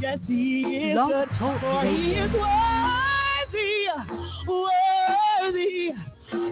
Yes, 0.00 0.18
he 0.26 0.62
is 0.62 0.96
Love 0.96 1.10
good. 1.10 1.28
For 1.38 1.84
he 1.84 2.12
is 2.12 2.32
worthy, 2.32 3.86
worthy. 4.48 5.90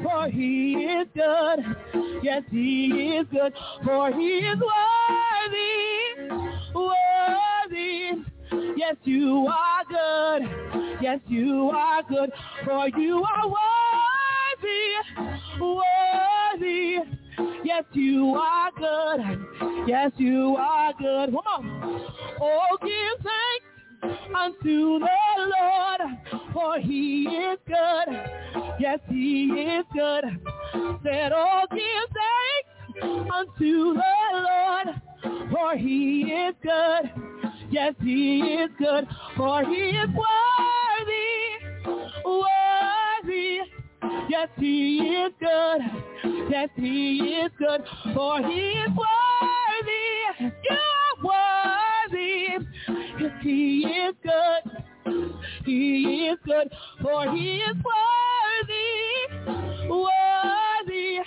For 0.02 0.28
he 0.28 0.74
is 0.84 1.08
good. 1.14 2.20
Yes, 2.22 2.42
he 2.50 3.16
is 3.16 3.26
good. 3.30 3.54
For 3.84 4.12
he 4.12 4.38
is 4.38 4.58
worthy, 4.60 6.28
worthy. 6.74 8.24
Yes, 8.76 8.96
you 9.04 9.48
are 9.48 9.84
good. 9.88 10.42
Yes, 11.00 11.20
you 11.26 11.70
are 11.70 12.02
good. 12.02 12.30
For 12.64 12.88
you 12.98 13.24
are 13.24 13.48
worthy, 13.48 14.94
worthy. 15.58 16.98
Yes, 17.64 17.84
you 17.92 18.34
are 18.34 18.70
good. 18.76 19.86
Yes, 19.86 20.12
you 20.16 20.56
are 20.58 20.92
good. 20.98 21.30
Come 21.30 21.46
on. 21.46 22.02
Oh, 22.40 22.76
give 22.82 23.24
thanks 23.24 24.20
unto 24.34 24.98
the 24.98 25.08
Lord, 25.38 26.00
for 26.52 26.78
he 26.78 27.24
is 27.24 27.58
good. 27.66 28.08
Yes, 28.80 28.98
he 29.08 29.44
is 29.46 29.84
good. 29.92 30.24
Said, 31.04 31.32
oh, 31.34 31.62
give 31.70 32.08
thanks 32.18 33.28
unto 33.32 33.94
the 33.94 34.16
Lord, 34.32 35.50
for 35.52 35.76
he 35.76 36.22
is 36.22 36.54
good. 36.62 37.10
Yes, 37.70 37.94
he 38.02 38.40
is 38.40 38.70
good, 38.78 39.06
for 39.36 39.62
he 39.64 39.90
is 39.90 40.08
worthy, 40.08 41.34
worthy. 42.24 42.77
Yes, 44.28 44.48
he 44.58 44.98
is 44.98 45.32
good. 45.40 45.80
Yes, 46.50 46.68
he 46.76 47.18
is 47.44 47.50
good, 47.58 47.82
for 48.14 48.38
he 48.42 48.60
is 48.72 48.90
worthy. 48.90 50.52
You 50.64 50.76
are 50.76 51.16
worthy. 52.10 52.66
Yes, 53.20 53.32
he 53.42 53.84
is 53.86 54.14
good. 54.22 54.62
He 55.64 56.28
is 56.28 56.38
good, 56.44 56.68
for 57.02 57.30
he 57.34 57.58
is 57.60 57.76
worthy, 57.88 58.88
worthy. 59.88 61.18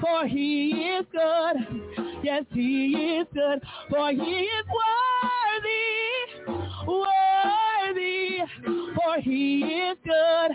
For 0.00 0.26
he 0.26 0.70
is 0.70 1.06
good. 1.12 1.56
Yes, 2.22 2.44
he 2.52 3.18
is 3.18 3.26
good, 3.32 3.62
for 3.90 4.10
he 4.10 4.16
is 4.16 4.66
worthy, 4.78 6.56
worthy. 6.86 8.25
For 8.94 9.20
he 9.20 9.62
is 9.62 9.96
good. 10.04 10.52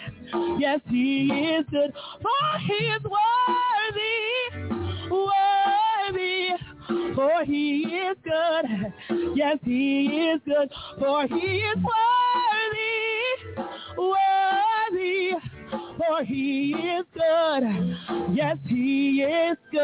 Yes, 0.60 0.80
he 0.90 1.30
is 1.32 1.66
good, 1.72 1.94
for 2.22 2.60
he 2.60 2.86
is 2.86 3.04
worthy, 3.04 4.20
worthy. 5.10 6.50
For 7.16 7.44
he 7.46 7.84
is 7.84 8.18
good. 8.24 8.94
Yes, 9.36 9.58
he 9.64 10.08
is 10.08 10.42
good, 10.46 10.72
for 11.00 11.28
he 11.28 11.60
is 11.60 11.78
worthy, 11.84 13.66
worthy. 13.98 15.34
For 15.98 16.24
he 16.24 16.74
is 16.74 17.06
good. 17.14 17.64
Yes, 18.34 18.58
he 18.68 19.22
is 19.24 19.58
good. 19.72 19.82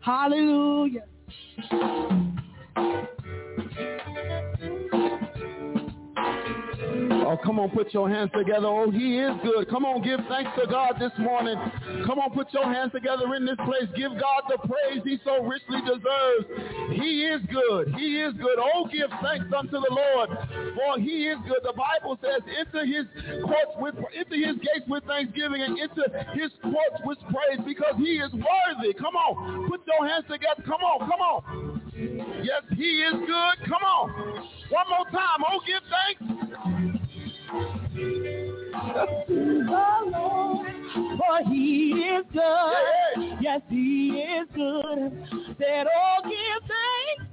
Hallelujah. 0.00 1.04
Oh, 7.26 7.36
come 7.42 7.58
on, 7.58 7.70
put 7.70 7.92
your 7.92 8.08
hands 8.08 8.30
together. 8.36 8.66
Oh, 8.66 8.90
he 8.90 9.18
is 9.18 9.32
good. 9.42 9.68
Come 9.68 9.84
on, 9.84 10.02
give 10.02 10.20
thanks 10.28 10.50
to 10.58 10.66
God 10.66 10.96
this 10.98 11.12
morning. 11.18 11.56
Come 12.06 12.18
on, 12.18 12.30
put 12.32 12.52
your 12.52 12.64
hands 12.64 12.92
together 12.92 13.34
in 13.34 13.44
this 13.44 13.58
place. 13.64 13.88
Give 13.96 14.12
God 14.12 14.42
the 14.48 14.58
praise 14.58 15.02
he 15.04 15.18
so 15.24 15.42
richly 15.42 15.80
deserves. 15.82 16.46
He 16.94 17.26
is 17.26 17.42
good. 17.50 17.94
He 17.96 18.22
is 18.22 18.34
good. 18.34 18.58
Oh, 18.58 18.88
give 18.92 19.10
thanks 19.22 19.46
unto 19.52 19.78
the 19.78 19.90
Lord, 19.90 20.30
for 20.76 20.98
he 21.00 21.26
is 21.28 21.38
good. 21.46 21.60
The 21.62 21.74
Bible 21.74 22.18
says, 22.22 22.40
enter 22.46 22.86
his 22.86 23.06
courts 23.44 23.74
with, 23.78 23.94
enter 24.14 24.36
his 24.36 24.56
gates 24.56 24.86
with 24.88 25.04
thanksgiving 25.04 25.62
and 25.62 25.78
enter 25.78 26.06
his 26.34 26.50
courts 26.62 26.98
with 27.04 27.18
praise 27.28 27.60
because 27.66 27.94
he 27.98 28.22
is 28.22 28.32
worthy. 28.32 28.94
Come 28.94 29.16
on, 29.16 29.68
put 29.68 29.80
your 29.86 30.06
hands 30.06 30.24
together. 30.30 30.62
Come 30.64 30.80
on, 30.80 31.00
come 31.08 31.20
on. 31.20 31.82
Yes, 32.42 32.62
he 32.76 33.02
is 33.02 33.14
good. 33.26 33.56
Come 33.66 33.82
on. 33.82 34.10
One 34.70 34.88
more 34.88 35.04
time. 35.10 35.42
Oh, 35.42 35.60
give 35.66 35.82
thanks. 35.90 36.22
The 37.48 39.24
Lord, 40.12 40.66
for 41.18 41.50
he 41.50 41.92
is 41.92 42.24
good. 42.32 43.38
Yes, 43.40 43.62
he 43.70 44.20
is 44.20 44.46
good. 44.54 45.12
Said, 45.58 45.86
oh, 45.86 46.20
give 46.24 46.62
thanks 46.68 47.24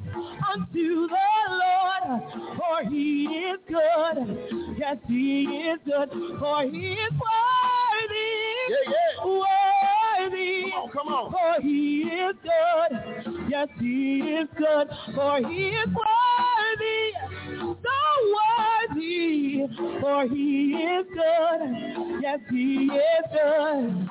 unto 0.53 1.07
the 1.07 1.31
Lord, 1.49 2.21
for 2.57 2.89
he 2.89 3.25
is 3.25 3.59
good. 3.67 4.77
Yes, 4.77 4.97
he 5.07 5.43
is 5.43 5.79
good, 5.85 6.09
for 6.39 6.63
he 6.63 6.93
is 6.93 7.11
worthy. 7.11 8.31
Yeah, 8.69 8.75
yeah. 8.87 9.25
Worthy. 9.25 10.71
Come 10.71 10.81
on, 10.81 10.89
come 10.91 11.07
on. 11.13 11.31
For 11.31 11.61
he 11.61 12.03
is 12.03 12.35
good. 12.41 12.91
Yes, 13.49 13.67
he 13.79 14.19
is 14.19 14.47
good, 14.57 14.87
for 15.13 15.37
he 15.49 15.67
is 15.69 15.87
worthy. 15.87 17.13
So 17.57 17.95
for 20.01 20.27
he 20.27 20.73
is 20.73 21.05
good. 21.13 22.21
Yes, 22.21 22.39
he 22.49 22.85
is 22.85 23.25
good. 23.33 24.09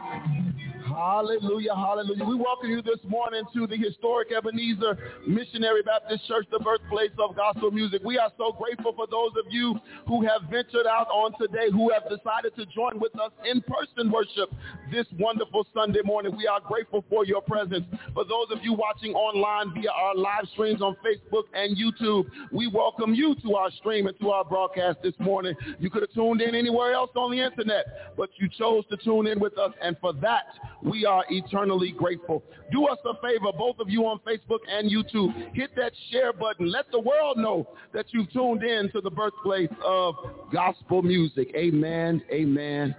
Hallelujah, 0.94 1.74
hallelujah. 1.74 2.24
We 2.24 2.36
welcome 2.36 2.70
you 2.70 2.80
this 2.80 3.00
morning 3.08 3.42
to 3.52 3.66
the 3.66 3.76
historic 3.76 4.30
Ebenezer 4.30 4.96
Missionary 5.26 5.82
Baptist 5.82 6.24
Church, 6.28 6.46
the 6.52 6.60
birthplace 6.60 7.10
of 7.18 7.34
gospel 7.34 7.72
music. 7.72 8.02
We 8.04 8.16
are 8.16 8.30
so 8.38 8.52
grateful 8.52 8.92
for 8.94 9.08
those 9.10 9.32
of 9.36 9.52
you 9.52 9.74
who 10.06 10.22
have 10.22 10.48
ventured 10.48 10.86
out 10.86 11.08
on 11.08 11.32
today, 11.40 11.66
who 11.72 11.90
have 11.90 12.04
decided 12.04 12.54
to 12.54 12.66
join 12.66 13.00
with 13.00 13.18
us 13.18 13.32
in 13.44 13.60
person 13.62 14.12
worship 14.12 14.54
this 14.92 15.06
wonderful 15.18 15.66
Sunday 15.74 16.00
morning. 16.04 16.36
We 16.36 16.46
are 16.46 16.60
grateful 16.60 17.04
for 17.10 17.24
your 17.24 17.42
presence. 17.42 17.86
For 18.14 18.24
those 18.24 18.46
of 18.52 18.62
you 18.62 18.72
watching 18.72 19.14
online 19.14 19.74
via 19.74 19.90
our 19.90 20.14
live 20.14 20.46
streams 20.52 20.80
on 20.80 20.96
Facebook 21.02 21.44
and 21.54 21.76
YouTube, 21.76 22.30
we 22.52 22.68
welcome 22.68 23.14
you 23.14 23.34
to 23.42 23.56
our 23.56 23.72
stream 23.72 24.06
and 24.06 24.16
to 24.20 24.30
our 24.30 24.44
broadcast 24.44 24.98
this 25.02 25.14
morning. 25.18 25.54
You 25.80 25.90
could 25.90 26.02
have 26.02 26.12
tuned 26.12 26.40
in 26.40 26.54
anywhere 26.54 26.92
else 26.92 27.10
on 27.16 27.32
the 27.32 27.44
internet, 27.44 28.14
but 28.16 28.30
you 28.36 28.48
chose 28.48 28.84
to 28.90 28.96
tune 28.98 29.26
in 29.26 29.40
with 29.40 29.58
us, 29.58 29.72
and 29.82 29.96
for 30.00 30.12
that, 30.12 30.44
we 30.84 31.06
are 31.06 31.24
eternally 31.30 31.92
grateful. 31.92 32.44
Do 32.70 32.86
us 32.86 32.98
a 33.06 33.14
favor, 33.26 33.50
both 33.56 33.78
of 33.80 33.88
you 33.88 34.02
on 34.02 34.20
Facebook 34.26 34.58
and 34.70 34.90
YouTube. 34.90 35.32
Hit 35.54 35.74
that 35.76 35.92
share 36.10 36.32
button. 36.32 36.70
Let 36.70 36.90
the 36.92 37.00
world 37.00 37.38
know 37.38 37.66
that 37.94 38.06
you've 38.10 38.30
tuned 38.32 38.62
in 38.62 38.90
to 38.92 39.00
the 39.00 39.10
birthplace 39.10 39.70
of 39.84 40.14
gospel 40.52 41.02
music. 41.02 41.50
Amen, 41.56 42.22
amen, 42.30 42.94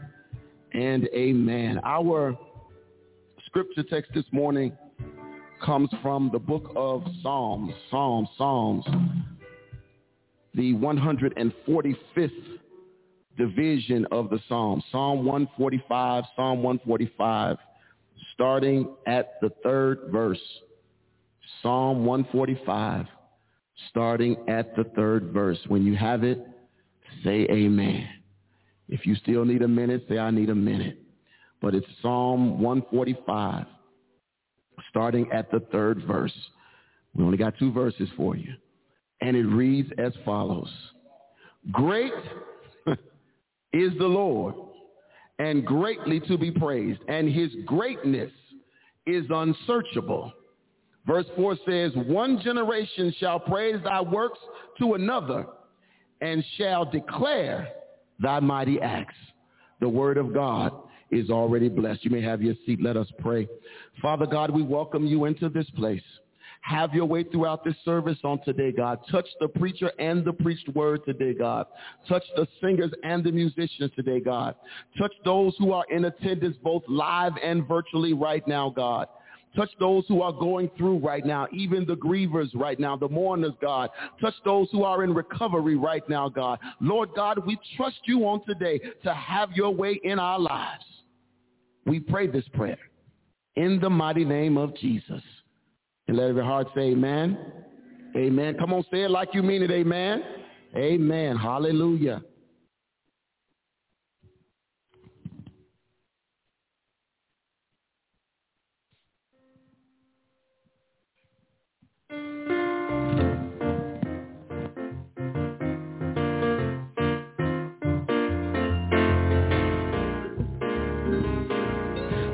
and 0.74 1.08
amen. 1.14 1.80
Our 1.84 2.36
scripture 3.46 3.84
text 3.84 4.12
this 4.16 4.26
morning 4.32 4.76
comes 5.64 5.90
from 6.02 6.32
the 6.34 6.40
book 6.40 6.72
of 6.76 7.04
Psalms, 7.22 7.72
Psalms, 7.92 8.30
Psalms, 8.38 8.84
the 10.56 10.74
145th 10.74 12.30
division 13.38 14.08
of 14.12 14.30
the 14.30 14.40
Psalm, 14.50 14.82
Psalm 14.92 15.24
145, 15.26 16.24
Psalm 16.36 16.64
145 16.64 17.58
starting 18.36 18.96
at 19.08 19.40
the 19.42 19.50
third 19.64 20.00
verse. 20.12 20.42
Psalm 21.62 22.06
145, 22.06 23.08
starting 23.90 24.38
at 24.48 24.76
the 24.76 24.84
third 24.96 25.32
verse. 25.32 25.58
When 25.68 25.86
you 25.86 25.96
have 25.96 26.24
it, 26.24 26.46
say 27.24 27.48
amen. 27.50 28.08
If 28.88 29.06
you 29.06 29.16
still 29.16 29.46
need 29.46 29.64
a 29.64 29.68
minute, 29.68 30.06
say 30.08 30.20
I 30.20 30.30
need 30.32 30.50
a 30.50 30.56
minute. 30.56 31.00
But 31.62 31.74
it's 31.74 31.88
Psalm 32.02 32.62
145, 32.62 33.66
starting 34.90 35.32
at 35.32 35.50
the 35.50 35.62
third 35.72 36.04
verse. 36.06 36.34
We 37.16 37.24
only 37.24 37.38
got 37.38 37.58
two 37.58 37.72
verses 37.72 38.10
for 38.16 38.36
you. 38.36 38.54
And 39.22 39.36
it 39.36 39.46
reads 39.46 39.90
as 39.98 40.14
follows. 40.24 40.70
Great 41.72 42.12
is 43.74 43.92
the 43.98 44.06
Lord 44.06 44.56
and 45.40 45.66
greatly 45.66 46.20
to 46.22 46.38
be 46.38 46.52
praised, 46.52 47.02
and 47.08 47.30
his 47.32 47.52
greatness 47.66 48.32
is 49.06 49.26
unsearchable. 49.30 50.34
Verse 51.06 51.26
4 51.36 51.58
says, 51.68 51.92
One 52.08 52.40
generation 52.42 53.14
shall 53.20 53.40
praise 53.40 53.76
thy 53.84 54.02
works 54.02 54.40
to 54.80 54.94
another, 54.96 55.46
and 56.22 56.44
shall 56.58 56.86
declare 56.86 57.68
thy 58.20 58.40
mighty 58.40 58.80
acts. 58.82 59.16
The 59.82 59.90
word 59.90 60.18
of 60.18 60.34
God 60.34 60.72
is 61.12 61.30
already 61.30 61.70
blessed. 61.70 62.04
You 62.06 62.12
may 62.12 62.22
have 62.22 62.42
your 62.42 62.56
seat. 62.66 62.82
Let 62.82 62.98
us 62.98 63.08
pray. 63.20 63.48
Father 64.02 64.26
God, 64.26 64.50
we 64.50 64.64
welcome 64.64 65.06
you 65.06 65.26
into 65.26 65.50
this 65.50 65.70
place. 65.72 66.02
Have 66.66 66.96
your 66.96 67.06
way 67.06 67.22
throughout 67.22 67.64
this 67.64 67.76
service 67.86 68.18
on 68.24 68.42
today, 68.44 68.72
God. 68.72 68.98
Touch 69.12 69.28
the 69.40 69.48
preacher 69.48 69.92
and 70.00 70.26
the 70.26 70.34
preached 70.34 70.68
word 70.70 71.06
today, 71.06 71.36
God. 71.36 71.68
Touch 72.10 72.24
the 72.36 72.48
singers 72.60 72.92
and 73.04 73.24
the 73.24 73.32
musicians 73.32 73.92
today, 73.96 74.20
God. 74.20 74.56
Touch 74.98 75.12
those 75.24 75.54
who 75.60 75.74
are 75.74 75.86
in 75.92 76.06
attendance 76.06 76.58
both 76.64 76.82
live 76.88 77.34
and 77.44 77.68
virtually 77.68 78.14
right 78.14 78.46
now, 78.48 78.72
God. 78.72 79.08
Touch 79.56 79.70
those 79.80 80.06
who 80.08 80.24
are 80.24 80.34
going 80.34 80.72
through 80.76 80.98
right 80.98 81.24
now, 81.24 81.48
even 81.54 81.86
the 81.86 81.98
grievers 81.98 82.50
right 82.56 82.80
now, 82.80 82.98
the 82.98 83.10
mourners, 83.10 83.54
God. 83.62 83.92
Touch 84.20 84.34
those 84.44 84.68
who 84.72 84.82
are 84.84 85.04
in 85.04 85.14
recovery 85.14 85.76
right 85.76 86.08
now, 86.10 86.30
God. 86.30 86.58
Lord 86.82 87.10
God, 87.16 87.46
we 87.46 87.60
trust 87.78 88.00
you 88.06 88.28
on 88.28 88.44
today 88.44 88.82
to 89.04 89.14
have 89.14 89.52
your 89.52 89.70
way 89.70 90.00
in 90.04 90.18
our 90.18 90.40
lives. 90.40 90.84
We 91.86 92.00
pray 92.00 92.26
this 92.26 92.46
prayer 92.56 92.80
in 93.56 93.80
the 93.80 93.90
mighty 93.92 94.26
name 94.26 94.58
of 94.58 94.76
Jesus. 94.78 95.22
And 96.08 96.18
let 96.18 96.30
every 96.30 96.44
heart 96.44 96.68
say 96.76 96.92
amen. 96.92 97.38
Amen. 98.16 98.56
Come 98.58 98.74
on, 98.74 98.84
say 98.92 99.04
it 99.04 99.12
like 99.12 99.30
you 99.34 99.44
mean 99.44 99.64
it. 99.64 99.72
Amen. 99.72 100.24
Amen. 100.76 101.36
Hallelujah. 101.36 102.22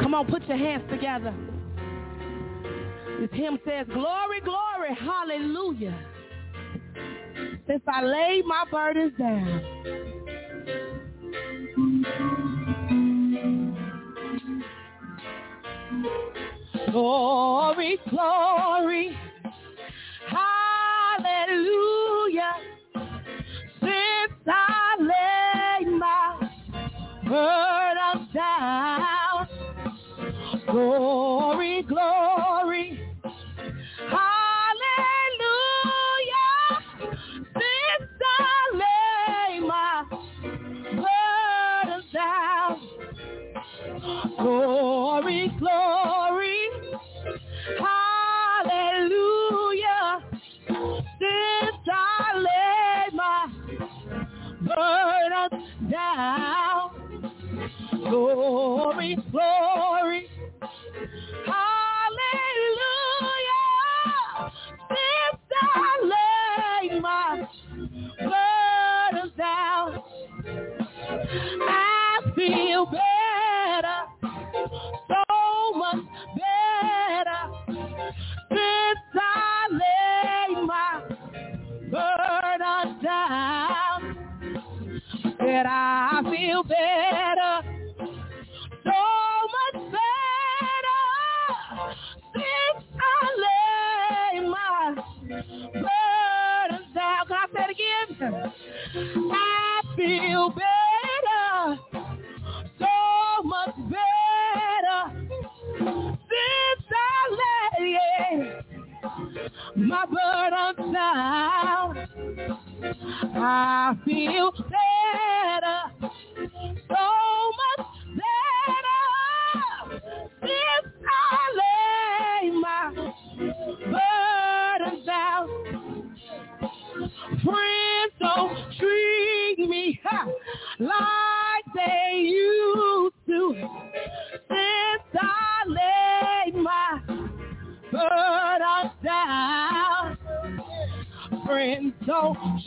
Come 0.02 0.14
on, 0.14 0.26
put 0.28 0.46
your 0.48 0.58
hands 0.58 0.84
together. 0.92 1.34
This 3.22 3.30
hymn 3.34 3.60
says, 3.64 3.86
glory, 3.94 4.42
glory, 4.44 4.96
hallelujah. 5.00 5.96
Since 7.68 7.84
I 7.88 8.02
laid 8.04 8.46
my 8.48 8.66
burdens 8.72 9.14
down. 9.16 9.62
Glory, 16.92 18.00
glory, 18.10 19.16
hallelujah. 21.20 22.56
Since 23.82 24.48
I 24.48 24.98
laid 25.00 25.88
my 26.00 26.50
burdens 27.30 28.34
down. 28.34 29.48
Glory, 30.72 31.11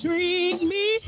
treat 0.02 0.62
me 0.62 1.03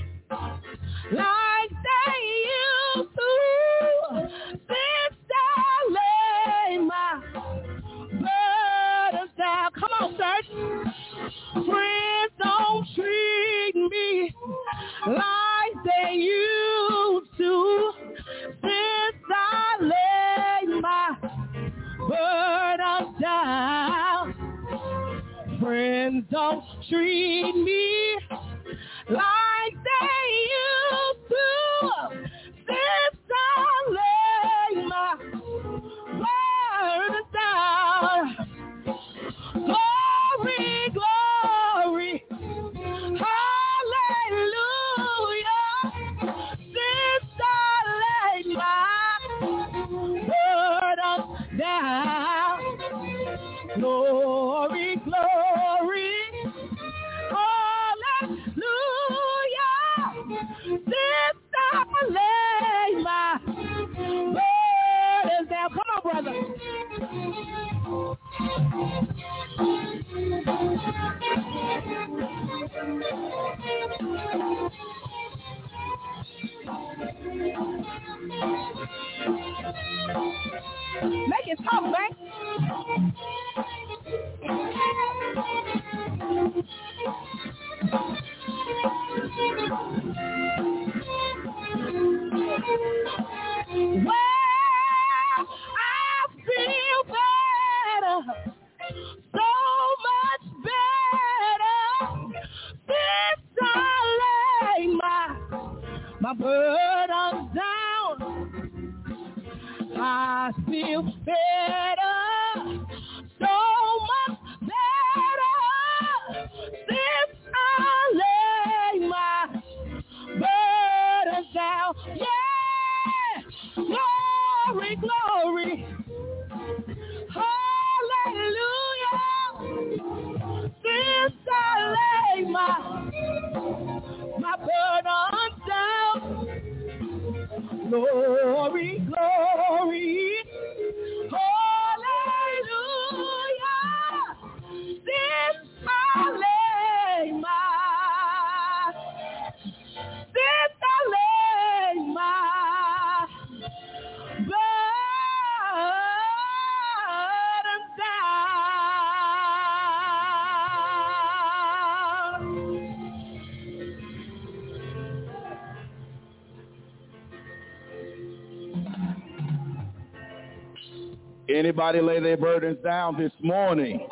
Anybody 171.77 172.01
lay 172.01 172.21
their 172.21 172.39
burdens 172.39 172.79
down 172.83 173.19
this 173.19 173.33
morning? 173.43 174.09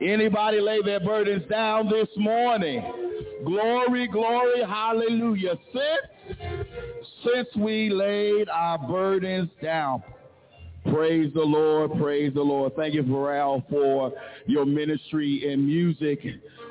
Anybody 0.00 0.60
lay 0.60 0.82
their 0.82 0.98
burdens 0.98 1.48
down 1.48 1.88
this 1.88 2.08
morning? 2.16 2.82
Glory, 3.44 4.08
glory, 4.08 4.62
hallelujah. 4.66 5.56
Since, 5.72 6.38
since 7.22 7.46
we 7.56 7.88
laid 7.88 8.48
our 8.48 8.78
burdens 8.78 9.48
down. 9.62 10.02
Praise 10.90 11.32
the 11.34 11.40
Lord, 11.40 11.92
praise 12.00 12.34
the 12.34 12.42
Lord. 12.42 12.74
Thank 12.74 12.94
you, 12.94 13.04
Pharrell, 13.04 13.62
for 13.70 14.12
your 14.46 14.66
ministry 14.66 15.52
in 15.52 15.64
music. 15.64 16.18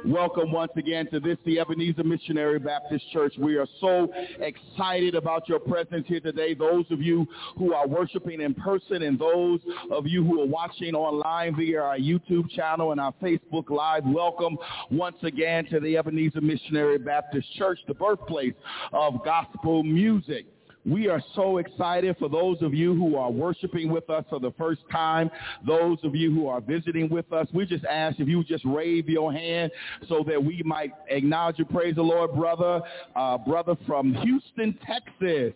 Welcome 0.05 0.51
once 0.51 0.71
again 0.75 1.09
to 1.11 1.19
this, 1.19 1.37
the 1.45 1.59
Ebenezer 1.59 2.03
Missionary 2.03 2.59
Baptist 2.59 3.03
Church. 3.11 3.33
We 3.37 3.57
are 3.57 3.67
so 3.81 4.11
excited 4.39 5.15
about 5.15 5.49
your 5.49 5.59
presence 5.59 6.05
here 6.07 6.19
today. 6.19 6.53
Those 6.53 6.85
of 6.91 7.01
you 7.01 7.27
who 7.57 7.73
are 7.73 7.87
worshiping 7.87 8.41
in 8.41 8.53
person 8.53 9.03
and 9.03 9.17
those 9.17 9.59
of 9.91 10.05
you 10.05 10.23
who 10.23 10.41
are 10.41 10.45
watching 10.45 10.93
online 10.93 11.55
via 11.55 11.81
our 11.81 11.97
YouTube 11.97 12.49
channel 12.51 12.91
and 12.91 13.01
our 13.01 13.13
Facebook 13.21 13.69
Live, 13.69 14.03
welcome 14.05 14.57
once 14.91 15.17
again 15.23 15.65
to 15.71 15.79
the 15.79 15.97
Ebenezer 15.97 16.41
Missionary 16.41 16.97
Baptist 16.97 17.47
Church, 17.55 17.79
the 17.87 17.93
birthplace 17.93 18.53
of 18.93 19.23
gospel 19.25 19.83
music. 19.83 20.45
We 20.87 21.09
are 21.09 21.21
so 21.35 21.57
excited 21.57 22.15
for 22.17 22.29
those 22.29 22.61
of 22.61 22.73
you 22.73 22.95
who 22.95 23.17
are 23.17 23.29
worshiping 23.29 23.91
with 23.91 24.09
us 24.09 24.23
for 24.29 24.39
the 24.39 24.51
first 24.57 24.81
time, 24.89 25.29
those 25.65 25.97
of 26.03 26.15
you 26.15 26.33
who 26.33 26.47
are 26.47 26.61
visiting 26.61 27.09
with 27.09 27.31
us. 27.33 27.47
We 27.53 27.65
just 27.65 27.83
ask 27.83 28.19
if 28.19 28.27
you 28.27 28.43
just 28.45 28.63
raise 28.63 29.03
your 29.05 29.33
hand 29.33 29.71
so 30.07 30.23
that 30.27 30.41
we 30.41 30.61
might 30.63 30.91
acknowledge 31.09 31.59
you. 31.59 31.65
Praise 31.65 31.95
the 31.95 32.03
Lord, 32.03 32.33
brother, 32.33 32.81
uh, 33.15 33.37
brother 33.37 33.75
from 33.85 34.13
Houston, 34.13 34.77
Texas 34.85 35.53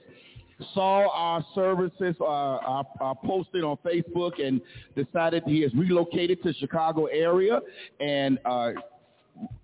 saw 0.73 1.09
our 1.11 1.43
services 1.55 2.15
uh, 2.21 2.23
are, 2.23 3.15
posted 3.25 3.63
on 3.63 3.77
Facebook 3.83 4.39
and 4.45 4.61
decided 4.95 5.43
he 5.45 5.61
has 5.61 5.73
relocated 5.73 6.43
to 6.43 6.53
Chicago 6.53 7.05
area 7.05 7.59
and 7.99 8.37
uh, 8.45 8.71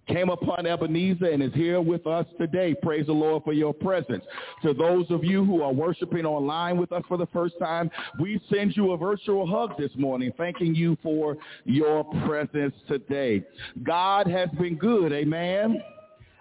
came 0.08 0.30
upon 0.30 0.66
Ebenezer 0.66 1.26
and 1.26 1.44
is 1.44 1.54
here 1.54 1.82
with 1.82 2.08
us 2.08 2.26
today. 2.38 2.74
Praise 2.82 3.08
the 3.08 3.14
Lord 3.14 3.44
for 3.44 3.54
your 3.54 3.74
presence. 3.74 4.24
To 4.64 4.74
those 4.74 5.06
of 5.10 5.24
you 5.24 5.44
who 5.44 5.62
are 5.62 5.74
worshiping 5.74 6.26
online 6.26 6.78
with 6.78 6.92
us 6.92 7.04
for 7.08 7.18
the 7.18 7.28
first 7.28 7.56
time, 7.60 7.92
we 8.20 8.42
send 8.50 8.76
you 8.76 8.92
a 8.92 8.98
virtual 8.98 9.46
hug 9.46 9.78
this 9.78 9.92
morning, 9.96 10.32
thanking 10.38 10.74
you 10.74 10.98
for 11.04 11.38
your 11.66 12.04
presence 12.26 12.74
today. 12.88 13.44
God 13.84 14.28
has 14.28 14.50
been 14.52 14.76
good. 14.76 15.12
Amen. 15.12 15.82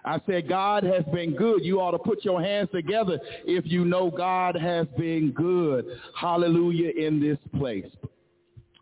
I 0.05 0.21
said, 0.25 0.47
God 0.47 0.83
has 0.83 1.03
been 1.13 1.35
good. 1.35 1.65
You 1.65 1.81
ought 1.81 1.91
to 1.91 1.99
put 1.99 2.23
your 2.23 2.41
hands 2.41 2.69
together 2.71 3.19
if 3.45 3.65
you 3.65 3.83
know 3.83 4.09
God 4.09 4.55
has 4.55 4.87
been 4.97 5.31
good. 5.31 5.85
Hallelujah 6.17 6.91
in 6.91 7.19
this 7.19 7.37
place. 7.59 7.85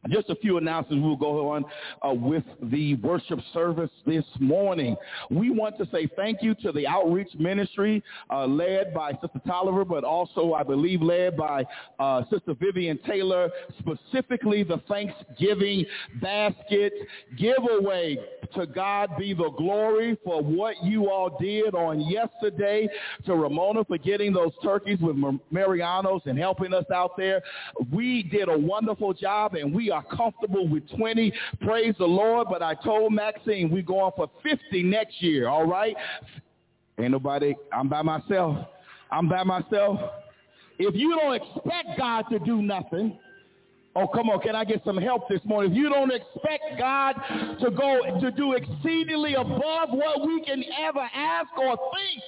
Just 0.09 0.29
a 0.29 0.35
few 0.35 0.57
announcements. 0.57 1.03
We'll 1.03 1.15
go 1.15 1.49
on 1.49 1.65
uh, 2.03 2.13
with 2.13 2.43
the 2.61 2.95
worship 2.95 3.39
service 3.53 3.89
this 4.05 4.25
morning. 4.39 4.95
We 5.31 5.49
want 5.49 5.77
to 5.79 5.87
say 5.91 6.07
thank 6.15 6.43
you 6.43 6.53
to 6.55 6.71
the 6.71 6.85
outreach 6.85 7.29
ministry 7.39 8.03
uh, 8.29 8.45
led 8.45 8.93
by 8.93 9.13
Sister 9.13 9.41
Tolliver, 9.47 9.83
but 9.83 10.03
also, 10.03 10.53
I 10.53 10.61
believe, 10.61 11.01
led 11.01 11.35
by 11.35 11.65
uh, 11.97 12.21
Sister 12.31 12.53
Vivian 12.53 12.99
Taylor, 13.07 13.49
specifically 13.79 14.63
the 14.63 14.81
Thanksgiving 14.87 15.85
basket 16.21 16.93
giveaway. 17.37 18.17
To 18.53 18.67
God 18.67 19.09
be 19.17 19.33
the 19.33 19.49
glory 19.57 20.17
for 20.23 20.41
what 20.43 20.75
you 20.83 21.09
all 21.09 21.35
did 21.39 21.73
on 21.73 22.01
yesterday. 22.01 22.87
To 23.25 23.35
Ramona 23.35 23.83
for 23.85 23.97
getting 23.97 24.33
those 24.33 24.51
turkeys 24.61 24.99
with 25.01 25.15
Mariano's 25.49 26.21
and 26.25 26.37
helping 26.37 26.73
us 26.73 26.85
out 26.93 27.17
there. 27.17 27.41
We 27.91 28.23
did 28.23 28.49
a 28.49 28.57
wonderful 28.57 29.13
job, 29.13 29.55
and 29.55 29.73
we 29.73 29.89
are 29.95 30.03
comfortable 30.03 30.67
with 30.67 30.87
20. 30.97 31.33
Praise 31.61 31.95
the 31.97 32.05
Lord. 32.05 32.47
But 32.49 32.61
I 32.61 32.75
told 32.75 33.13
Maxine 33.13 33.71
we're 33.71 33.81
going 33.81 34.11
for 34.15 34.29
50 34.43 34.83
next 34.83 35.21
year, 35.21 35.47
all 35.47 35.65
right? 35.65 35.95
Ain't 36.99 37.11
nobody, 37.11 37.55
I'm 37.73 37.89
by 37.89 38.01
myself. 38.01 38.67
I'm 39.11 39.27
by 39.27 39.43
myself. 39.43 39.99
If 40.77 40.93
you 40.95 41.17
don't 41.19 41.35
expect 41.35 41.97
God 41.97 42.25
to 42.31 42.39
do 42.39 42.61
nothing, 42.61 43.17
Oh, 43.97 44.07
come 44.07 44.29
on. 44.29 44.41
Can 44.41 44.57
I 44.57 44.65
get 44.65 44.83
some 44.83 44.97
help 44.97 45.29
this 45.29 45.39
morning? 45.45 45.71
If 45.71 45.77
you 45.77 45.87
don't 45.87 46.11
expect 46.11 46.77
God 46.77 47.13
to 47.61 47.71
go 47.71 48.19
to 48.19 48.31
do 48.31 48.51
exceedingly 48.51 49.35
above 49.35 49.89
what 49.91 50.27
we 50.27 50.43
can 50.43 50.63
ever 50.85 51.07
ask 51.15 51.47
or 51.57 51.77
think, 51.77 52.23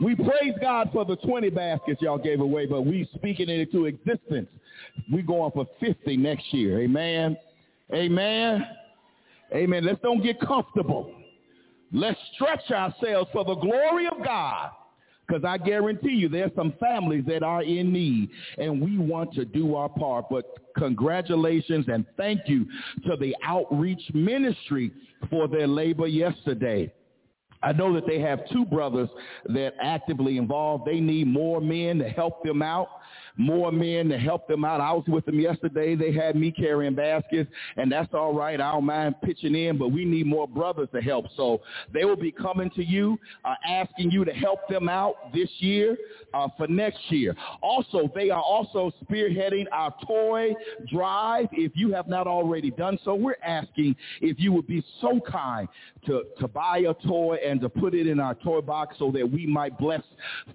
we 0.00 0.14
praise 0.14 0.54
God 0.60 0.90
for 0.92 1.04
the 1.04 1.16
20 1.16 1.50
baskets 1.50 2.00
y'all 2.02 2.18
gave 2.18 2.40
away, 2.40 2.66
but 2.66 2.82
we 2.82 3.08
speaking 3.14 3.48
it 3.48 3.60
into 3.60 3.86
existence. 3.86 4.48
We 5.12 5.22
going 5.22 5.50
for 5.52 5.66
50 5.80 6.16
next 6.16 6.52
year. 6.52 6.80
Amen. 6.80 7.36
Amen. 7.92 8.66
Amen. 9.52 9.84
Let's 9.84 10.00
don't 10.02 10.22
get 10.22 10.40
comfortable. 10.40 11.12
Let's 11.92 12.18
stretch 12.34 12.70
ourselves 12.70 13.30
for 13.32 13.44
the 13.44 13.54
glory 13.54 14.06
of 14.06 14.22
God. 14.24 14.70
Because 15.26 15.44
I 15.44 15.58
guarantee 15.58 16.14
you 16.14 16.28
there's 16.28 16.52
some 16.56 16.72
families 16.80 17.24
that 17.26 17.42
are 17.42 17.62
in 17.62 17.92
need, 17.92 18.30
and 18.56 18.80
we 18.80 18.96
want 18.96 19.34
to 19.34 19.44
do 19.44 19.74
our 19.74 19.88
part. 19.88 20.26
But 20.30 20.46
congratulations 20.76 21.86
and 21.88 22.06
thank 22.16 22.40
you 22.46 22.64
to 23.06 23.16
the 23.16 23.36
outreach 23.44 24.00
ministry 24.14 24.90
for 25.28 25.46
their 25.46 25.66
labor 25.66 26.06
yesterday. 26.06 26.90
I 27.62 27.72
know 27.72 27.92
that 27.94 28.06
they 28.06 28.20
have 28.20 28.48
two 28.52 28.64
brothers 28.64 29.08
that 29.46 29.74
actively 29.80 30.38
involved. 30.38 30.86
They 30.86 31.00
need 31.00 31.26
more 31.26 31.60
men 31.60 31.98
to 31.98 32.08
help 32.08 32.42
them 32.44 32.62
out 32.62 32.88
more 33.36 33.70
men 33.70 34.08
to 34.08 34.18
help 34.18 34.48
them 34.48 34.64
out. 34.64 34.80
I 34.80 34.92
was 34.92 35.04
with 35.06 35.24
them 35.26 35.40
yesterday. 35.40 35.94
They 35.94 36.12
had 36.12 36.36
me 36.36 36.50
carrying 36.50 36.94
baskets, 36.94 37.50
and 37.76 37.90
that's 37.90 38.12
all 38.12 38.34
right. 38.34 38.60
I 38.60 38.72
don't 38.72 38.84
mind 38.84 39.14
pitching 39.22 39.54
in, 39.54 39.78
but 39.78 39.88
we 39.88 40.04
need 40.04 40.26
more 40.26 40.48
brothers 40.48 40.88
to 40.94 41.00
help. 41.00 41.26
So 41.36 41.60
they 41.92 42.04
will 42.04 42.16
be 42.16 42.32
coming 42.32 42.70
to 42.70 42.84
you, 42.84 43.18
uh, 43.44 43.54
asking 43.66 44.10
you 44.10 44.24
to 44.24 44.32
help 44.32 44.68
them 44.68 44.88
out 44.88 45.32
this 45.32 45.48
year 45.58 45.96
uh, 46.34 46.48
for 46.56 46.66
next 46.66 47.00
year. 47.10 47.34
Also, 47.62 48.10
they 48.14 48.30
are 48.30 48.42
also 48.42 48.90
spearheading 49.04 49.66
our 49.72 49.94
toy 50.06 50.54
drive. 50.90 51.48
If 51.52 51.72
you 51.74 51.92
have 51.92 52.08
not 52.08 52.26
already 52.26 52.70
done 52.70 52.98
so, 53.04 53.14
we're 53.14 53.36
asking 53.44 53.96
if 54.20 54.38
you 54.38 54.52
would 54.52 54.66
be 54.66 54.84
so 55.00 55.20
kind 55.20 55.68
to, 56.06 56.24
to 56.40 56.48
buy 56.48 56.78
a 56.78 56.94
toy 57.06 57.38
and 57.44 57.60
to 57.60 57.68
put 57.68 57.94
it 57.94 58.06
in 58.06 58.20
our 58.20 58.34
toy 58.34 58.60
box 58.60 58.96
so 58.98 59.10
that 59.12 59.30
we 59.30 59.46
might 59.46 59.78
bless 59.78 60.02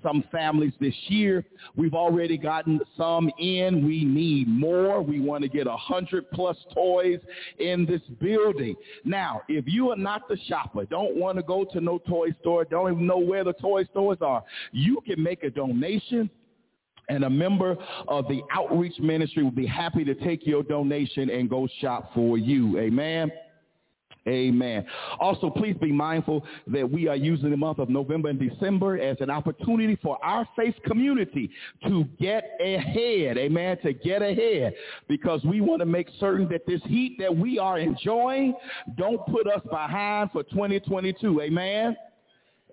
some 0.02 0.24
families 0.32 0.74
this 0.80 0.96
year. 1.08 1.46
We've 1.76 1.94
already 1.94 2.38
gotten 2.44 2.80
some 2.96 3.32
in. 3.40 3.84
We 3.88 4.04
need 4.04 4.48
more. 4.48 5.02
We 5.02 5.20
want 5.20 5.42
to 5.44 5.50
get 5.50 5.66
a 5.66 5.76
hundred 5.76 6.30
plus 6.30 6.58
toys 6.74 7.20
in 7.58 7.88
this 7.88 8.02
building. 8.22 8.76
Now, 9.04 9.42
if 9.48 9.66
you 9.68 9.90
are 9.90 9.96
not 9.96 10.28
the 10.28 10.38
shopper, 10.48 10.86
don't 10.86 11.16
want 11.16 11.38
to 11.38 11.44
go 11.44 11.66
to 11.66 11.82
no 11.82 11.98
toy 11.98 12.28
store, 12.42 12.66
don't 12.66 12.92
even 12.92 13.08
know 13.08 13.18
where 13.18 13.44
the 13.44 13.54
toy 13.54 13.86
stores 13.86 14.20
are, 14.22 14.44
you 14.72 15.02
can 15.08 15.24
make 15.24 15.44
a 15.44 15.50
donation 15.50 16.30
and 17.10 17.24
a 17.24 17.30
member 17.30 17.76
of 18.08 18.28
the 18.28 18.42
outreach 18.52 18.98
ministry 19.00 19.44
will 19.44 19.52
be 19.52 19.66
happy 19.66 20.04
to 20.06 20.16
take 20.16 20.46
your 20.46 20.64
donation 20.64 21.30
and 21.30 21.50
go 21.50 21.68
shop 21.82 22.12
for 22.14 22.38
you. 22.38 22.78
Amen. 22.80 23.32
Amen. 24.28 24.86
Also, 25.20 25.50
please 25.50 25.76
be 25.82 25.92
mindful 25.92 26.46
that 26.68 26.90
we 26.90 27.10
are 27.10 27.16
using 27.16 27.50
the 27.50 27.58
month 27.58 27.80
of 27.80 27.90
November 27.90 28.30
and 28.30 28.40
December 28.40 28.98
as 28.98 29.18
an 29.20 29.30
opportunity 29.30 29.98
for 30.02 30.18
our 30.24 30.48
faith 30.56 30.76
community 30.86 31.50
to 31.86 32.06
get 32.22 32.58
ahead. 32.62 33.38
Amen. 33.38 33.78
To 33.84 33.92
get 33.92 34.22
ahead 34.22 34.76
because 35.10 35.44
we 35.44 35.60
want 35.60 35.82
to 35.82 35.86
make 35.86 36.08
certain 36.22 36.48
that 36.50 36.66
this 36.66 36.82
heat 36.86 37.18
that 37.20 37.36
we 37.36 37.60
are 37.60 37.78
enjoying 37.80 38.54
don't 38.98 39.26
put 39.28 39.46
us 39.48 39.62
behind 39.70 40.32
for 40.32 40.44
2022. 40.44 41.42
Amen. 41.42 41.98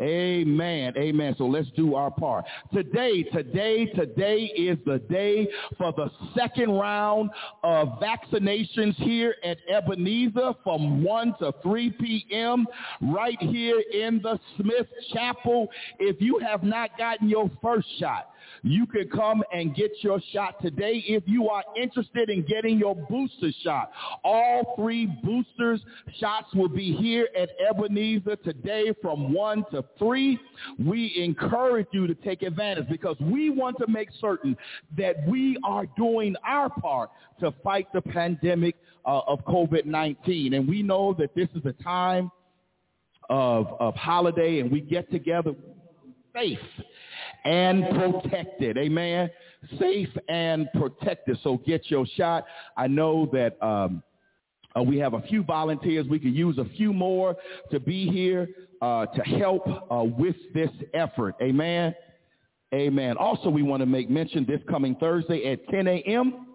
Amen. 0.01 0.95
Amen. 0.97 1.35
So 1.37 1.45
let's 1.45 1.69
do 1.77 1.95
our 1.95 2.11
part. 2.11 2.47
Today, 2.73 3.23
today, 3.25 3.87
today 3.87 4.51
is 4.57 4.79
the 4.87 4.99
day 4.99 5.47
for 5.77 5.93
the 5.93 6.11
second 6.37 6.71
round 6.71 7.31
of 7.63 7.89
vaccinations 8.01 8.95
here 8.97 9.35
at 9.45 9.59
Ebenezer 9.69 10.55
from 10.65 11.05
1 11.05 11.35
to 11.41 11.53
3 11.63 11.91
p.m. 11.93 12.67
right 13.03 13.39
here 13.41 13.83
in 13.93 14.21
the 14.23 14.39
Smith 14.57 14.87
Chapel. 15.13 15.69
If 15.99 16.21
you 16.21 16.39
have 16.39 16.63
not 16.63 16.97
gotten 16.97 17.29
your 17.29 17.51
first 17.63 17.87
shot, 17.99 18.31
you 18.63 18.87
can 18.87 19.09
come 19.09 19.43
and 19.53 19.75
get 19.75 19.91
your 20.03 20.21
shot 20.33 20.61
today 20.63 21.03
if 21.07 21.23
you 21.27 21.49
are 21.49 21.65
interested 21.81 22.31
in 22.31 22.45
getting 22.47 22.79
your 22.79 22.95
booster 22.95 23.51
shot. 23.63 23.91
All 24.25 24.75
three 24.77 25.07
boosters 25.07 25.81
shots 26.19 26.55
will 26.55 26.69
be 26.69 26.95
here 26.97 27.29
at 27.39 27.51
Ebenezer 27.69 28.37
today 28.37 28.93
from 29.01 29.33
1 29.33 29.65
to 29.73 29.85
3. 29.99 30.39
We 30.85 31.15
encourage 31.23 31.89
you 31.93 32.07
to 32.07 32.15
take 32.15 32.43
advantage 32.43 32.89
because 32.89 33.17
we 33.21 33.51
want 33.51 33.77
to 33.79 33.87
make 33.87 34.09
certain 34.21 34.57
that 34.97 35.17
we 35.27 35.57
are 35.65 35.87
doing 35.97 36.35
our 36.47 36.69
part 36.69 37.11
to 37.41 37.53
fight 37.63 37.89
the 37.93 38.03
pandemic 38.03 38.77
uh, 39.07 39.21
of 39.27 39.45
COVID-19. 39.47 40.55
And 40.55 40.69
we 40.69 40.83
know 40.83 41.15
that 41.19 41.35
this 41.35 41.49
is 41.55 41.65
a 41.65 41.83
time 41.83 42.31
of, 43.29 43.69
of 43.81 43.95
holiday 43.95 44.61
and 44.61 44.71
we 44.71 44.81
get 44.81 45.11
together 45.11 45.55
faith 46.33 46.59
and 47.45 47.85
protected. 47.91 48.79
Amen. 48.79 49.31
Safe 49.79 50.09
and 50.29 50.69
protected. 50.75 51.39
So 51.43 51.59
get 51.59 51.91
your 51.91 52.07
shot. 52.17 52.45
I 52.77 52.87
know 52.87 53.29
that 53.33 53.63
um, 53.65 54.03
uh, 54.77 54.83
we 54.83 54.99
have 54.99 55.15
a 55.15 55.23
few 55.23 55.43
volunteers. 55.43 56.07
We 56.09 56.19
could 56.19 56.35
use 56.35 56.59
a 56.59 56.65
few 56.77 56.93
more 56.93 57.37
to 57.71 57.81
be 57.81 58.09
here 58.09 58.49
uh, 58.81 59.07
to 59.07 59.23
help 59.23 59.67
uh, 59.91 60.05
with 60.05 60.37
this 60.55 60.71
effort. 60.95 61.35
Amen. 61.43 61.95
Amen. 62.73 63.17
Also, 63.17 63.49
we 63.49 63.63
want 63.63 63.81
to 63.81 63.87
make 63.87 64.09
mention 64.09 64.47
this 64.47 64.61
coming 64.69 64.95
Thursday 64.97 65.53
at 65.53 65.67
10 65.69 65.89
a.m., 65.89 66.47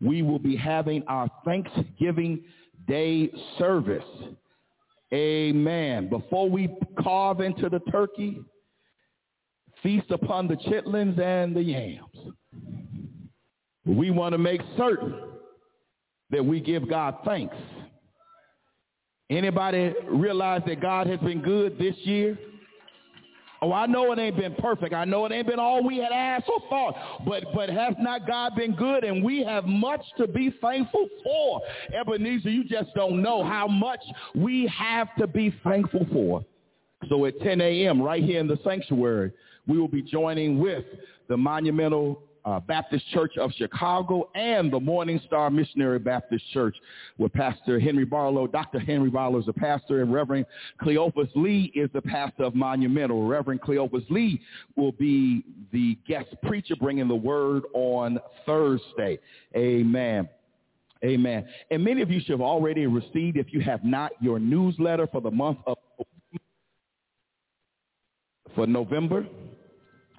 we 0.00 0.22
will 0.22 0.40
be 0.40 0.56
having 0.56 1.04
our 1.06 1.28
Thanksgiving 1.44 2.42
Day 2.88 3.30
service. 3.58 4.02
Amen. 5.12 6.08
Before 6.08 6.50
we 6.50 6.76
carve 7.00 7.40
into 7.40 7.68
the 7.68 7.78
turkey, 7.90 8.40
feast 9.84 10.10
upon 10.10 10.48
the 10.48 10.56
chitlins 10.56 11.20
and 11.20 11.54
the 11.54 11.62
yams. 11.62 12.32
We 13.86 14.10
want 14.10 14.32
to 14.32 14.38
make 14.38 14.62
certain 14.76 15.14
that 16.30 16.44
we 16.44 16.58
give 16.58 16.88
God 16.88 17.18
thanks. 17.24 17.54
Anybody 19.30 19.92
realize 20.08 20.62
that 20.66 20.80
God 20.80 21.06
has 21.06 21.20
been 21.20 21.42
good 21.42 21.78
this 21.78 21.94
year? 21.98 22.36
Oh, 23.62 23.72
I 23.72 23.86
know 23.86 24.12
it 24.12 24.18
ain't 24.18 24.36
been 24.36 24.54
perfect. 24.56 24.92
I 24.92 25.04
know 25.04 25.24
it 25.24 25.32
ain't 25.32 25.46
been 25.46 25.58
all 25.58 25.82
we 25.82 25.98
had 25.98 26.12
asked 26.12 26.48
or 26.48 26.60
thought. 26.68 26.94
But 27.26 27.44
but 27.54 27.70
has 27.70 27.94
not 27.98 28.26
God 28.26 28.54
been 28.56 28.74
good? 28.74 29.04
And 29.04 29.24
we 29.24 29.42
have 29.44 29.64
much 29.64 30.02
to 30.18 30.26
be 30.26 30.54
thankful 30.60 31.08
for. 31.22 31.62
Ebenezer, 31.98 32.50
you 32.50 32.64
just 32.64 32.92
don't 32.94 33.22
know 33.22 33.42
how 33.42 33.66
much 33.66 34.00
we 34.34 34.66
have 34.66 35.08
to 35.18 35.26
be 35.26 35.54
thankful 35.62 36.06
for. 36.12 36.44
So 37.08 37.24
at 37.26 37.38
10 37.40 37.60
a.m. 37.60 38.02
right 38.02 38.22
here 38.22 38.40
in 38.40 38.46
the 38.46 38.58
sanctuary, 38.64 39.32
we 39.66 39.78
will 39.78 39.88
be 39.88 40.02
joining 40.02 40.58
with 40.58 40.84
the 41.28 41.36
Monumental 41.36 42.22
uh, 42.44 42.60
Baptist 42.60 43.04
Church 43.12 43.32
of 43.38 43.50
Chicago 43.52 44.28
and 44.34 44.70
the 44.70 44.78
Morning 44.78 45.20
Star 45.26 45.48
Missionary 45.50 45.98
Baptist 45.98 46.44
Church 46.52 46.76
with 47.16 47.32
Pastor 47.32 47.80
Henry 47.80 48.04
Barlow. 48.04 48.46
Dr. 48.46 48.78
Henry 48.78 49.08
Barlow 49.08 49.38
is 49.38 49.46
the 49.46 49.52
pastor 49.52 50.02
and 50.02 50.12
Reverend 50.12 50.44
Cleophas 50.78 51.30
Lee 51.34 51.72
is 51.74 51.88
the 51.94 52.02
pastor 52.02 52.44
of 52.44 52.54
Monumental. 52.54 53.26
Reverend 53.26 53.62
Cleophas 53.62 54.04
Lee 54.10 54.40
will 54.76 54.92
be 54.92 55.42
the 55.72 55.96
guest 56.06 56.34
preacher 56.42 56.76
bringing 56.76 57.08
the 57.08 57.14
word 57.14 57.62
on 57.72 58.18
Thursday. 58.44 59.18
Amen. 59.56 60.28
Amen. 61.02 61.46
And 61.70 61.84
many 61.84 62.02
of 62.02 62.10
you 62.10 62.20
should 62.20 62.30
have 62.30 62.40
already 62.40 62.86
received, 62.86 63.36
if 63.36 63.52
you 63.52 63.60
have 63.60 63.84
not, 63.84 64.12
your 64.20 64.38
newsletter 64.38 65.06
for 65.06 65.20
the 65.20 65.30
month 65.30 65.58
of 65.66 65.76
for 68.54 68.66
November. 68.66 69.26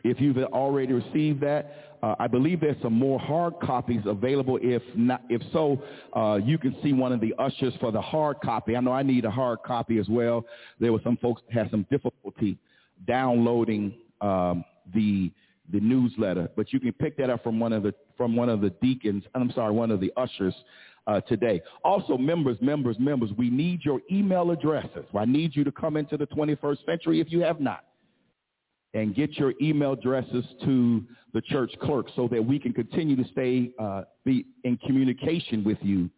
If 0.06 0.22
you've 0.22 0.38
already 0.38 0.94
received 0.94 1.42
that, 1.42 1.98
uh, 2.04 2.14
I 2.20 2.28
believe 2.28 2.62
there's 2.62 2.80
some 2.84 2.94
more 2.94 3.20
hard 3.20 3.56
copies 3.60 4.02
available. 4.06 4.60
If 4.62 4.84
not, 4.94 5.24
if 5.30 5.42
so, 5.52 5.82
uh, 6.16 6.40
you 6.44 6.60
can 6.60 6.76
see 6.84 6.94
one 6.94 7.12
of 7.12 7.20
the 7.22 7.34
ushers 7.40 7.74
for 7.80 7.92
the 7.92 8.02
hard 8.02 8.40
copy. 8.40 8.76
I 8.76 8.82
know 8.82 8.92
I 8.92 9.02
need 9.02 9.26
a 9.26 9.32
hard 9.32 9.64
copy 9.64 9.98
as 9.98 10.08
well. 10.08 10.46
There 10.80 10.94
were 10.94 11.02
some 11.04 11.18
folks 11.18 11.42
that 11.48 11.58
had 11.58 11.72
some 11.72 11.88
difficulty 11.90 12.60
downloading 13.08 13.96
um, 14.22 14.64
the 14.94 15.32
the 15.72 15.80
newsletter, 15.80 16.48
but 16.56 16.72
you 16.72 16.80
can 16.80 16.94
pick 16.94 17.18
that 17.18 17.32
up 17.32 17.42
from 17.42 17.60
one 17.60 17.74
of 17.74 17.82
the 17.82 17.96
from 18.16 18.36
one 18.36 18.50
of 18.50 18.62
the 18.62 18.70
deacons. 18.84 19.24
I'm 19.34 19.52
sorry, 19.54 19.74
one 19.74 19.90
of 19.90 20.00
the 20.00 20.14
ushers 20.16 20.54
uh, 21.08 21.22
today. 21.22 21.64
Also, 21.84 22.16
members, 22.16 22.58
members, 22.62 22.98
members, 23.00 23.32
we 23.40 23.50
need 23.50 23.84
your 23.84 24.02
email 24.12 24.52
addresses. 24.52 25.06
I 25.18 25.26
need 25.26 25.56
you 25.56 25.64
to 25.64 25.72
come 25.72 25.98
into 25.98 26.16
the 26.16 26.28
21st 26.28 26.86
century 26.86 27.20
if 27.20 27.32
you 27.32 27.42
have 27.42 27.60
not 27.60 27.86
and 28.96 29.14
get 29.14 29.38
your 29.38 29.54
email 29.62 29.92
addresses 29.92 30.46
to 30.64 31.04
the 31.34 31.42
church 31.42 31.72
clerk 31.82 32.08
so 32.16 32.28
that 32.30 32.44
we 32.44 32.58
can 32.58 32.74
continue 32.74 33.16
to 33.16 33.30
stay 33.32 33.70
uh, 33.78 34.04
be 34.24 34.46
in 34.64 34.78
communication 34.78 35.64
with 35.64 35.78
you 35.82 36.10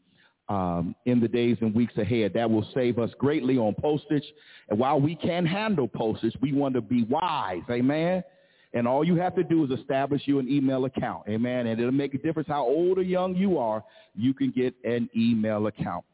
um, 0.48 0.96
in 1.06 1.20
the 1.20 1.28
days 1.28 1.58
and 1.62 1.74
weeks 1.74 1.98
ahead. 1.98 2.34
That 2.36 2.50
will 2.50 2.68
save 2.74 3.00
us 3.00 3.10
greatly 3.18 3.58
on 3.58 3.76
postage. 3.82 4.24
And 4.70 4.80
while 4.80 5.02
we 5.02 5.16
can 5.16 5.46
handle 5.46 5.88
postage, 5.88 6.36
we 6.40 6.54
want 6.54 6.76
to 6.76 6.82
be 6.82 7.04
wise. 7.04 7.64
Amen. 7.70 8.24
And 8.74 8.88
all 8.88 9.04
you 9.04 9.16
have 9.16 9.34
to 9.36 9.44
do 9.44 9.66
is 9.66 9.80
establish 9.80 10.22
you 10.26 10.38
an 10.38 10.48
email 10.48 10.86
account. 10.86 11.24
Amen. 11.28 11.68
And 11.68 11.80
it'll 11.80 11.92
make 11.92 12.14
a 12.14 12.20
difference 12.20 12.48
how 12.48 12.64
old 12.64 13.00
or 13.00 13.02
young 13.02 13.36
you 13.36 13.58
are. 13.58 13.84
You 14.16 14.36
can 14.36 14.52
get 14.52 14.76
an 14.84 15.10
email 15.18 15.66
account. 15.66 16.06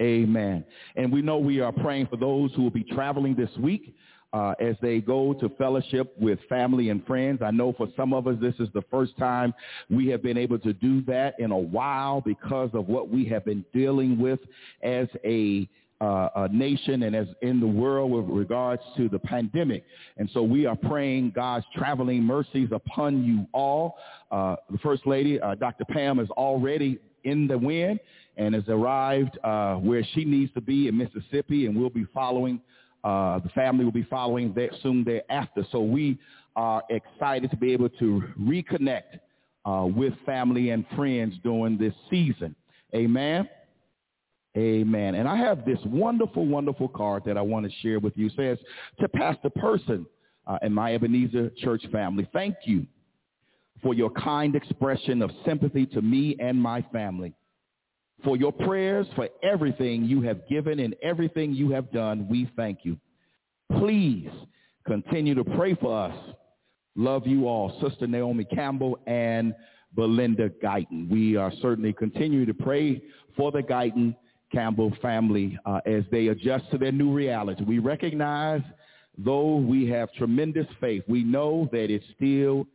Amen. 0.00 0.64
And 0.94 1.12
we 1.12 1.20
know 1.20 1.38
we 1.38 1.60
are 1.60 1.72
praying 1.72 2.06
for 2.06 2.16
those 2.16 2.52
who 2.54 2.62
will 2.62 2.70
be 2.70 2.84
traveling 2.84 3.34
this 3.34 3.50
week 3.58 3.94
uh, 4.34 4.52
as 4.60 4.74
they 4.82 5.00
go 5.00 5.32
to 5.32 5.48
fellowship 5.50 6.12
with 6.18 6.40
family 6.48 6.90
and 6.90 7.06
friends. 7.06 7.40
I 7.40 7.52
know 7.52 7.72
for 7.72 7.86
some 7.96 8.12
of 8.12 8.26
us, 8.26 8.34
this 8.40 8.54
is 8.58 8.68
the 8.74 8.82
first 8.90 9.16
time 9.16 9.54
we 9.88 10.08
have 10.08 10.22
been 10.22 10.36
able 10.36 10.58
to 10.58 10.72
do 10.72 11.02
that 11.02 11.38
in 11.38 11.52
a 11.52 11.58
while 11.58 12.20
because 12.20 12.70
of 12.74 12.88
what 12.88 13.08
we 13.08 13.24
have 13.26 13.44
been 13.44 13.64
dealing 13.72 14.18
with 14.18 14.40
as 14.82 15.08
a 15.24 15.68
uh, 16.00 16.28
a 16.36 16.48
nation 16.48 17.04
and 17.04 17.14
as 17.14 17.28
in 17.40 17.60
the 17.60 17.66
world 17.66 18.10
with 18.10 18.26
regards 18.26 18.82
to 18.96 19.08
the 19.08 19.18
pandemic. 19.18 19.84
And 20.18 20.28
so 20.34 20.42
we 20.42 20.66
are 20.66 20.76
praying 20.76 21.32
God's 21.34 21.64
traveling 21.74 22.22
mercies 22.22 22.68
upon 22.72 23.24
you 23.24 23.46
all. 23.52 23.96
Uh, 24.30 24.56
the 24.70 24.76
First 24.78 25.06
Lady, 25.06 25.40
uh, 25.40 25.54
Dr. 25.54 25.84
Pam, 25.86 26.18
is 26.18 26.28
already 26.30 26.98
in 27.22 27.46
the 27.46 27.56
wind 27.56 28.00
and 28.36 28.54
has 28.54 28.64
arrived 28.68 29.38
uh, 29.44 29.76
where 29.76 30.04
she 30.14 30.24
needs 30.24 30.52
to 30.54 30.60
be 30.60 30.88
in 30.88 30.98
Mississippi, 30.98 31.66
and 31.66 31.76
we'll 31.76 31.88
be 31.88 32.04
following 32.12 32.60
uh, 33.04 33.38
the 33.40 33.50
family 33.50 33.84
will 33.84 33.92
be 33.92 34.06
following 34.10 34.52
that 34.54 34.70
soon 34.82 35.04
thereafter. 35.04 35.64
So 35.70 35.80
we 35.80 36.18
are 36.56 36.82
excited 36.88 37.50
to 37.50 37.56
be 37.56 37.72
able 37.72 37.90
to 37.90 38.22
reconnect 38.40 39.20
uh, 39.66 39.86
with 39.86 40.14
family 40.24 40.70
and 40.70 40.84
friends 40.96 41.34
during 41.42 41.76
this 41.76 41.94
season. 42.10 42.56
Amen. 42.94 43.48
Amen. 44.56 45.16
And 45.16 45.28
I 45.28 45.36
have 45.36 45.64
this 45.64 45.78
wonderful, 45.84 46.46
wonderful 46.46 46.88
card 46.88 47.24
that 47.26 47.36
I 47.36 47.42
want 47.42 47.66
to 47.66 47.72
share 47.82 47.98
with 47.98 48.16
you. 48.16 48.26
It 48.26 48.32
says, 48.36 48.58
to 49.00 49.08
Pastor 49.08 49.50
Person 49.50 50.06
uh, 50.46 50.58
and 50.62 50.74
my 50.74 50.94
Ebenezer 50.94 51.50
Church 51.58 51.84
family, 51.90 52.28
thank 52.32 52.54
you 52.64 52.86
for 53.82 53.94
your 53.94 54.10
kind 54.10 54.54
expression 54.54 55.22
of 55.22 55.30
sympathy 55.44 55.86
to 55.86 56.00
me 56.00 56.36
and 56.38 56.56
my 56.60 56.82
family 56.92 57.34
for 58.24 58.36
your 58.36 58.52
prayers, 58.52 59.06
for 59.14 59.28
everything 59.42 60.04
you 60.04 60.22
have 60.22 60.48
given 60.48 60.80
and 60.80 60.96
everything 61.02 61.52
you 61.52 61.70
have 61.70 61.92
done. 61.92 62.26
We 62.28 62.50
thank 62.56 62.80
you. 62.82 62.98
Please 63.78 64.30
continue 64.86 65.34
to 65.34 65.44
pray 65.44 65.74
for 65.74 66.06
us. 66.08 66.16
Love 66.96 67.26
you 67.26 67.48
all, 67.48 67.78
Sister 67.86 68.06
Naomi 68.06 68.44
Campbell 68.44 68.98
and 69.06 69.54
Belinda 69.94 70.50
Guyton. 70.62 71.08
We 71.10 71.36
are 71.36 71.52
certainly 71.60 71.92
continuing 71.92 72.46
to 72.46 72.54
pray 72.54 73.02
for 73.36 73.52
the 73.52 73.62
Guyton 73.62 74.14
Campbell 74.52 74.92
family 75.02 75.58
uh, 75.66 75.80
as 75.86 76.04
they 76.10 76.28
adjust 76.28 76.70
to 76.70 76.78
their 76.78 76.92
new 76.92 77.12
reality. 77.12 77.64
We 77.64 77.80
recognize, 77.80 78.62
though 79.18 79.56
we 79.56 79.88
have 79.90 80.12
tremendous 80.12 80.66
faith, 80.80 81.02
we 81.08 81.24
know 81.24 81.68
that 81.72 81.90
it 81.90 82.02
still 82.16 82.66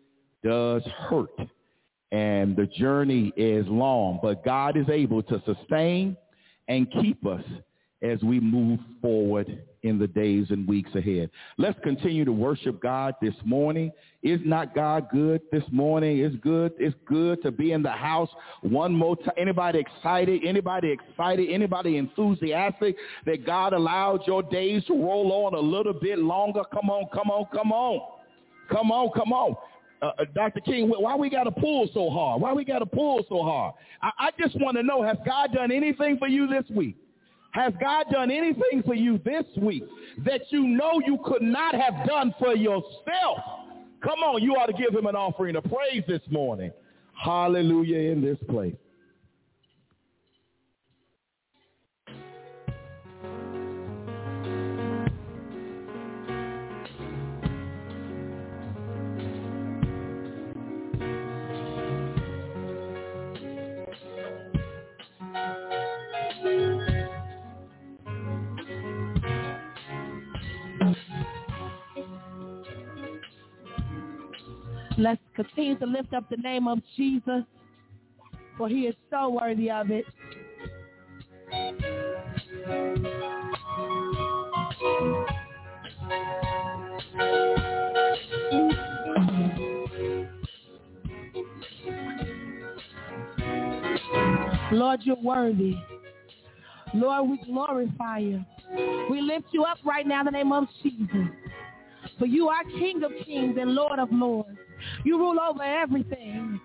does 0.43 0.83
hurt 1.09 1.29
and 2.11 2.55
the 2.55 2.65
journey 2.65 3.31
is 3.35 3.65
long, 3.67 4.19
but 4.21 4.43
God 4.43 4.77
is 4.77 4.89
able 4.89 5.21
to 5.23 5.41
sustain 5.45 6.17
and 6.67 6.89
keep 6.91 7.25
us 7.25 7.43
as 8.01 8.21
we 8.23 8.39
move 8.39 8.79
forward 9.01 9.61
in 9.83 9.99
the 9.99 10.07
days 10.07 10.47
and 10.49 10.67
weeks 10.67 10.93
ahead. 10.95 11.29
Let's 11.57 11.77
continue 11.83 12.25
to 12.25 12.31
worship 12.31 12.81
God 12.81 13.15
this 13.21 13.33
morning. 13.43 13.91
Is 14.23 14.39
not 14.43 14.75
God 14.75 15.07
good 15.11 15.41
this 15.51 15.63
morning? 15.71 16.19
It's 16.19 16.35
good. 16.37 16.73
It's 16.79 16.95
good 17.05 17.41
to 17.43 17.51
be 17.51 17.71
in 17.71 17.81
the 17.83 17.91
house 17.91 18.29
one 18.61 18.93
more 18.93 19.15
time. 19.17 19.33
Anybody 19.37 19.79
excited? 19.79 20.41
Anybody 20.45 20.91
excited? 20.91 21.49
Anybody 21.49 21.97
enthusiastic 21.97 22.95
that 23.25 23.45
God 23.45 23.73
allowed 23.73 24.25
your 24.27 24.43
days 24.43 24.83
to 24.85 24.93
roll 24.93 25.31
on 25.45 25.53
a 25.53 25.59
little 25.59 25.93
bit 25.93 26.19
longer? 26.19 26.61
Come 26.73 26.89
on, 26.89 27.07
come 27.13 27.29
on, 27.29 27.45
come 27.53 27.71
on. 27.71 28.01
Come 28.69 28.91
on, 28.91 29.09
come 29.15 29.33
on. 29.33 29.55
Uh, 30.01 30.11
uh 30.17 30.25
Dr. 30.33 30.61
King, 30.61 30.89
why 30.89 31.15
we 31.15 31.29
got 31.29 31.43
to 31.43 31.51
pull 31.51 31.89
so 31.93 32.09
hard? 32.09 32.41
Why 32.41 32.53
we 32.53 32.63
got 32.63 32.79
to 32.79 32.85
pull 32.85 33.25
so 33.27 33.43
hard? 33.43 33.73
I, 34.01 34.11
I 34.17 34.29
just 34.39 34.59
want 34.59 34.77
to 34.77 34.83
know, 34.83 35.03
has 35.03 35.17
God 35.25 35.53
done 35.53 35.71
anything 35.71 36.17
for 36.17 36.27
you 36.27 36.47
this 36.47 36.63
week? 36.69 36.95
Has 37.51 37.73
God 37.81 38.05
done 38.11 38.29
anything 38.29 38.83
for 38.85 38.93
you 38.93 39.19
this 39.25 39.45
week 39.57 39.83
that 40.25 40.41
you 40.49 40.67
know 40.67 41.01
you 41.05 41.17
could 41.25 41.41
not 41.41 41.73
have 41.73 42.07
done 42.07 42.33
for 42.37 42.55
yourself? 42.55 43.39
Come 44.01 44.19
on, 44.19 44.41
you 44.41 44.53
ought 44.53 44.67
to 44.67 44.73
give 44.73 44.93
him 44.93 45.07
an 45.07 45.15
offering 45.15 45.55
of 45.55 45.63
praise 45.63 46.03
this 46.07 46.21
morning. 46.29 46.71
Hallelujah 47.13 48.11
in 48.11 48.21
this 48.21 48.37
place. 48.49 48.75
Continue 75.39 75.79
to 75.79 75.85
lift 75.85 76.13
up 76.13 76.29
the 76.29 76.35
name 76.35 76.67
of 76.67 76.79
Jesus, 76.97 77.45
for 78.57 78.67
he 78.67 78.87
is 78.87 78.95
so 79.09 79.29
worthy 79.29 79.71
of 79.71 79.89
it. 79.89 80.03
Lord, 94.73 94.99
you're 95.03 95.15
worthy. 95.23 95.77
Lord, 96.93 97.29
we 97.29 97.37
glorify 97.45 98.17
you. 98.17 98.43
We 99.09 99.21
lift 99.21 99.45
you 99.53 99.63
up 99.63 99.77
right 99.85 100.05
now 100.05 100.19
in 100.19 100.25
the 100.25 100.31
name 100.31 100.51
of 100.51 100.65
Jesus. 100.83 101.29
For 102.17 102.25
you 102.25 102.49
are 102.49 102.65
King 102.65 103.03
of 103.05 103.13
kings 103.25 103.55
and 103.57 103.73
Lord 103.73 103.99
of 103.99 104.09
lords. 104.11 104.58
You 105.03 105.17
rule 105.17 105.39
over 105.39 105.63
everything. 105.63 106.59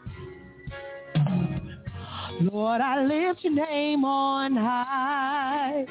Lord, 2.41 2.81
I 2.81 3.05
lift 3.05 3.45
your 3.45 3.53
name 3.53 4.05
on 4.05 4.57
high. 4.57 5.87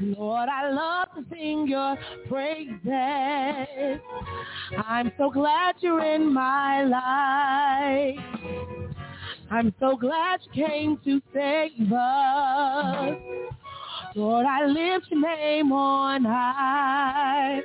Lord, 0.00 0.48
I 0.48 0.70
love 0.70 1.08
to 1.16 1.24
sing 1.34 1.66
your 1.66 1.96
praises. 2.28 4.00
I'm 4.86 5.10
so 5.16 5.30
glad 5.30 5.76
you're 5.80 6.04
in 6.04 6.32
my 6.32 6.84
life. 6.84 8.18
I'm 9.50 9.74
so 9.80 9.96
glad 9.96 10.40
you 10.52 10.66
came 10.66 10.98
to 11.04 11.22
save 11.32 11.92
us. 11.92 13.16
Lord, 14.14 14.46
I 14.46 14.66
lift 14.66 15.06
your 15.10 15.20
name 15.20 15.72
on 15.72 16.24
high. 16.24 17.60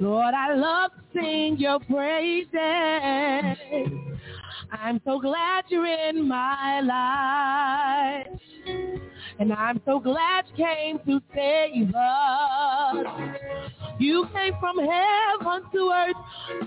Lord, 0.00 0.34
I 0.34 0.54
love 0.54 0.92
to 0.92 1.20
sing 1.20 1.56
your 1.58 1.80
praises. 1.80 2.50
I'm 4.72 5.00
so 5.04 5.18
glad 5.20 5.64
you're 5.68 5.86
in 5.86 6.28
my 6.28 6.80
life. 6.80 8.40
And 9.38 9.52
I'm 9.52 9.80
so 9.84 9.98
glad 9.98 10.44
you 10.54 10.64
came 10.64 10.98
to 11.06 11.20
save 11.34 11.94
us. 11.94 13.06
You 13.98 14.26
came 14.32 14.52
from 14.60 14.78
heaven 14.78 15.62
to 15.72 15.92
earth 15.92 16.16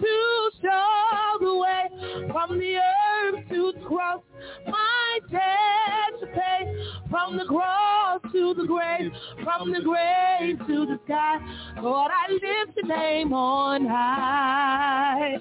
to 0.02 0.52
show 0.62 1.38
the 1.40 1.58
way 1.58 2.28
from 2.32 2.60
the 2.60 2.78
earth 2.78 3.50
to 3.50 3.74
the 3.74 3.86
cross. 3.86 4.22
My 4.68 5.20
debt 5.32 6.20
to 6.20 6.28
pay 6.28 6.76
from 7.10 7.38
the 7.38 7.46
cross 7.46 8.22
to 8.32 8.54
the 8.54 8.66
grave, 8.66 9.12
from 9.44 9.72
the 9.72 9.82
grave 9.82 10.60
to 10.68 10.86
the 10.86 11.00
sky. 11.06 11.38
Lord, 11.82 12.12
I 12.12 12.32
lift 12.34 12.78
your 12.78 12.88
name 12.88 13.34
on 13.34 13.86
high. 13.86 15.38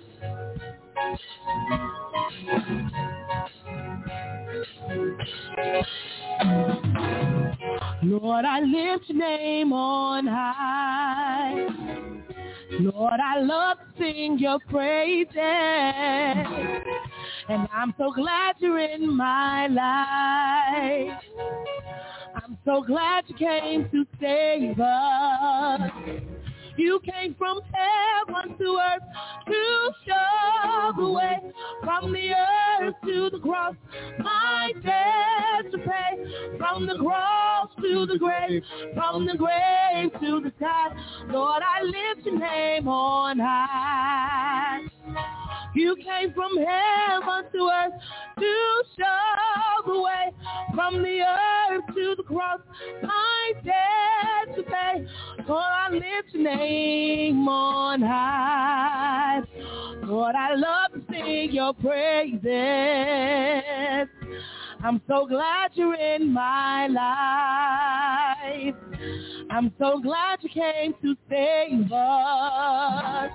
Lord, 8.02 8.44
I 8.44 8.61
lift 8.61 9.09
your 9.09 9.18
name 9.18 9.72
on 9.72 10.26
high. 10.26 11.66
Lord, 12.81 13.20
I 13.20 13.40
love 13.40 13.78
to 13.78 13.85
sing 13.98 14.38
your 14.38 14.59
praises. 14.68 15.37
And 17.48 17.68
I'm 17.72 17.94
so 17.98 18.12
glad 18.12 18.57
you're 18.59 18.78
in 18.81 19.16
my 19.16 19.66
life. 19.68 21.22
I'm 22.35 22.59
so 22.64 22.83
glad 22.83 23.24
you 23.28 23.35
came 23.37 23.88
to 23.90 24.07
save 24.20 24.81
us. 24.81 25.90
You 26.77 27.01
came 27.01 27.35
from 27.35 27.61
heaven 27.73 28.57
to 28.59 28.79
earth 28.81 29.03
to 29.47 29.91
show 30.07 30.93
the 30.97 31.11
way 31.11 31.39
from 31.85 32.13
the 32.13 32.31
earth 32.33 32.95
to 33.05 33.31
the 33.31 33.39
cross. 33.39 33.75
My 34.19 34.73
debt 34.83 35.71
to 35.73 35.79
pay 35.79 36.57
from 36.59 36.87
the 36.87 36.97
cross 36.99 37.69
to 37.81 38.07
the 38.07 38.19
grave, 38.19 38.63
from 38.95 39.27
the 39.27 39.37
grave 39.37 40.13
to 40.21 40.41
the 40.41 40.53
sky. 40.57 40.89
Lord, 41.29 41.63
I 41.63 41.83
lift 41.83 42.27
your 42.27 42.39
name 42.39 42.89
on 42.89 43.39
high. 43.39 44.81
You 45.75 45.97
came 45.97 46.33
from 46.33 46.57
heaven 46.57 47.51
to 47.53 47.71
earth 47.73 47.93
to 48.39 48.83
show 48.99 49.62
Lift 56.03 56.35
your 56.35 56.43
name 56.43 57.47
on 57.47 58.03
high. 58.03 59.41
Lord, 60.03 60.35
I 60.35 60.55
love 60.57 60.93
to 60.95 61.03
sing 61.12 61.53
your 61.53 61.73
praises. 61.75 62.43
I'm 64.83 65.01
so 65.07 65.27
glad 65.27 65.71
you're 65.75 65.95
in 65.95 66.33
my 66.33 66.88
life. 66.88 68.75
I'm 69.49 69.73
so 69.79 70.01
glad 70.01 70.41
you 70.43 70.49
came 70.49 70.93
to 71.03 71.15
save 71.31 71.93
us. 71.93 73.31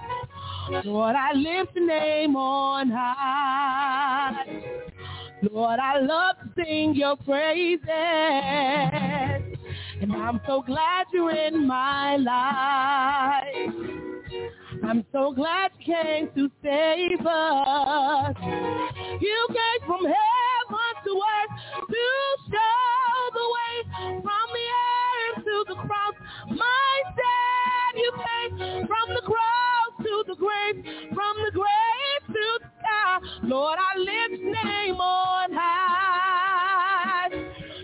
Lord, 0.69 1.15
I 1.15 1.33
lift 1.33 1.73
the 1.75 1.79
name 1.81 2.35
on 2.35 2.89
high. 2.89 4.63
Lord, 5.51 5.79
I 5.79 5.99
love 5.99 6.35
to 6.43 6.49
sing 6.63 6.93
your 6.95 7.15
praises. 7.17 7.87
And 10.01 10.11
I'm 10.13 10.41
so 10.45 10.61
glad 10.61 11.07
you're 11.13 11.31
in 11.31 11.65
my 11.65 12.17
life. 12.17 13.73
I'm 14.83 15.05
so 15.11 15.31
glad 15.33 15.71
you 15.79 15.95
came 15.95 16.29
to 16.35 16.51
save 16.61 17.25
us. 17.25 18.35
You 19.21 19.47
came 19.49 19.87
from 19.87 20.03
heaven 20.03 20.93
to 21.05 21.21
earth 21.33 21.53
to 21.87 22.05
show 22.51 23.29
the 23.33 23.47
way 23.55 24.21
from 24.21 24.47
earth 24.51 24.66
to 25.57 25.73
the 25.73 25.75
cross. 25.75 26.13
My 26.49 27.01
dad, 27.15 27.93
you 27.95 28.11
came 28.13 28.87
from 28.87 29.15
the 29.15 29.21
cross 29.21 29.91
to 30.03 30.23
the 30.27 30.35
grave, 30.35 30.83
from 31.13 31.35
the 31.45 31.51
grave 31.51 32.21
to 32.27 32.59
the 32.61 32.69
sky. 32.79 33.19
Lord, 33.43 33.79
I 33.79 33.97
lift 33.97 34.43
name 34.43 34.95
on 34.95 35.51
high. 35.53 37.29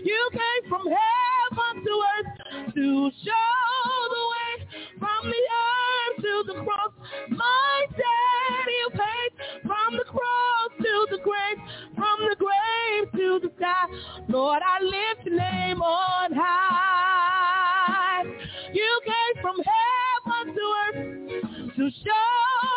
You 0.04 0.30
came 0.32 0.70
from 0.70 0.86
heaven 0.86 1.84
to 1.84 2.02
earth 2.14 2.74
to 2.74 3.10
show 3.24 3.90
the 4.14 4.24
way 4.32 4.52
from 4.98 5.30
the 5.30 5.42
earth 5.64 6.16
to 6.22 6.44
the 6.46 6.54
cross. 6.62 6.92
My 7.30 7.86
dad, 7.90 8.66
you 8.68 8.90
paid 8.92 9.62
from 9.62 9.96
the 9.96 10.04
cross 10.04 10.70
to 10.78 11.06
the 11.10 11.18
grave, 11.18 11.58
from 11.96 12.20
the 12.28 12.36
grave 12.36 13.12
to 13.12 13.48
the 13.48 13.52
sky. 13.56 13.86
Lord, 14.28 14.62
I 14.64 14.82
lift 14.82 15.26
name 15.26 15.82
on 15.82 16.32
high. 16.32 17.13
To 21.76 21.90
show 21.90 22.30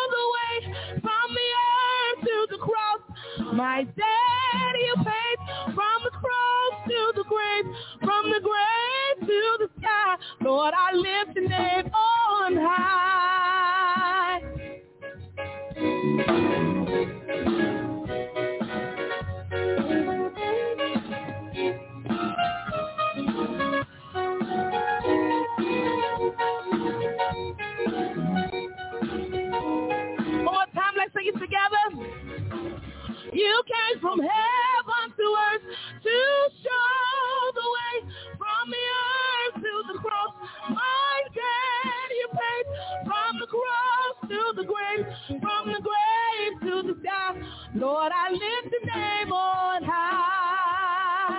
the 0.09 0.25
way 0.33 0.73
from 1.01 1.27
the 1.33 1.49
earth 1.67 2.19
to 2.23 2.47
the 2.49 2.57
cross. 2.57 3.01
My 3.53 3.83
daddy, 3.83 4.87
paid 5.03 5.37
from 5.65 6.03
the 6.03 6.09
cross 6.11 6.73
to 6.87 7.11
the 7.15 7.23
grave, 7.23 7.65
from 7.99 8.31
the 8.31 8.39
grave 8.41 9.27
to 9.27 9.57
the 9.59 9.69
sky. 9.79 10.15
Lord, 10.41 10.73
I 10.75 10.93
lift 10.95 11.35
your 11.35 11.47
name 11.47 11.91
on 11.93 12.57
high. 12.57 13.17
It 31.27 31.39
together. 31.39 31.85
You 33.33 33.63
came 33.67 33.99
from 33.99 34.19
heaven 34.19 35.13
to 35.17 35.35
earth 35.51 35.61
to 36.03 36.17
show 36.63 37.51
the 37.53 37.67
way 37.75 37.93
from 38.37 38.69
the 38.71 38.85
earth 39.03 39.55
to 39.63 39.93
the 39.93 39.99
cross. 39.99 40.33
My 40.69 41.21
dad, 41.35 42.09
you 42.15 42.27
paid 42.31 42.65
from 43.05 43.39
the 43.39 43.47
cross 43.47 44.15
to 44.29 44.53
the 44.55 44.63
grave, 44.63 45.05
from 45.41 45.73
the 45.73 45.81
grave 45.81 46.53
to 46.61 46.87
the 46.87 46.95
sky. 47.01 47.41
Lord, 47.75 48.11
I 48.15 48.31
lift 48.31 48.71
the 48.71 48.85
name 48.87 49.31
on 49.33 49.83
high. 49.83 51.37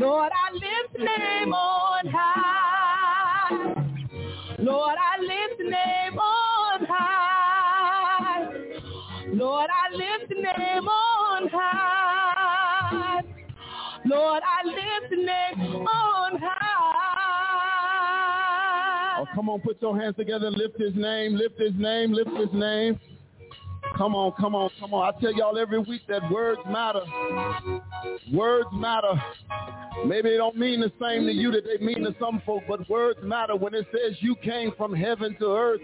Lord, 0.00 0.32
I 0.32 0.52
lift 0.54 0.92
the 0.94 1.04
name 1.04 1.52
on 1.52 2.06
high. 2.06 3.74
Lord, 4.58 4.96
I 4.98 5.20
lift 5.20 5.58
the 5.58 5.64
name 5.64 6.18
on 6.18 6.39
name 10.42 10.88
on 10.88 11.48
high. 11.52 13.22
Lord, 14.04 14.42
I 14.44 14.66
lift 14.66 15.10
the 15.10 15.16
name 15.16 15.86
on 15.86 16.38
high. 16.40 16.80
Oh, 19.20 19.26
come 19.34 19.48
on, 19.50 19.60
put 19.60 19.80
your 19.82 20.00
hands 20.00 20.16
together. 20.16 20.50
Lift 20.50 20.80
his 20.80 20.94
name, 20.94 21.34
lift 21.34 21.60
his 21.60 21.74
name, 21.76 22.12
lift 22.12 22.30
his 22.30 22.52
name. 22.52 22.98
Come 23.96 24.14
on, 24.14 24.32
come 24.40 24.54
on, 24.54 24.70
come 24.78 24.94
on. 24.94 25.12
I 25.14 25.20
tell 25.20 25.32
y'all 25.34 25.58
every 25.58 25.78
week 25.78 26.02
that 26.08 26.22
words 26.30 26.60
matter. 26.66 27.02
Words 28.32 28.68
matter. 28.72 29.12
Maybe 30.06 30.30
they 30.30 30.36
don't 30.36 30.56
mean 30.56 30.80
the 30.80 30.92
same 31.00 31.26
to 31.26 31.32
you 31.32 31.50
that 31.52 31.64
they 31.64 31.84
mean 31.84 32.04
to 32.04 32.14
some 32.18 32.40
folk, 32.46 32.62
but 32.66 32.88
words 32.88 33.18
matter. 33.22 33.56
When 33.56 33.74
it 33.74 33.86
says 33.92 34.16
you 34.20 34.36
came 34.36 34.72
from 34.78 34.94
heaven 34.94 35.36
to 35.40 35.52
earth 35.52 35.80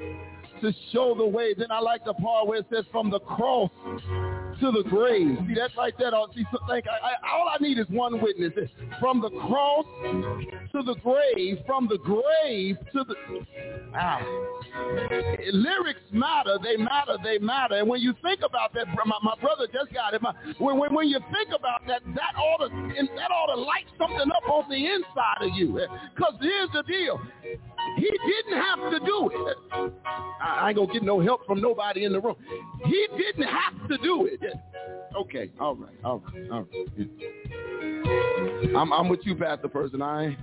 to 0.63 0.73
show 0.93 1.15
the 1.15 1.27
way, 1.27 1.53
then 1.53 1.71
I 1.71 1.81
like 1.81 2.05
the 2.05 2.15
part 2.15 2.47
where 2.47 2.61
it 2.61 2.67
says 2.73 2.85
from 2.91 3.11
the 3.11 3.21
cross 3.21 3.71
to 4.61 4.73
the 4.73 4.83
grave. 4.89 5.37
See, 5.47 5.55
that's 5.55 5.77
right 5.77 5.95
there. 5.99 6.11
See, 6.35 6.45
so 6.53 6.59
think, 6.69 6.87
I, 6.89 7.09
I, 7.09 7.37
all 7.37 7.49
I 7.49 7.57
need 7.61 7.79
is 7.79 7.87
one 7.89 8.21
witness. 8.21 8.53
From 9.01 9.21
the 9.21 9.31
cross 9.31 9.87
to 10.73 10.83
the 10.83 10.97
grave, 11.03 11.59
from 11.67 11.89
the 11.89 11.99
grave 11.99 12.77
to 12.93 13.05
the... 13.05 13.15
Ah. 13.95 14.21
Lyrics 15.53 16.01
matter. 16.13 16.59
They 16.63 16.77
matter. 16.77 17.17
They 17.23 17.39
matter. 17.39 17.77
And 17.77 17.89
when 17.89 18.01
you 18.01 18.15
think 18.23 18.41
about 18.45 18.75
that, 18.75 18.87
my, 18.89 19.19
my 19.23 19.35
brother 19.41 19.67
just 19.73 19.93
got 19.93 20.15
it. 20.15 20.23
My, 20.23 20.33
when, 20.59 20.79
when, 20.79 20.95
when 20.95 21.09
you 21.09 21.21
think 21.33 21.49
about 21.49 21.87
that, 21.87 22.03
that 22.15 22.37
ought 22.37 22.59
to 22.59 22.69
that 22.69 23.31
ought 23.31 23.55
to 23.55 23.61
light 23.61 23.87
something 23.99 24.31
up 24.31 24.49
on 24.49 24.69
the 24.69 24.77
inside 24.77 25.43
of 25.43 25.51
you. 25.55 25.81
Because 26.15 26.35
here's 26.41 26.71
the 26.73 26.83
deal. 26.83 27.21
He 27.97 28.11
didn't 28.11 28.61
have 28.61 28.91
to 28.91 28.99
do 29.01 29.31
it. 29.33 29.57
I, 30.43 30.71
ain't 30.71 30.79
to 30.79 30.93
get 30.93 31.03
no 31.03 31.21
help 31.21 31.47
from 31.47 31.61
nobody 31.61 32.05
in 32.05 32.13
the 32.13 32.21
room. 32.21 32.37
He 32.85 33.07
didn't 33.17 33.49
have 33.49 33.89
to 33.89 33.99
do 33.99 34.27
it. 34.31 34.41
Okay, 35.17 35.51
all 35.61 35.75
right, 35.77 35.95
all 36.05 36.19
right, 36.19 36.51
all 36.51 36.63
right. 36.63 37.09
I'm, 38.77 38.93
I'm 38.93 39.09
with 39.09 39.21
you, 39.25 39.35
Pastor 39.35 39.69
Person. 39.69 40.03
I 40.03 40.37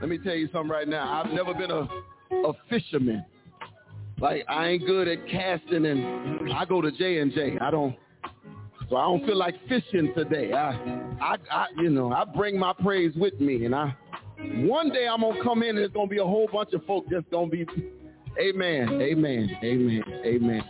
let 0.00 0.08
me 0.08 0.18
tell 0.18 0.34
you 0.34 0.48
something 0.52 0.70
right 0.70 0.86
now. 0.86 1.22
I've 1.22 1.32
never 1.32 1.54
been 1.54 1.70
a 1.70 1.88
a 2.32 2.52
fisherman. 2.68 3.24
Like 4.20 4.44
I 4.48 4.68
ain't 4.68 4.86
good 4.86 5.08
at 5.08 5.26
casting, 5.28 5.86
and 5.86 6.52
I 6.52 6.64
go 6.64 6.80
to 6.80 6.90
J 6.90 7.18
and 7.18 7.32
J. 7.32 7.58
I 7.60 7.70
don't, 7.70 7.96
so 8.88 8.96
I 8.96 9.02
don't 9.02 9.26
feel 9.26 9.36
like 9.36 9.54
fishing 9.68 10.12
today. 10.16 10.52
I, 10.52 10.70
I, 11.20 11.36
I, 11.50 11.66
you 11.76 11.90
know, 11.90 12.12
I 12.12 12.24
bring 12.24 12.58
my 12.58 12.72
praise 12.72 13.12
with 13.14 13.38
me, 13.40 13.64
and 13.66 13.74
I, 13.74 13.94
one 14.38 14.90
day 14.90 15.06
I'm 15.06 15.20
gonna 15.20 15.42
come 15.42 15.62
in, 15.62 15.70
and 15.76 15.78
it's 15.80 15.94
gonna 15.94 16.08
be 16.08 16.18
a 16.18 16.24
whole 16.24 16.48
bunch 16.50 16.72
of 16.72 16.84
folk 16.86 17.08
just 17.10 17.30
gonna 17.30 17.50
be, 17.50 17.66
Amen, 18.40 19.00
Amen, 19.02 19.50
Amen, 19.62 20.02
Amen. 20.24 20.62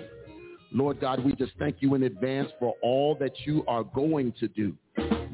Lord 0.71 1.01
God, 1.01 1.25
we 1.25 1.33
just 1.33 1.53
thank 1.57 1.77
you 1.79 1.95
in 1.95 2.03
advance 2.03 2.51
for 2.59 2.75
all 2.83 3.15
that 3.19 3.31
you 3.45 3.63
are 3.67 3.83
going 3.83 4.31
to 4.39 4.47
do. 4.47 4.75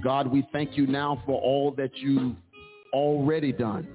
God, 0.01 0.27
we 0.27 0.47
thank 0.53 0.77
you 0.77 0.87
now 0.87 1.21
for 1.25 1.41
all 1.41 1.71
that 1.71 1.97
you 1.97 2.37
already 2.93 3.51
done. 3.51 3.87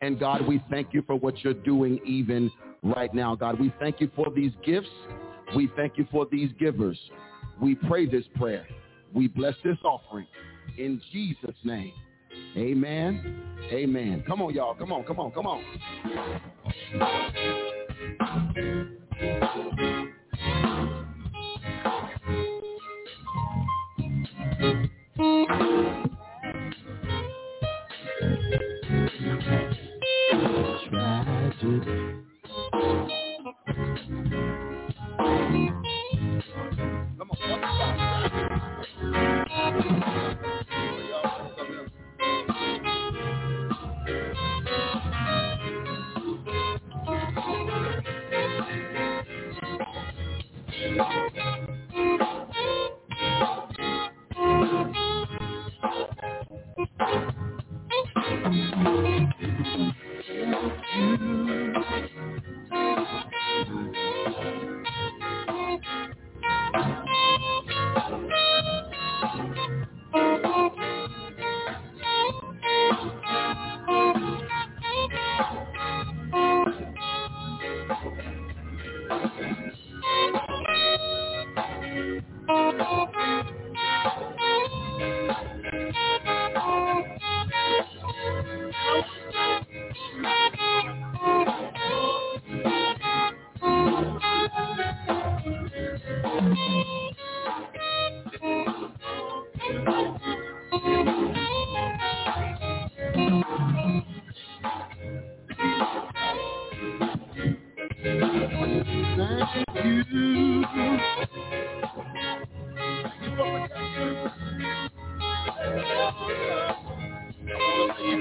And 0.00 0.18
God, 0.18 0.46
we 0.46 0.62
thank 0.70 0.88
you 0.92 1.02
for 1.02 1.16
what 1.16 1.42
you're 1.42 1.54
doing 1.54 2.00
even 2.04 2.50
right 2.82 3.12
now. 3.12 3.34
God, 3.34 3.58
we 3.58 3.72
thank 3.80 4.00
you 4.00 4.10
for 4.14 4.26
these 4.34 4.52
gifts. 4.64 4.88
We 5.56 5.70
thank 5.76 5.98
you 5.98 6.06
for 6.10 6.26
these 6.30 6.50
givers. 6.58 6.98
We 7.60 7.74
pray 7.74 8.06
this 8.06 8.24
prayer. 8.36 8.66
We 9.12 9.28
bless 9.28 9.54
this 9.64 9.78
offering 9.84 10.26
in 10.76 11.00
Jesus' 11.12 11.56
name. 11.64 11.92
Amen. 12.56 13.42
Amen. 13.72 14.24
Come 14.26 14.42
on, 14.42 14.54
y'all. 14.54 14.74
Come 14.74 14.92
on, 14.92 15.04
come 15.04 15.18
on, 15.18 15.32
come 15.32 15.46
on. 15.46 15.64
Deuces. 31.68 32.27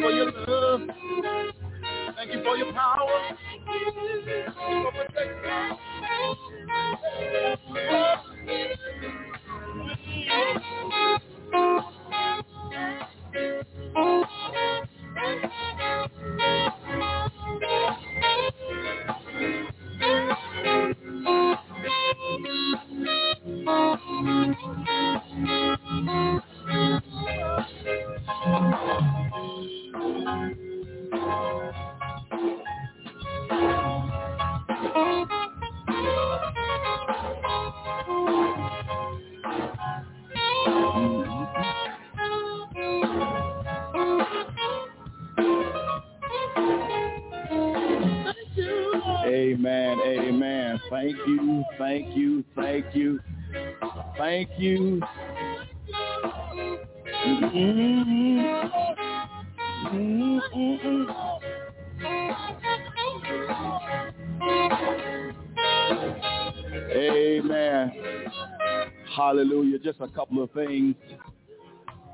for 0.02 0.12
your 0.12 0.32
love. 0.32 0.47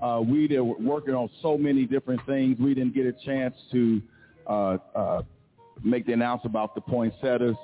Uh, 0.04 0.20
we 0.20 0.48
were 0.50 0.64
working 0.64 1.14
on 1.14 1.30
so 1.42 1.58
many 1.58 1.86
different 1.86 2.20
things. 2.26 2.58
We 2.60 2.74
didn't 2.74 2.94
get 2.94 3.06
a 3.06 3.14
chance 3.26 3.56
to 3.72 4.02
uh, 4.46 4.78
uh, 4.94 5.22
make 5.82 6.06
the 6.06 6.12
announcement 6.12 6.54
about 6.54 6.76
the 6.76 6.82
poinsettias. 6.82 7.56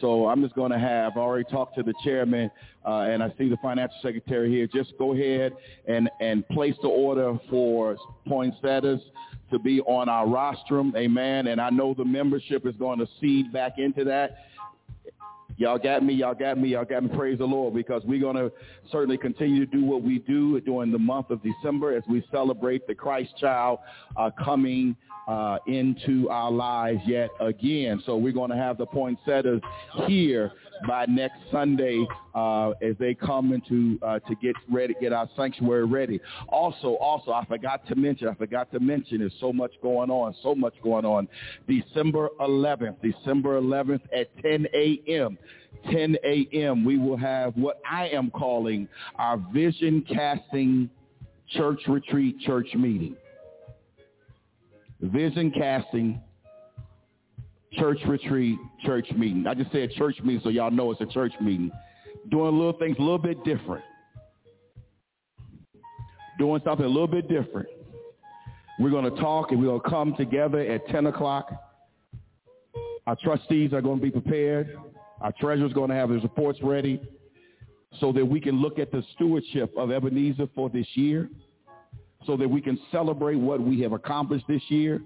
So 0.00 0.26
I'm 0.26 0.42
just 0.42 0.56
going 0.56 0.72
to 0.72 0.78
have, 0.78 1.16
I 1.16 1.20
already 1.20 1.48
talked 1.48 1.76
to 1.76 1.84
the 1.84 1.94
chairman, 2.02 2.50
uh, 2.84 3.02
and 3.02 3.22
I 3.22 3.32
see 3.38 3.48
the 3.48 3.58
financial 3.62 3.96
secretary 4.02 4.50
here. 4.50 4.66
Just 4.66 4.92
go 4.98 5.14
ahead 5.14 5.52
and, 5.86 6.10
and 6.20 6.46
place 6.48 6.74
the 6.82 6.88
order 6.88 7.38
for 7.48 7.96
poinsettias 8.26 9.00
to 9.52 9.60
be 9.60 9.80
on 9.82 10.08
our 10.08 10.26
rostrum. 10.26 10.92
Amen. 10.96 11.46
And 11.46 11.60
I 11.60 11.70
know 11.70 11.94
the 11.94 12.04
membership 12.04 12.66
is 12.66 12.74
going 12.74 12.98
to 12.98 13.06
seed 13.20 13.52
back 13.52 13.78
into 13.78 14.02
that. 14.02 14.38
Y'all 15.56 15.78
got 15.78 16.02
me, 16.02 16.14
y'all 16.14 16.34
got 16.34 16.58
me, 16.58 16.70
y'all 16.70 16.84
got 16.84 17.04
me. 17.04 17.16
Praise 17.16 17.38
the 17.38 17.44
Lord 17.44 17.74
because 17.74 18.02
we're 18.04 18.20
going 18.20 18.36
to 18.36 18.50
certainly 18.90 19.16
continue 19.16 19.64
to 19.64 19.70
do 19.70 19.84
what 19.84 20.02
we 20.02 20.18
do 20.20 20.60
during 20.60 20.90
the 20.90 20.98
month 20.98 21.30
of 21.30 21.40
December 21.42 21.96
as 21.96 22.02
we 22.08 22.24
celebrate 22.32 22.86
the 22.86 22.94
Christ 22.94 23.30
child 23.38 23.78
uh, 24.16 24.30
coming 24.42 24.96
uh, 25.28 25.58
into 25.66 26.28
our 26.28 26.50
lives 26.50 27.00
yet 27.06 27.30
again. 27.40 28.02
So 28.04 28.16
we're 28.16 28.32
going 28.32 28.50
to 28.50 28.56
have 28.56 28.78
the 28.78 28.86
poinsettias 28.86 29.60
here 30.06 30.52
by 30.86 31.06
next 31.06 31.38
Sunday 31.50 32.06
uh, 32.34 32.70
as 32.82 32.96
they 32.98 33.14
come 33.14 33.52
into 33.52 33.98
uh, 34.04 34.18
to 34.20 34.34
get 34.36 34.54
ready, 34.70 34.94
get 35.00 35.12
our 35.12 35.28
sanctuary 35.36 35.84
ready. 35.84 36.20
Also, 36.48 36.96
also, 36.96 37.32
I 37.32 37.44
forgot 37.44 37.86
to 37.88 37.94
mention, 37.94 38.28
I 38.28 38.34
forgot 38.34 38.70
to 38.72 38.80
mention, 38.80 39.18
there's 39.18 39.32
so 39.40 39.52
much 39.52 39.72
going 39.82 40.10
on, 40.10 40.34
so 40.42 40.54
much 40.54 40.74
going 40.82 41.04
on. 41.04 41.28
December 41.68 42.28
11th, 42.40 42.96
December 43.02 43.60
11th 43.60 44.02
at 44.16 44.36
10 44.42 44.66
a.m. 44.74 45.38
10 45.90 46.16
a.m. 46.24 46.84
we 46.84 46.98
will 46.98 47.16
have 47.16 47.54
what 47.56 47.80
I 47.90 48.08
am 48.08 48.30
calling 48.30 48.88
our 49.16 49.36
vision 49.52 50.04
casting 50.08 50.88
church 51.50 51.80
retreat 51.86 52.38
church 52.40 52.68
meeting 52.74 53.16
vision 55.00 55.50
casting 55.50 56.20
church 57.74 57.98
retreat 58.06 58.58
church 58.84 59.06
meeting. 59.16 59.46
I 59.46 59.54
just 59.54 59.72
said 59.72 59.90
church 59.92 60.16
meeting 60.22 60.40
so 60.42 60.50
y'all 60.50 60.70
know 60.70 60.90
it's 60.90 61.00
a 61.00 61.06
church 61.06 61.32
meeting. 61.40 61.70
Doing 62.30 62.56
little 62.56 62.72
things 62.74 62.96
a 62.98 63.02
little 63.02 63.18
bit 63.18 63.42
different. 63.44 63.84
Doing 66.38 66.60
something 66.64 66.84
a 66.84 66.88
little 66.88 67.06
bit 67.06 67.28
different. 67.28 67.68
We're 68.78 68.90
going 68.90 69.04
to 69.04 69.20
talk 69.20 69.52
and 69.52 69.60
we're 69.60 69.68
going 69.68 69.82
to 69.82 69.90
come 69.90 70.14
together 70.16 70.60
at 70.60 70.86
10 70.88 71.06
o'clock. 71.06 71.52
Our 73.06 73.16
trustees 73.22 73.72
are 73.72 73.82
going 73.82 73.98
to 73.98 74.02
be 74.02 74.10
prepared. 74.10 74.76
Our 75.20 75.32
treasurer 75.38 75.66
is 75.66 75.72
going 75.72 75.90
to 75.90 75.96
have 75.96 76.10
his 76.10 76.22
reports 76.22 76.58
ready 76.62 77.00
so 78.00 78.10
that 78.12 78.24
we 78.24 78.40
can 78.40 78.60
look 78.60 78.78
at 78.78 78.90
the 78.90 79.04
stewardship 79.14 79.72
of 79.76 79.90
Ebenezer 79.90 80.48
for 80.54 80.68
this 80.68 80.86
year 80.94 81.28
so 82.26 82.36
that 82.36 82.48
we 82.48 82.60
can 82.60 82.78
celebrate 82.90 83.36
what 83.36 83.60
we 83.60 83.80
have 83.82 83.92
accomplished 83.92 84.46
this 84.48 84.62
year 84.68 85.00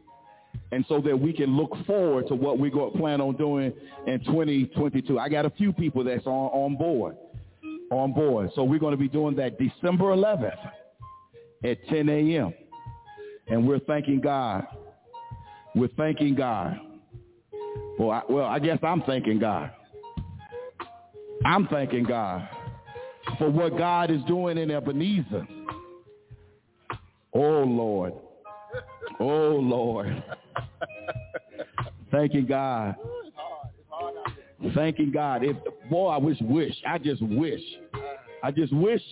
and 0.71 0.85
so 0.89 1.01
that 1.01 1.19
we 1.19 1.33
can 1.33 1.57
look 1.57 1.75
forward 1.87 2.29
to 2.29 2.35
what 2.35 2.59
we 2.59 2.71
go 2.71 2.91
plan 2.91 3.21
on 3.21 3.37
doing 3.37 3.73
in 4.07 4.21
2022. 4.25 5.19
I 5.19 5.29
got 5.29 5.47
a 5.47 5.51
few 5.51 5.73
people 5.73 6.05
that's 6.05 6.27
on, 6.27 6.51
on 6.51 6.77
board, 6.77 7.17
on 7.91 8.13
board. 8.13 8.51
So 8.55 8.65
we're 8.65 8.79
going 8.79 8.93
to 8.93 8.99
be 8.99 9.09
doing 9.09 9.35
that 9.37 9.59
December 9.59 10.07
11th 10.07 10.59
at 11.65 11.79
10 11.89 12.09
a.m. 12.09 12.53
And 13.49 13.67
we're 13.67 13.79
thanking 13.81 14.21
God. 14.21 14.67
We're 15.75 15.89
thanking 15.97 16.35
God. 16.35 16.79
Well, 17.99 18.11
I, 18.11 18.23
well, 18.29 18.45
I 18.45 18.59
guess 18.59 18.79
I'm 18.83 19.03
thanking 19.03 19.39
God. 19.39 19.71
I'm 21.45 21.67
thanking 21.69 22.05
God 22.05 22.47
for 23.39 23.49
what 23.49 23.77
God 23.79 24.11
is 24.11 24.23
doing 24.25 24.59
in 24.59 24.71
Ebenezer. 24.71 25.47
Oh, 27.33 27.63
Lord. 27.65 28.13
Oh, 29.21 29.57
Lord. 29.57 30.23
Thanking 32.19 32.47
God. 32.47 32.97
Thanking 34.75 35.13
God. 35.13 35.45
If 35.45 35.57
boy, 35.89 36.09
I 36.09 36.17
wish, 36.17 36.37
wish. 36.41 36.75
I 36.85 36.99
just 36.99 37.23
wish. 37.23 37.61
I 38.43 38.51
just 38.51 38.73
wish. 38.73 39.03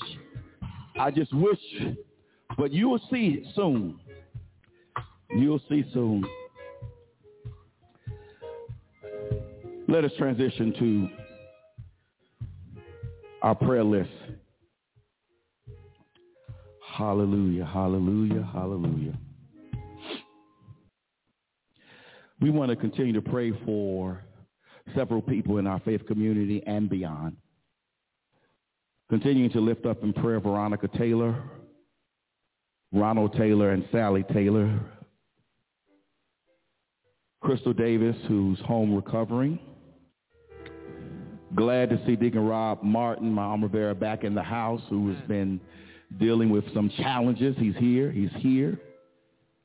I 0.98 1.12
just 1.12 1.32
wish. 1.32 1.60
But 2.58 2.72
you 2.72 2.88
will 2.88 3.00
see 3.08 3.38
it 3.40 3.46
soon. 3.54 4.00
You'll 5.30 5.62
see 5.68 5.84
soon. 5.94 6.24
Let 9.86 10.04
us 10.04 10.10
transition 10.18 10.74
to 10.76 11.08
our 13.42 13.54
prayer 13.54 13.84
list. 13.84 14.10
Hallelujah, 16.96 17.66
hallelujah, 17.66 18.48
hallelujah. 18.52 19.16
We 22.40 22.50
want 22.50 22.70
to 22.70 22.76
continue 22.76 23.14
to 23.14 23.22
pray 23.22 23.52
for 23.64 24.22
several 24.94 25.22
people 25.22 25.58
in 25.58 25.66
our 25.66 25.80
faith 25.80 26.06
community 26.06 26.62
and 26.66 26.88
beyond. 26.88 27.36
Continuing 29.08 29.50
to 29.50 29.60
lift 29.60 29.86
up 29.86 30.02
in 30.02 30.12
prayer 30.12 30.40
Veronica 30.40 30.88
Taylor, 30.88 31.42
Ronald 32.92 33.34
Taylor, 33.36 33.70
and 33.70 33.84
Sally 33.90 34.24
Taylor. 34.32 34.80
Crystal 37.40 37.72
Davis, 37.72 38.16
who's 38.26 38.58
home 38.60 38.94
recovering. 38.94 39.58
Glad 41.54 41.90
to 41.90 42.04
see 42.04 42.16
Deacon 42.16 42.44
Rob 42.44 42.82
Martin, 42.82 43.32
my 43.32 43.44
armor 43.44 43.68
bearer, 43.68 43.94
back 43.94 44.24
in 44.24 44.34
the 44.34 44.42
house, 44.42 44.82
who 44.90 45.14
has 45.14 45.28
been 45.28 45.60
dealing 46.18 46.50
with 46.50 46.64
some 46.74 46.90
challenges. 46.96 47.54
He's 47.58 47.76
here. 47.76 48.10
He's 48.10 48.32
here. 48.38 48.80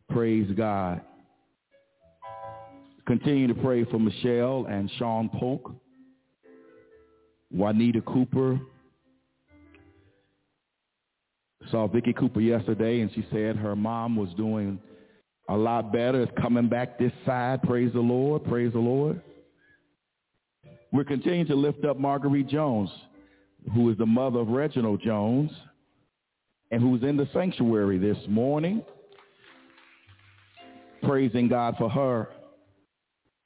Praise 0.10 0.50
God. 0.56 1.02
Continue 3.08 3.48
to 3.48 3.56
pray 3.56 3.84
for 3.86 4.00
Michelle 4.00 4.68
and 4.70 4.90
Sean 4.98 5.30
Polk, 5.30 5.74
Juanita 7.50 8.02
Cooper. 8.02 8.60
Saw 11.70 11.88
Vicki 11.88 12.14
Cooper 12.14 12.42
yesterday, 12.42 13.02
and 13.02 13.12
she 13.14 13.26
said 13.32 13.56
her 13.56 13.76
mom 13.76 14.16
was 14.16 14.30
doing 14.36 14.80
a 15.50 15.56
lot 15.56 15.92
better. 15.92 16.22
It's 16.22 16.32
coming 16.40 16.68
back 16.68 17.00
this 17.00 17.12
side. 17.26 17.62
Praise 17.64 17.92
the 17.94 18.00
Lord. 18.00 18.44
Praise 18.46 18.74
the 18.74 18.80
Lord. 18.80 19.22
We're 20.92 21.04
continuing 21.04 21.48
to 21.48 21.56
lift 21.56 21.86
up 21.86 21.98
Marguerite 21.98 22.50
Jones, 22.50 22.90
who 23.74 23.90
is 23.90 23.98
the 23.98 24.06
mother 24.06 24.40
of 24.40 24.50
Reginald 24.50 25.02
Jones 25.02 25.52
and 26.72 26.82
who's 26.82 27.04
in 27.04 27.18
the 27.18 27.28
sanctuary 27.34 27.98
this 27.98 28.18
morning, 28.28 28.84
praising 31.04 31.48
God 31.48 31.76
for 31.78 31.90
her 31.90 32.30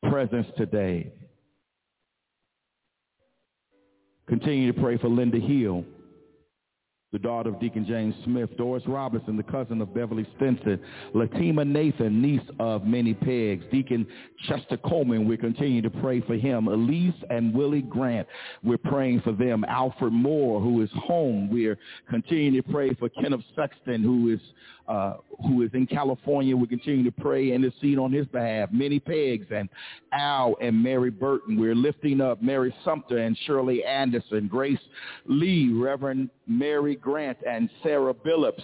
presence 0.09 0.47
today. 0.57 1.11
Continue 4.27 4.71
to 4.71 4.81
pray 4.81 4.97
for 4.97 5.07
Linda 5.07 5.39
Hill, 5.39 5.85
the 7.11 7.19
daughter 7.19 7.49
of 7.49 7.59
Deacon 7.59 7.85
James 7.85 8.13
Smith, 8.23 8.49
Doris 8.57 8.83
Robinson, 8.87 9.37
the 9.37 9.43
cousin 9.43 9.79
of 9.81 9.93
Beverly 9.93 10.27
Stinson, 10.35 10.79
Latima 11.13 11.65
Nathan, 11.65 12.21
niece 12.21 12.41
of 12.59 12.83
Minnie 12.85 13.13
Peggs, 13.13 13.63
Deacon 13.71 14.05
Chester 14.47 14.77
Coleman, 14.77 15.27
we 15.27 15.37
continue 15.37 15.81
to 15.81 15.89
pray 15.89 16.21
for 16.21 16.35
him, 16.35 16.67
Elise 16.67 17.13
and 17.29 17.53
Willie 17.53 17.83
Grant, 17.83 18.27
we're 18.63 18.77
praying 18.77 19.21
for 19.21 19.31
them, 19.31 19.63
Alfred 19.67 20.13
Moore, 20.13 20.59
who 20.59 20.81
is 20.81 20.89
home, 20.93 21.49
we're 21.49 21.77
continuing 22.09 22.61
to 22.61 22.71
pray 22.71 22.93
for 22.95 23.07
Kenneth 23.09 23.43
Sexton, 23.55 24.03
who 24.03 24.33
is 24.33 24.39
uh, 24.87 25.15
who 25.47 25.63
is 25.63 25.71
in 25.73 25.87
California. 25.87 26.55
We 26.55 26.67
continue 26.67 27.03
to 27.03 27.11
pray 27.11 27.51
and 27.51 27.65
intercede 27.65 27.97
on 27.97 28.11
his 28.11 28.27
behalf. 28.27 28.69
Minnie 28.71 28.99
Peggs 28.99 29.51
and 29.51 29.67
Al 30.13 30.55
and 30.61 30.81
Mary 30.81 31.09
Burton. 31.09 31.59
We're 31.59 31.75
lifting 31.75 32.21
up 32.21 32.41
Mary 32.41 32.73
Sumter 32.83 33.17
and 33.17 33.37
Shirley 33.45 33.83
Anderson, 33.83 34.47
Grace 34.47 34.79
Lee, 35.25 35.71
Reverend 35.73 36.29
Mary 36.47 36.95
Grant, 37.05 37.37
and 37.47 37.69
Sarah 37.83 38.15
Billups. 38.15 38.63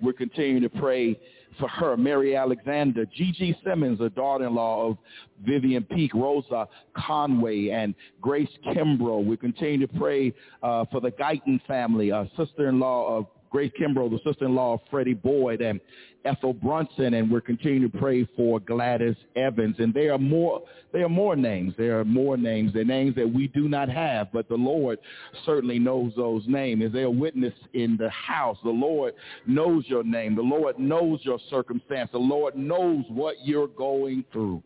We're 0.00 0.14
continuing 0.14 0.62
to 0.62 0.70
pray 0.70 1.20
for 1.60 1.68
her, 1.68 1.94
Mary 1.98 2.34
Alexander, 2.34 3.04
Gigi 3.04 3.54
Simmons, 3.62 4.00
a 4.00 4.08
daughter-in-law 4.08 4.88
of 4.88 4.98
Vivian 5.44 5.84
Peak, 5.84 6.14
Rosa 6.14 6.66
Conway, 6.96 7.68
and 7.68 7.94
Grace 8.22 8.48
Kimbrough. 8.66 9.26
We 9.26 9.36
continue 9.36 9.86
to 9.86 9.98
pray 9.98 10.32
uh, 10.62 10.86
for 10.90 11.02
the 11.02 11.10
Guyton 11.10 11.60
family, 11.66 12.08
a 12.08 12.28
sister-in-law 12.34 13.18
of 13.18 13.26
Grace 13.52 13.70
Kimbrough, 13.78 14.10
the 14.10 14.18
sister-in-law 14.24 14.74
of 14.74 14.80
Freddie 14.90 15.12
Boyd 15.12 15.60
and 15.60 15.78
Ethel 16.24 16.54
Brunson, 16.54 17.12
and 17.14 17.30
we're 17.30 17.42
continuing 17.42 17.90
to 17.90 17.98
pray 17.98 18.26
for 18.34 18.58
Gladys 18.60 19.16
Evans. 19.36 19.76
And 19.78 19.92
there 19.92 20.14
are 20.14 20.18
more, 20.18 20.62
there 20.90 21.04
are 21.04 21.10
more 21.10 21.36
names. 21.36 21.74
There 21.76 22.00
are 22.00 22.04
more 22.04 22.38
names. 22.38 22.72
They're 22.72 22.84
names 22.84 23.14
that 23.16 23.30
we 23.30 23.48
do 23.48 23.68
not 23.68 23.90
have, 23.90 24.32
but 24.32 24.48
the 24.48 24.54
Lord 24.54 24.98
certainly 25.44 25.78
knows 25.78 26.12
those 26.16 26.44
names. 26.46 26.82
Is 26.82 26.92
there 26.92 27.04
a 27.04 27.10
witness 27.10 27.52
in 27.74 27.98
the 27.98 28.08
house? 28.08 28.56
The 28.64 28.70
Lord 28.70 29.12
knows 29.46 29.84
your 29.86 30.02
name. 30.02 30.34
The 30.34 30.42
Lord 30.42 30.78
knows 30.78 31.20
your 31.22 31.38
circumstance. 31.50 32.08
The 32.10 32.18
Lord 32.18 32.56
knows 32.56 33.04
what 33.10 33.36
you're 33.44 33.68
going 33.68 34.24
through. 34.32 34.62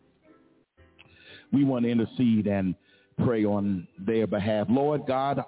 We 1.51 1.65
want 1.65 1.83
to 1.83 1.91
intercede 1.91 2.47
and 2.47 2.73
pray 3.25 3.43
on 3.43 3.85
their 3.99 4.27
behalf. 4.27 4.67
Lord 4.69 5.01
God, 5.05 5.43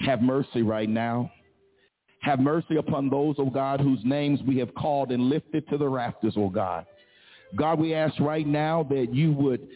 have 0.00 0.20
mercy 0.20 0.60
right 0.62 0.88
now. 0.88 1.30
Have 2.22 2.38
mercy 2.38 2.76
upon 2.76 3.10
those, 3.10 3.36
O 3.38 3.50
God, 3.50 3.80
whose 3.80 4.00
names 4.04 4.40
we 4.46 4.56
have 4.58 4.72
called 4.74 5.10
and 5.10 5.24
lifted 5.24 5.68
to 5.68 5.76
the 5.76 5.88
rafters, 5.88 6.34
O 6.36 6.48
God. 6.48 6.86
God, 7.56 7.78
we 7.78 7.94
ask 7.94 8.18
right 8.20 8.46
now 8.46 8.86
that 8.90 9.14
you 9.14 9.32
would 9.32 9.68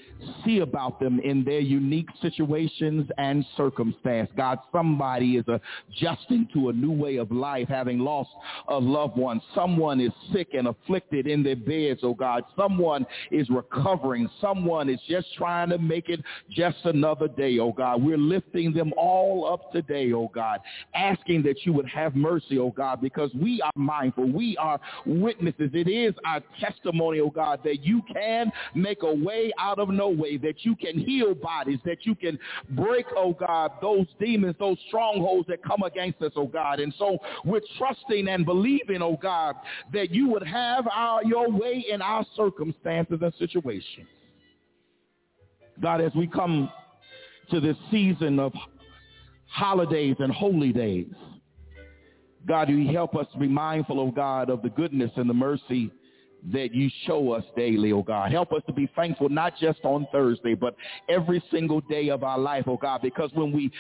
see 0.45 0.61
about 0.61 0.99
them 0.99 1.21
in 1.21 1.45
their 1.45 1.61
unique 1.61 2.09
situations 2.23 3.09
and 3.19 3.45
circumstance. 3.57 4.31
God, 4.37 4.59
somebody 4.73 5.37
is 5.37 5.45
adjusting 5.47 6.49
to 6.55 6.71
a 6.71 6.73
new 6.73 6.91
way 6.91 7.17
of 7.17 7.31
life, 7.31 7.69
having 7.69 7.99
lost 7.99 8.31
a 8.69 8.79
loved 8.79 9.17
one. 9.17 9.41
Someone 9.55 10.01
is 10.01 10.13
sick 10.33 10.49
and 10.55 10.69
afflicted 10.69 11.27
in 11.27 11.43
their 11.43 11.57
beds, 11.57 12.01
oh 12.03 12.15
God. 12.15 12.45
Someone 12.57 13.07
is 13.31 13.49
recovering. 13.51 14.29
Someone 14.41 14.89
is 14.89 15.01
just 15.09 15.27
trying 15.37 15.69
to 15.71 15.79
make 15.79 16.09
it 16.09 16.21
just 16.51 16.79
another 16.85 17.29
day, 17.29 17.59
oh 17.59 17.73
God. 17.73 18.03
We're 18.03 18.17
lifting 18.17 18.73
them 18.73 18.93
all 18.97 19.53
up 19.53 19.73
today, 19.73 20.13
oh 20.13 20.31
God, 20.35 20.61
asking 20.95 21.43
that 21.43 21.65
you 21.65 21.73
would 21.73 21.89
have 21.89 22.17
mercy, 22.17 22.59
oh 22.59 22.71
God, 22.71 23.01
because 23.01 23.31
we 23.35 23.61
are 23.61 23.73
mindful. 23.77 24.31
We 24.31 24.57
are 24.57 24.81
witnesses. 25.05 25.71
It 25.75 25.89
is 25.89 26.15
our 26.25 26.41
testimony, 26.61 27.21
oh 27.21 27.31
God, 27.31 27.61
that 27.67 27.85
you 27.85 28.01
can 28.13 28.51
make 28.75 29.03
a 29.03 29.13
way 29.13 29.53
out 29.59 29.79
of 29.79 29.91
no 29.91 30.09
way, 30.09 30.37
that 30.39 30.65
you 30.65 30.77
can 30.77 30.97
heal 30.99 31.35
bodies, 31.35 31.81
that 31.85 32.07
you 32.07 32.15
can 32.15 32.39
break, 32.71 33.07
oh 33.17 33.33
God, 33.33 33.73
those 33.83 34.07
demons, 34.21 34.55
those 34.59 34.79
strongholds 34.87 35.49
that 35.49 35.63
come 35.65 35.83
against 35.83 36.23
us, 36.23 36.33
oh 36.37 36.47
God. 36.47 36.79
And 36.81 36.95
so 36.97 37.19
we're 37.45 37.61
trusting 37.77 38.29
and 38.29 38.47
believing, 38.47 39.03
oh 39.03 39.19
God, 39.21 39.57
that 39.93 40.11
you 40.11 40.29
would 40.29 40.47
have 40.47 40.87
our, 40.95 41.25
your 41.25 41.51
way 41.51 41.85
in 41.91 42.01
our 42.01 42.25
circumstances 42.37 43.19
and 43.21 43.35
situations. 43.39 44.07
God, 45.83 46.01
as 46.01 46.15
we 46.15 46.27
come 46.27 46.71
to 47.51 47.61
this 47.61 47.77
season 47.91 48.39
of 48.39 48.53
holidays 49.49 50.17
and 50.21 50.33
holy 50.33 50.73
days, 50.73 51.13
God, 52.47 52.69
you 52.69 52.87
help 52.93 53.17
us 53.17 53.27
to 53.33 53.39
be 53.41 53.49
mindful, 53.49 53.99
oh 53.99 54.13
God, 54.13 54.51
of 54.51 54.63
the 54.63 54.71
goodness 54.71 55.11
and 55.17 55.29
the 55.29 55.35
mercy 55.35 55.91
that 56.53 56.75
you 56.75 56.89
show 57.07 57.33
us 57.33 57.45
daily, 57.57 57.93
oh 57.93 58.03
God. 58.03 58.31
Help 58.31 58.53
us 58.53 58.63
to 58.67 58.73
be 58.73 58.89
thankful 58.95 59.29
not 59.29 59.55
just 59.61 59.81
on 59.85 60.07
Thursday, 60.13 60.55
but 60.55 60.77
every 61.09 61.43
single 61.51 61.81
day 61.83 62.09
of 62.09 62.23
our 62.23 62.39
life, 62.39 62.65
oh 62.67 62.77
God, 62.77 63.03
because 63.03 63.31
when 63.35 63.53
we 63.53 63.71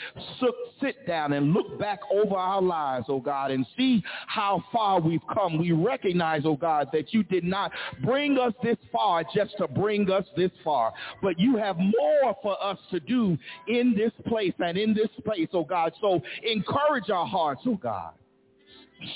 sit 0.81 1.07
down 1.07 1.33
and 1.33 1.53
look 1.53 1.79
back 1.79 2.01
over 2.13 2.35
our 2.35 2.63
lives, 2.63 3.07
oh 3.09 3.21
God, 3.21 3.51
and 3.51 3.67
see 3.77 4.03
how 4.27 4.63
far 4.73 5.01
we've 5.01 5.21
come, 5.33 5.59
we 5.59 5.73
recognize, 5.73 6.43
oh 6.45 6.57
God, 6.57 6.89
that 6.93 7.13
you 7.15 7.23
did 7.23 7.45
not 7.45 7.71
bring 8.03 8.39
us 8.39 8.53
this 8.63 8.77
far 8.93 9.23
just 9.35 9.57
to 9.59 9.69
bring 9.69 10.11
us 10.11 10.25
this 10.37 10.51
far, 10.65 10.93
but 11.23 11.39
you 11.39 11.57
have 11.57 11.77
more 11.79 12.37
for 12.43 12.63
us 12.63 12.79
to 12.91 13.01
do 13.01 13.39
in 13.69 13.95
this 13.97 14.13
place 14.27 14.55
and 14.59 14.77
in 14.77 14.95
this 14.95 15.09
place, 15.25 15.49
oh 15.53 15.65
God. 15.65 15.93
So 16.01 16.21
encourage 16.43 17.11
our 17.11 17.27
hearts, 17.27 17.63
oh 17.67 17.77
God. 17.77 18.13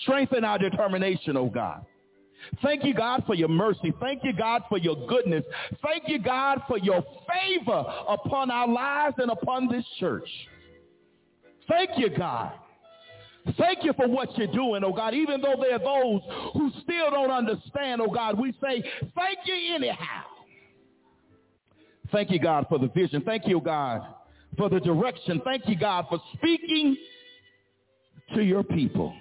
Strengthen 0.03 0.44
our 0.44 0.59
determination, 0.59 1.36
oh 1.36 1.48
God. 1.48 1.84
Thank 2.62 2.84
you, 2.84 2.95
God, 2.95 3.24
for 3.26 3.34
your 3.34 3.49
mercy. 3.49 3.93
Thank 4.01 4.24
you, 4.24 4.32
God, 4.32 4.62
for 4.68 4.78
your 4.78 5.07
goodness. 5.07 5.45
Thank 5.82 6.05
you, 6.07 6.18
God, 6.18 6.62
for 6.66 6.78
your 6.78 7.03
favor 7.28 7.84
upon 8.09 8.51
our 8.51 8.68
lives 8.68 9.16
and 9.18 9.30
upon 9.30 9.68
this 9.68 9.84
church. 9.99 10.28
Thank 11.68 11.91
you, 11.97 12.11
God. 12.11 12.53
Thank 13.57 13.84
you 13.84 13.93
for 13.95 14.07
what 14.07 14.36
you're 14.36 14.53
doing, 14.53 14.84
oh 14.84 14.93
God. 14.93 15.14
Even 15.14 15.41
though 15.41 15.57
there 15.61 15.74
are 15.74 15.78
those 15.78 16.20
who 16.53 16.70
still 16.82 17.11
don't 17.11 17.30
understand, 17.30 18.01
oh 18.01 18.11
God, 18.11 18.38
we 18.38 18.53
say, 18.62 18.82
thank 19.16 19.38
you 19.45 19.74
anyhow. 19.74 20.24
Thank 22.12 22.30
you, 22.30 22.38
God, 22.38 22.66
for 22.68 22.78
the 22.78 22.88
vision. 22.88 23.22
Thank 23.22 23.47
you, 23.47 23.61
God, 23.61 24.03
for 24.59 24.68
the 24.68 24.80
direction. 24.80 25.41
Thank 25.45 25.68
you, 25.68 25.78
God, 25.78 26.07
for 26.09 26.20
speaking 26.34 26.97
to 28.34 28.43
your 28.43 28.62
people, 28.62 29.14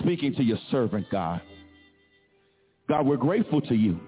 speaking 0.00 0.34
to 0.34 0.42
your 0.42 0.58
servant, 0.70 1.06
God. 1.10 1.40
God, 2.88 3.04
we're 3.06 3.18
grateful 3.18 3.60
to 3.60 3.74
you 3.74 4.00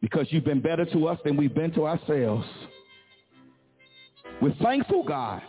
because 0.00 0.26
you've 0.30 0.44
been 0.44 0.60
better 0.60 0.84
to 0.84 1.06
us 1.06 1.18
than 1.24 1.36
we've 1.36 1.54
been 1.54 1.72
to 1.72 1.86
ourselves. 1.86 2.46
We're 4.42 4.54
thankful, 4.60 5.04
God, 5.04 5.40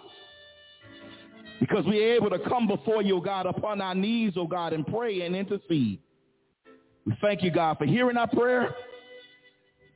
because 1.59 1.83
we're 1.87 2.15
able 2.15 2.29
to 2.29 2.37
come 2.39 2.67
before 2.67 3.01
you, 3.01 3.19
God, 3.19 3.47
upon 3.47 3.81
our 3.81 3.95
knees, 3.95 4.33
oh 4.37 4.45
God, 4.45 4.73
and 4.73 4.85
pray 4.85 5.21
and 5.21 5.35
intercede. 5.35 5.99
We 7.05 7.17
thank 7.19 7.41
you, 7.41 7.49
God, 7.49 7.79
for 7.79 7.85
hearing 7.85 8.15
our 8.15 8.27
prayer, 8.27 8.75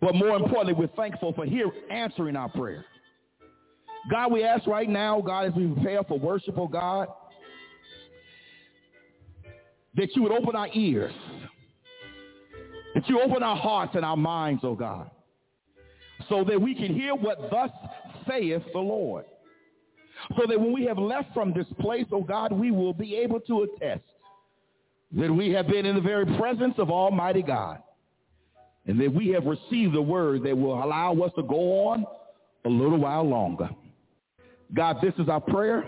but 0.02 0.16
more 0.16 0.36
importantly, 0.36 0.74
we're 0.74 0.96
thankful 0.96 1.34
for 1.34 1.46
here 1.46 1.72
answering 1.92 2.36
our 2.36 2.50
prayer. 2.50 2.84
God, 4.10 4.32
we 4.32 4.44
ask 4.44 4.66
right 4.66 4.90
now, 4.90 5.22
God, 5.22 5.48
as 5.48 5.54
we 5.54 5.68
prepare 5.68 6.04
for 6.04 6.18
worship, 6.18 6.56
oh 6.58 6.68
God, 6.68 7.10
that 9.96 10.16
you 10.16 10.24
would 10.24 10.32
open 10.32 10.56
our 10.56 10.70
ears 10.74 11.14
that 12.96 13.08
you 13.08 13.22
open 13.22 13.44
our 13.44 13.56
hearts 13.56 13.94
and 13.96 14.04
our 14.04 14.18
minds, 14.18 14.64
O 14.64 14.70
oh 14.70 14.76
God, 14.76 15.10
so 16.28 16.44
that 16.44 16.62
we 16.62 16.76
can 16.76 16.94
hear 16.94 17.16
what 17.16 17.50
thus 17.50 17.70
saith 18.28 18.64
the 18.74 18.80
Lord. 18.80 19.26
So 20.38 20.46
that 20.48 20.60
when 20.60 20.74
we 20.74 20.86
have 20.86 20.98
left 20.98 21.34
from 21.34 21.54
this 21.54 21.68
place, 21.80 22.06
O 22.12 22.18
oh 22.18 22.24
God, 22.24 22.52
we 22.52 22.72
will 22.72 22.94
be 22.94 23.16
able 23.16 23.40
to 23.42 23.64
attest 23.64 24.04
that 25.12 25.34
we 25.34 25.50
have 25.52 25.68
been 25.68 25.86
in 25.86 25.96
the 25.96 26.02
very 26.02 26.26
presence 26.38 26.76
of 26.78 26.92
Almighty 26.92 27.42
God 27.42 27.82
and 28.86 29.00
that 29.00 29.14
we 29.14 29.30
have 29.30 29.46
received 29.46 29.94
the 29.94 30.02
word 30.02 30.44
that 30.44 30.58
will 30.58 30.84
allow 30.84 31.14
us 31.14 31.32
to 31.36 31.44
go 31.44 31.88
on 31.88 32.06
a 32.66 32.70
little 32.70 32.98
while 32.98 33.28
longer. 33.28 33.70
God, 34.74 34.98
this 35.02 35.14
is 35.18 35.30
our 35.30 35.42
prayer. 35.42 35.86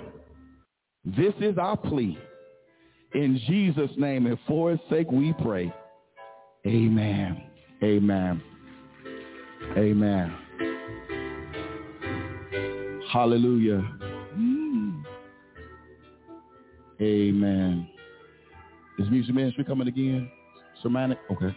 This 1.06 1.34
is 1.40 1.58
our 1.58 1.78
plea. 1.78 2.18
In 3.14 3.40
Jesus' 3.48 3.92
name 3.98 4.26
and 4.26 4.38
for 4.48 4.72
his 4.72 4.80
sake 4.90 5.12
we 5.12 5.34
pray. 5.42 5.74
Amen. 6.66 7.44
Amen. 7.84 8.42
Amen. 9.78 10.36
Hallelujah. 13.12 13.84
Amen. 17.02 17.88
Is 19.00 19.10
music 19.10 19.34
ministry 19.34 19.64
coming 19.64 19.88
again? 19.88 20.30
Sermonic? 20.84 21.18
Okay. 21.32 21.56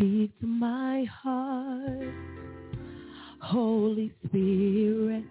Speak 0.00 0.32
to 0.40 0.46
my 0.46 1.04
heart, 1.22 2.14
Holy 3.42 4.10
Spirit. 4.24 5.24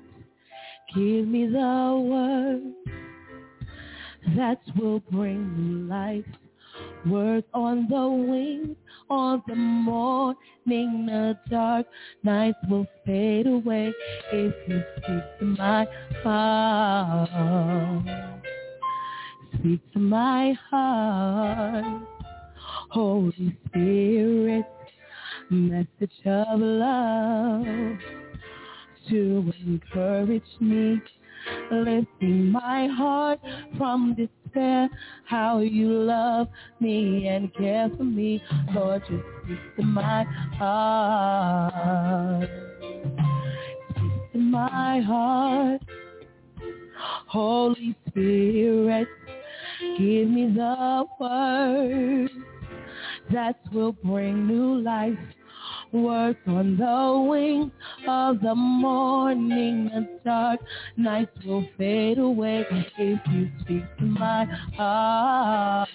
Give 0.93 1.27
me 1.27 1.47
the 1.47 1.99
words 2.07 2.65
that 4.37 4.59
will 4.77 4.99
bring 5.09 5.55
new 5.57 5.87
life. 5.87 6.23
Words 7.07 7.47
on 7.51 7.87
the 7.89 8.07
wings 8.07 8.77
of 9.09 9.41
the 9.47 9.55
morning. 9.55 10.35
The 10.67 11.35
dark 11.49 11.87
nights 12.21 12.59
will 12.69 12.85
fade 13.07 13.47
away 13.47 13.91
if 14.31 14.53
you 14.67 14.83
speak 14.97 15.23
to 15.39 15.45
my 15.45 15.87
heart. 16.21 17.29
Speak 19.55 19.81
to 19.93 19.99
my 19.99 20.53
heart. 20.69 22.18
Holy 22.89 23.55
Spirit, 23.67 24.65
message 25.51 26.25
of 26.25 26.59
love 26.59 27.63
to 29.07 29.53
encourage 29.63 30.41
me, 30.59 30.99
lifting 31.71 32.51
my 32.51 32.87
heart 32.87 33.39
from 33.77 34.15
despair. 34.15 34.89
How 35.25 35.59
you 35.59 35.87
love 35.87 36.47
me 36.79 37.27
and 37.27 37.53
care 37.53 37.91
for 37.95 38.03
me, 38.03 38.41
Lord, 38.73 39.03
just 39.07 39.23
speak 39.43 39.59
to 39.77 39.83
my 39.83 40.23
heart. 40.57 42.49
Speak 43.91 44.31
to 44.33 44.39
my 44.39 44.99
heart. 45.01 45.81
Holy 47.27 47.95
Spirit, 48.07 49.07
give 49.99 50.27
me 50.27 50.51
the 50.55 51.05
words 51.19 52.31
that 53.31 53.59
will 53.73 53.93
bring 53.93 54.47
new 54.47 54.79
life. 54.81 55.17
Words 55.91 56.39
on 56.47 56.77
the 56.77 57.27
wings 57.29 57.71
of 58.07 58.39
the 58.41 58.55
morning. 58.55 59.89
The 59.93 60.19
dark 60.23 60.59
nights 60.97 61.37
will 61.45 61.67
fade 61.77 62.19
away 62.19 62.65
if 62.97 63.19
you 63.27 63.49
speak 63.61 63.83
to 63.97 64.03
my 64.03 64.45
heart. 64.75 65.89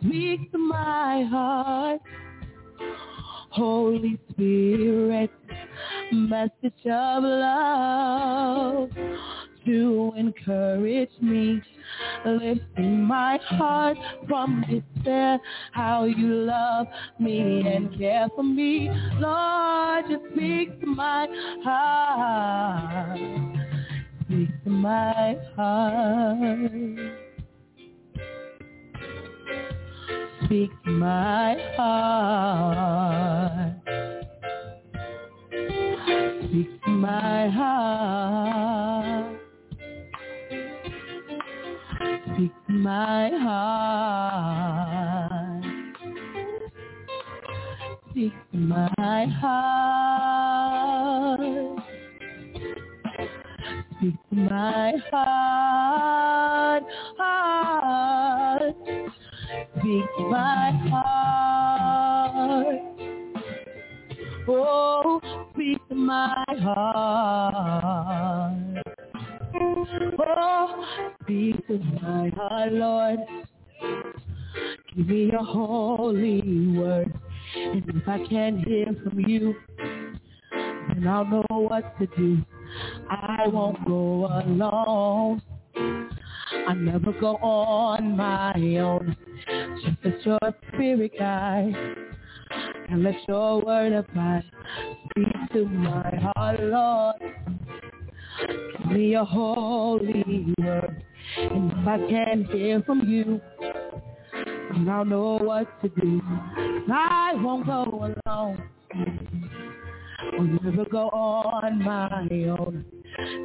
Speak 0.00 0.50
to 0.52 0.58
my 0.58 1.24
heart. 1.30 2.00
Holy 3.50 4.18
Spirit, 4.30 5.30
message 6.12 6.86
of 6.86 7.22
love 7.22 8.90
to 9.64 10.12
encourage 10.16 11.10
me, 11.20 11.60
lifting 12.24 13.02
my 13.02 13.38
heart 13.42 13.96
from 14.28 14.64
despair. 14.68 15.38
How 15.72 16.04
you 16.04 16.28
love 16.28 16.86
me 17.18 17.66
and 17.66 17.96
care 17.98 18.28
for 18.34 18.42
me, 18.42 18.90
Lord, 19.18 20.04
just 20.08 20.24
speak 20.34 20.80
to 20.80 20.86
my 20.86 21.26
heart, 21.64 23.18
speak 24.26 24.64
to 24.64 24.70
my 24.70 25.36
heart. 25.56 27.18
Speak 30.44 30.70
to 30.84 30.90
my 30.90 31.56
heart. 31.76 33.72
Speak 36.44 36.82
to 36.84 36.90
my 36.90 37.48
heart. 37.48 39.41
Speak 42.34 42.52
my 42.68 43.30
heart. 43.42 44.82
Speak 48.10 48.32
my 48.52 49.26
heart. 49.40 50.60
Speak 53.98 54.18
my 54.30 54.92
heart. 55.10 56.82
heart. 57.18 58.76
Speak 59.78 60.12
my 60.30 60.70
heart. 60.90 62.82
Oh, 64.48 65.20
speak 65.52 65.82
my 65.90 66.44
heart. 66.62 68.12
Oh, 69.84 70.84
speak 71.22 71.66
to 71.66 71.78
my 72.00 72.30
heart, 72.36 72.72
Lord. 72.72 73.18
Give 74.96 75.08
me 75.08 75.30
your 75.32 75.44
holy 75.44 76.68
word. 76.76 77.12
And 77.56 77.84
if 77.88 78.08
I 78.08 78.24
can't 78.28 78.66
hear 78.66 78.86
from 79.02 79.20
you, 79.20 79.56
then 80.88 81.06
I'll 81.08 81.24
know 81.24 81.44
what 81.48 81.98
to 81.98 82.06
do. 82.16 82.42
I 83.10 83.48
won't 83.48 83.84
go 83.86 84.26
alone. 84.26 85.42
I 85.74 86.74
never 86.74 87.12
go 87.12 87.36
on 87.36 88.16
my 88.16 88.54
own. 88.78 89.16
Just 89.82 89.96
let 90.04 90.26
your 90.26 90.38
spirit 90.68 91.12
guide 91.18 91.74
and 92.88 93.02
let 93.02 93.16
your 93.26 93.60
word 93.62 93.92
abide. 93.92 94.44
Speak 95.10 95.52
to 95.52 95.64
my 95.66 96.30
heart, 96.36 96.60
Lord. 96.60 97.16
Give 98.48 98.86
me 98.92 99.10
your 99.10 99.24
holy 99.24 100.52
word. 100.58 101.04
And 101.36 101.72
if 101.72 101.88
I 101.88 101.98
can't 102.08 102.50
hear 102.50 102.82
from 102.82 103.08
you, 103.08 103.40
then 104.72 104.88
I'll 104.88 105.04
know 105.04 105.38
what 105.38 105.68
to 105.82 105.88
do. 105.88 106.20
I 106.90 107.34
won't 107.36 107.66
go 107.66 108.14
alone. 108.26 108.62
I'll 110.32 110.44
never 110.62 110.84
go 110.84 111.08
on 111.10 111.82
my 111.82 112.26
own. 112.58 112.84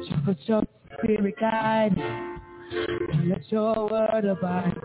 Just 0.08 0.26
let 0.26 0.48
your 0.48 0.62
spirit 0.98 1.34
guide 1.40 1.96
and 1.96 3.28
let 3.28 3.50
your 3.50 3.88
word 3.88 4.24
abide. 4.24 4.76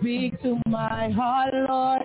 Speak 0.00 0.40
to 0.42 0.60
my 0.66 1.10
heart, 1.10 1.54
Lord. 1.68 2.02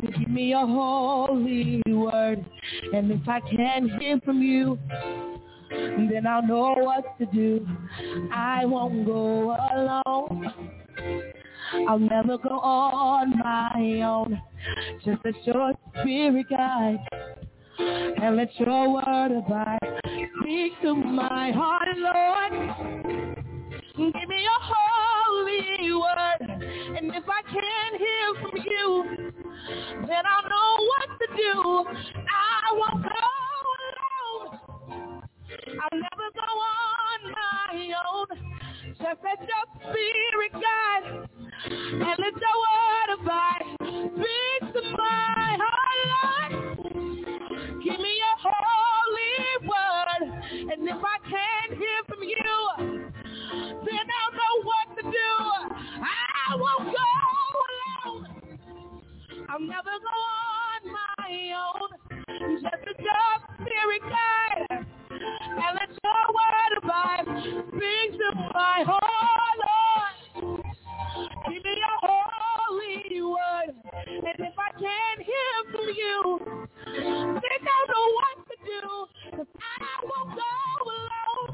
Give 0.00 0.28
me 0.28 0.52
a 0.52 0.58
holy 0.58 1.82
word. 1.88 2.44
And 2.92 3.10
if 3.10 3.28
I 3.28 3.40
can't 3.40 3.90
hear 4.00 4.20
from 4.24 4.42
you, 4.42 4.78
then 6.10 6.26
I'll 6.26 6.46
know 6.46 6.74
what 6.78 7.18
to 7.18 7.26
do. 7.26 7.66
I 8.32 8.64
won't 8.64 9.06
go 9.06 9.56
alone. 9.72 10.52
I'll 11.88 11.98
never 11.98 12.38
go 12.38 12.58
on 12.60 13.38
my 13.38 14.02
own. 14.02 14.40
Just 15.04 15.24
let 15.24 15.46
your 15.46 15.72
spirit 16.00 16.46
guide 16.48 16.98
and 17.78 18.36
let 18.36 18.48
your 18.58 18.94
word 18.94 19.32
abide. 19.32 19.78
Speak 20.40 20.72
to 20.82 20.94
my 20.94 21.50
heart, 21.50 21.88
Lord. 21.96 22.52
Give 23.96 24.28
me 24.28 24.42
your 24.42 24.60
holy 24.60 25.92
word. 25.92 26.62
And 26.96 27.14
if 27.14 27.24
I 27.28 27.42
can't 27.42 27.96
hear 27.98 28.34
from 28.42 28.56
you, 28.64 29.32
then 30.06 30.22
I'll 30.26 30.48
know 30.48 30.86
what 30.86 31.18
to 31.18 31.26
do. 31.36 31.84
I 32.28 32.72
won't 32.72 33.02
go. 33.02 33.43
I'll 35.54 35.98
never 35.98 36.28
go 36.34 36.42
on 36.42 37.20
my 37.32 37.94
own. 38.10 38.26
Just 38.88 39.20
let 39.22 39.38
your 39.40 39.64
spirit 39.80 40.52
guide 40.52 41.28
and 41.66 42.16
let 42.18 42.34
your 42.34 42.56
word 42.64 43.08
abide. 43.20 43.64
Speak 43.80 44.72
to 44.74 44.80
my 44.96 45.58
heart, 45.62 45.98
Lord. 46.12 46.52
Give 47.84 48.00
me 48.00 48.12
your 48.18 48.36
holy 48.42 49.34
word. 49.68 50.20
And 50.72 50.88
if 50.88 50.96
I 50.96 51.18
can't 51.28 51.78
hear 51.78 52.00
from 52.08 52.22
you, 52.22 52.54
then 53.84 54.06
I'll 54.18 54.32
know 54.32 54.54
what 54.64 54.96
to 54.96 55.02
do. 55.02 55.32
I 56.02 56.56
won't 56.56 56.94
go 56.94 57.10
alone. 58.10 58.24
I'll 59.48 59.60
never 59.60 59.98
go 60.02 60.18
on 60.50 60.92
my 60.92 61.34
own. 61.54 61.90
Just 62.60 62.74
let 62.86 63.00
your 63.00 63.66
spirit 63.66 64.02
guide 64.02 64.86
and 65.24 65.74
let 65.78 65.90
your 66.02 66.26
word 66.28 66.54
my 68.54 68.84
heart, 68.86 69.56
Lord. 69.64 70.64
Give 71.48 71.64
me 71.64 71.74
holy. 72.02 73.02
And 74.06 74.38
if 74.38 74.54
I 74.58 74.70
can't 74.78 75.20
hear 75.22 75.54
from 75.70 75.88
you, 75.94 76.40
then 76.86 77.60
I'll 77.74 77.86
know 77.90 78.06
what 78.18 78.36
to 78.48 78.56
do. 78.64 78.82
Cause 79.36 79.50
I 79.58 79.96
won't 80.02 80.30
go 80.38 80.54
alone. 80.94 81.50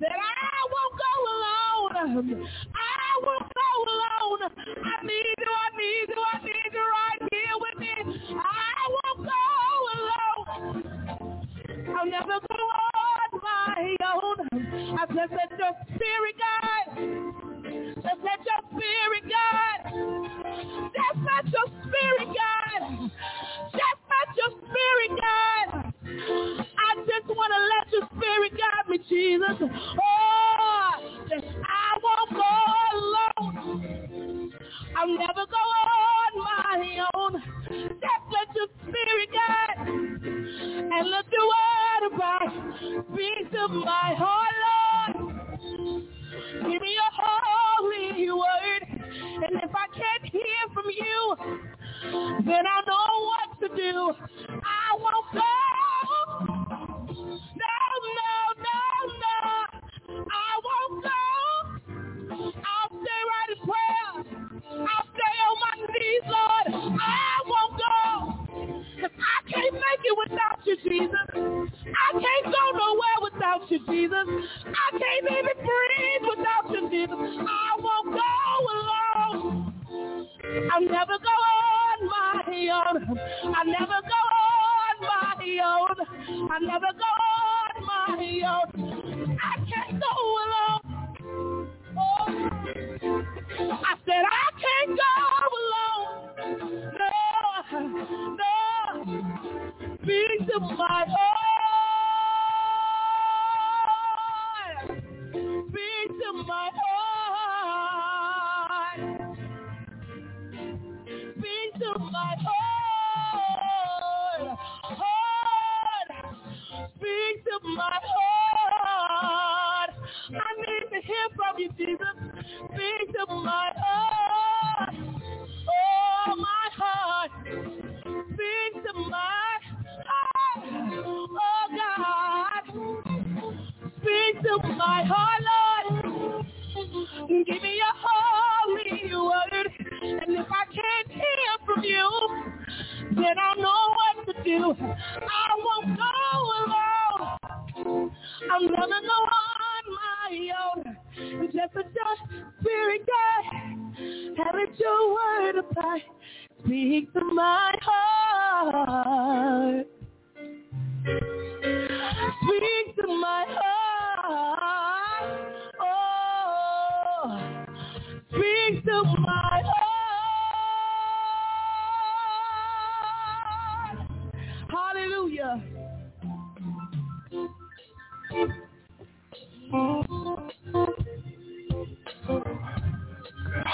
That 0.00 0.12
I 0.12 0.60
won't 0.72 0.94
go 1.00 1.12
alone. 1.32 2.48
I 2.74 3.20
won't 3.22 3.48
go 3.54 3.68
alone. 3.92 4.40
I 4.84 5.06
need 5.06 5.36
you, 5.38 5.52
I 5.52 5.76
need 5.76 6.08
you, 6.08 6.22
I 6.32 6.38
need 6.44 6.72
you 6.72 6.86
right 6.98 7.22
here 7.32 7.56
with 7.60 7.78
me. 7.80 7.92
I 8.36 8.75
I'll 11.98 12.04
never 12.04 12.26
go 12.26 12.64
on 12.94 13.40
my 13.42 13.96
own. 14.12 14.36
I 14.98 15.06
just 15.06 15.32
let 15.32 15.50
your 15.58 15.72
spirit 15.94 16.36
guide. 16.36 16.88
Just 17.94 18.20
let 18.22 18.40
your 18.44 18.60
spirit 18.70 19.24
guide. 19.24 19.82
Just 20.92 21.18
let 21.24 21.44
your 21.52 21.66
spirit 21.80 22.28
guide. 22.36 22.84
Just 23.72 24.00
let 24.12 24.28
your 24.36 24.50
spirit 24.60 25.12
guide. 25.16 25.70
I 26.76 26.90
just 27.06 27.28
want 27.28 27.52
to 27.56 27.60
let 27.72 27.86
your 27.92 28.04
spirit 28.16 28.52
guide 28.52 28.86
me, 28.88 28.98
Jesus. 29.08 29.56
Oh, 29.60 30.15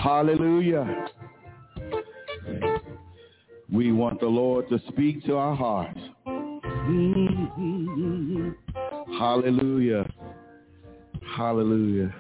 Hallelujah. 0.02 1.06
We 3.72 3.92
want 3.92 4.18
the 4.18 4.26
Lord 4.26 4.68
to 4.70 4.80
speak 4.88 5.24
to 5.26 5.36
our 5.36 5.54
hearts. 5.54 6.00
Hallelujah. 9.16 10.04
Hallelujah. 11.36 12.12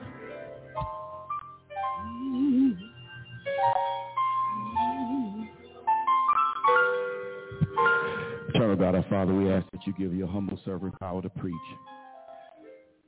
Eternal 8.50 8.76
God, 8.76 8.94
our 8.94 9.04
Father, 9.10 9.34
we 9.34 9.50
ask 9.50 9.66
that 9.72 9.84
you 9.88 9.92
give 9.94 10.14
your 10.14 10.28
humble 10.28 10.60
servant 10.64 10.94
power 11.00 11.20
to 11.20 11.28
preach. 11.30 11.56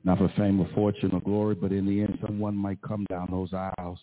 Not 0.03 0.17
for 0.17 0.29
fame 0.35 0.59
or 0.59 0.67
fortune 0.75 1.11
or 1.13 1.21
glory, 1.21 1.55
but 1.55 1.71
in 1.71 1.85
the 1.85 2.01
end, 2.01 2.19
someone 2.25 2.57
might 2.57 2.81
come 2.81 3.05
down 3.09 3.29
those 3.31 3.53
aisles 3.53 3.99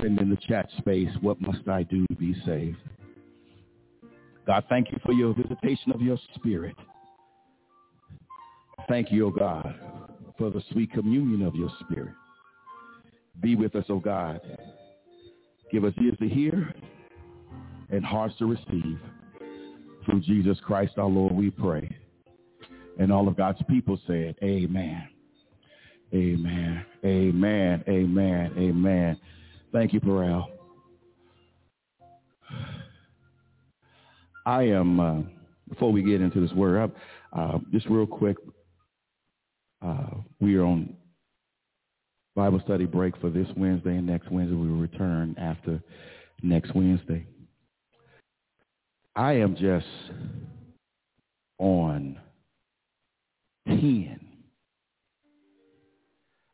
send 0.00 0.18
in 0.18 0.30
the 0.30 0.38
chat 0.48 0.68
space, 0.78 1.10
what 1.20 1.40
must 1.40 1.66
I 1.68 1.82
do 1.82 2.06
to 2.06 2.14
be 2.14 2.34
saved? 2.46 2.78
God, 4.46 4.64
thank 4.68 4.90
you 4.92 4.98
for 5.04 5.12
your 5.12 5.34
visitation 5.34 5.92
of 5.92 6.02
your 6.02 6.18
spirit. 6.34 6.76
Thank 8.88 9.10
you, 9.10 9.26
O 9.26 9.28
oh 9.28 9.30
God, 9.30 9.74
for 10.36 10.50
the 10.50 10.62
sweet 10.72 10.92
communion 10.92 11.42
of 11.42 11.54
your 11.54 11.70
spirit. 11.80 12.14
Be 13.40 13.56
with 13.56 13.74
us, 13.74 13.84
O 13.88 13.94
oh 13.94 14.00
God. 14.00 14.40
Give 15.72 15.84
us 15.84 15.94
ears 16.00 16.16
to 16.20 16.28
hear 16.28 16.74
and 17.90 18.04
hearts 18.04 18.34
to 18.38 18.46
receive. 18.46 18.98
Through 20.04 20.20
Jesus 20.20 20.58
Christ 20.64 20.92
our 20.98 21.06
Lord, 21.06 21.32
we 21.32 21.50
pray. 21.50 21.88
And 22.98 23.10
all 23.12 23.26
of 23.26 23.36
God's 23.36 23.60
people 23.68 23.98
said, 24.06 24.36
amen. 24.42 25.08
Amen. 26.12 26.84
Amen. 27.04 27.84
Amen. 27.88 28.52
Amen. 28.56 29.20
Thank 29.74 29.92
you, 29.92 30.00
Perel. 30.00 30.44
I 34.46 34.62
am, 34.62 35.00
uh, 35.00 35.22
before 35.68 35.90
we 35.90 36.00
get 36.04 36.20
into 36.20 36.40
this 36.40 36.52
word, 36.52 36.92
uh, 37.32 37.58
just 37.72 37.86
real 37.88 38.06
quick, 38.06 38.36
uh, 39.84 40.10
we 40.40 40.54
are 40.54 40.64
on 40.64 40.94
Bible 42.36 42.60
study 42.64 42.86
break 42.86 43.16
for 43.20 43.30
this 43.30 43.48
Wednesday 43.56 43.96
and 43.96 44.06
next 44.06 44.30
Wednesday. 44.30 44.54
We 44.54 44.68
will 44.68 44.76
return 44.76 45.34
after 45.38 45.82
next 46.40 46.72
Wednesday. 46.72 47.26
I 49.16 49.32
am 49.32 49.56
just 49.56 49.86
on 51.58 52.16
10. 53.66 54.20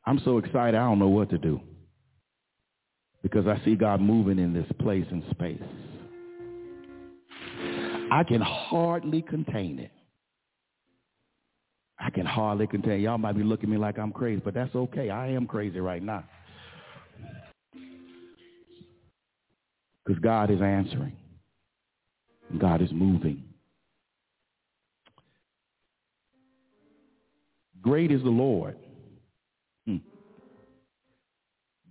I'm 0.06 0.20
so 0.24 0.38
excited, 0.38 0.74
I 0.74 0.88
don't 0.88 0.98
know 0.98 1.08
what 1.08 1.28
to 1.30 1.38
do 1.38 1.60
because 3.22 3.46
I 3.46 3.62
see 3.64 3.74
God 3.74 4.00
moving 4.00 4.38
in 4.38 4.52
this 4.52 4.66
place 4.78 5.06
and 5.10 5.22
space. 5.30 5.62
I 8.10 8.24
can 8.24 8.40
hardly 8.40 9.22
contain 9.22 9.78
it. 9.78 9.92
I 11.98 12.10
can 12.10 12.24
hardly 12.24 12.66
contain. 12.66 13.00
Y'all 13.00 13.18
might 13.18 13.36
be 13.36 13.42
looking 13.42 13.68
at 13.68 13.72
me 13.72 13.78
like 13.78 13.98
I'm 13.98 14.10
crazy, 14.10 14.40
but 14.42 14.54
that's 14.54 14.74
okay. 14.74 15.10
I 15.10 15.28
am 15.28 15.46
crazy 15.46 15.80
right 15.80 16.02
now. 16.02 16.24
Because 20.04 20.20
God 20.20 20.50
is 20.50 20.62
answering. 20.62 21.12
God 22.58 22.82
is 22.82 22.90
moving. 22.90 23.44
Great 27.82 28.10
is 28.10 28.22
the 28.22 28.30
Lord. 28.30 28.76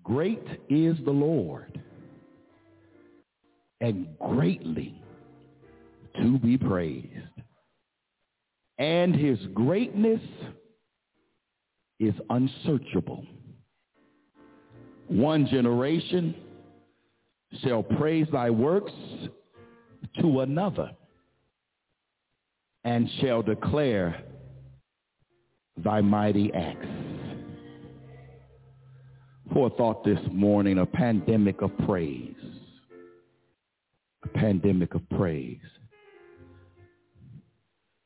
Great 0.10 0.42
is 0.70 0.98
the 1.06 1.12
Lord 1.12 1.80
and 3.80 4.08
greatly 4.18 5.00
to 6.20 6.40
be 6.40 6.58
praised. 6.58 7.06
And 8.80 9.16
his 9.16 9.38
greatness 9.54 10.20
is 12.00 12.16
unsearchable. 12.32 13.24
One 15.10 15.46
generation 15.46 16.34
shall 17.62 17.84
praise 17.84 18.26
thy 18.32 18.50
works 18.50 18.92
to 20.22 20.40
another 20.40 20.90
and 22.84 23.08
shall 23.22 23.44
declare 23.44 24.24
thy 25.78 26.02
mighty 26.02 26.52
acts. 26.52 26.88
For 29.54 29.70
thought 29.72 30.04
this 30.04 30.20
morning, 30.32 30.78
a 30.78 30.86
pandemic 30.86 31.62
of 31.62 31.76
praise. 31.80 32.36
A 34.24 34.28
pandemic 34.28 34.94
of 34.94 35.02
praise. 35.10 35.58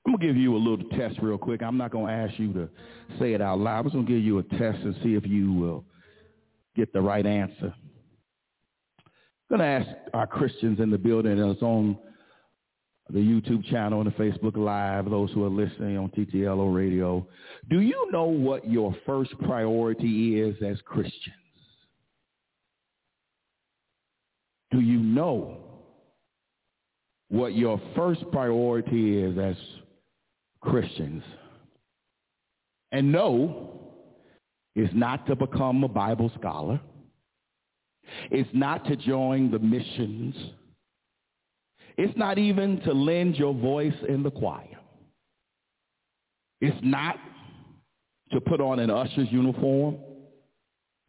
I'm 0.06 0.14
going 0.14 0.20
to 0.20 0.28
give 0.28 0.38
you 0.38 0.56
a 0.56 0.58
little 0.58 0.90
test 0.98 1.20
real 1.22 1.38
quick. 1.38 1.62
I'm 1.62 1.78
not 1.78 1.92
going 1.92 2.08
to 2.08 2.14
ask 2.14 2.40
you 2.40 2.54
to 2.54 2.70
say 3.20 3.34
it 3.34 3.42
out 3.42 3.60
loud. 3.60 3.80
I'm 3.80 3.84
just 3.86 3.94
going 3.94 4.06
to 4.06 4.14
give 4.14 4.24
you 4.24 4.40
a 4.40 4.44
test 4.44 4.80
and 4.84 4.96
see 5.04 5.16
if 5.16 5.26
you 5.26 5.54
will 5.54 5.86
get 6.76 6.94
the 6.94 7.02
right 7.02 7.26
answer. 7.26 7.74
I'm 9.50 9.58
going 9.58 9.60
to 9.60 9.66
ask 9.66 9.88
our 10.14 10.28
Christians 10.28 10.80
in 10.80 10.90
the 10.90 10.98
building 10.98 11.38
that's 11.38 11.62
on 11.62 11.98
the 13.10 13.20
YouTube 13.20 13.66
channel 13.70 14.02
and 14.02 14.12
the 14.12 14.16
Facebook 14.16 14.56
Live, 14.56 15.10
those 15.10 15.32
who 15.32 15.44
are 15.44 15.50
listening 15.50 15.98
on 15.98 16.10
TTLO 16.10 16.74
radio, 16.74 17.26
do 17.70 17.82
you 17.82 18.10
know 18.12 18.26
what 18.26 18.70
your 18.70 18.96
first 19.06 19.38
priority 19.40 20.40
is 20.40 20.56
as 20.66 20.78
Christians? 20.86 21.36
Do 24.72 24.80
you 24.80 25.00
know 25.00 25.58
what 27.30 27.54
your 27.56 27.80
first 27.96 28.24
priority 28.32 29.22
is 29.22 29.38
as 29.38 29.56
Christians? 30.62 31.24
And 32.92 33.12
no, 33.12 33.74
is 34.76 34.90
not 34.94 35.28
to 35.28 35.36
become 35.36 35.84
a 35.84 35.88
Bible 35.88 36.32
scholar. 36.40 36.80
It's 38.32 38.50
not 38.54 38.86
to 38.86 38.96
join 38.96 39.52
the 39.52 39.60
missions 39.60 40.36
it's 41.98 42.18
not 42.18 42.38
even 42.38 42.82
to 42.82 42.94
lend 42.94 43.36
your 43.36 43.54
voice 43.54 43.94
in 44.08 44.24
the 44.24 44.32
choir. 44.32 44.78
It's 46.62 46.78
not 46.82 47.18
to 48.32 48.42
put 48.42 48.62
on 48.62 48.80
an 48.80 48.90
usher's 48.90 49.32
uniform 49.32 49.98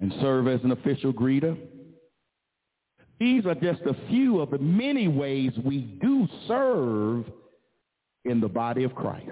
and 0.01 0.13
serve 0.21 0.49
as 0.49 0.61
an 0.65 0.73
official 0.73 1.13
greeter. 1.13 1.57
These 3.21 3.47
are 3.47 3.55
just 3.55 3.83
a 3.83 3.97
few 4.09 4.41
of 4.41 4.51
the 4.51 4.59
many 4.59 5.09
ways 5.09 5.53
we 5.65 5.79
do 5.79 6.27
serve 6.49 7.25
in 8.25 8.41
the 8.41 8.49
body 8.49 8.85
of 8.85 8.95
Christ. 8.95 9.31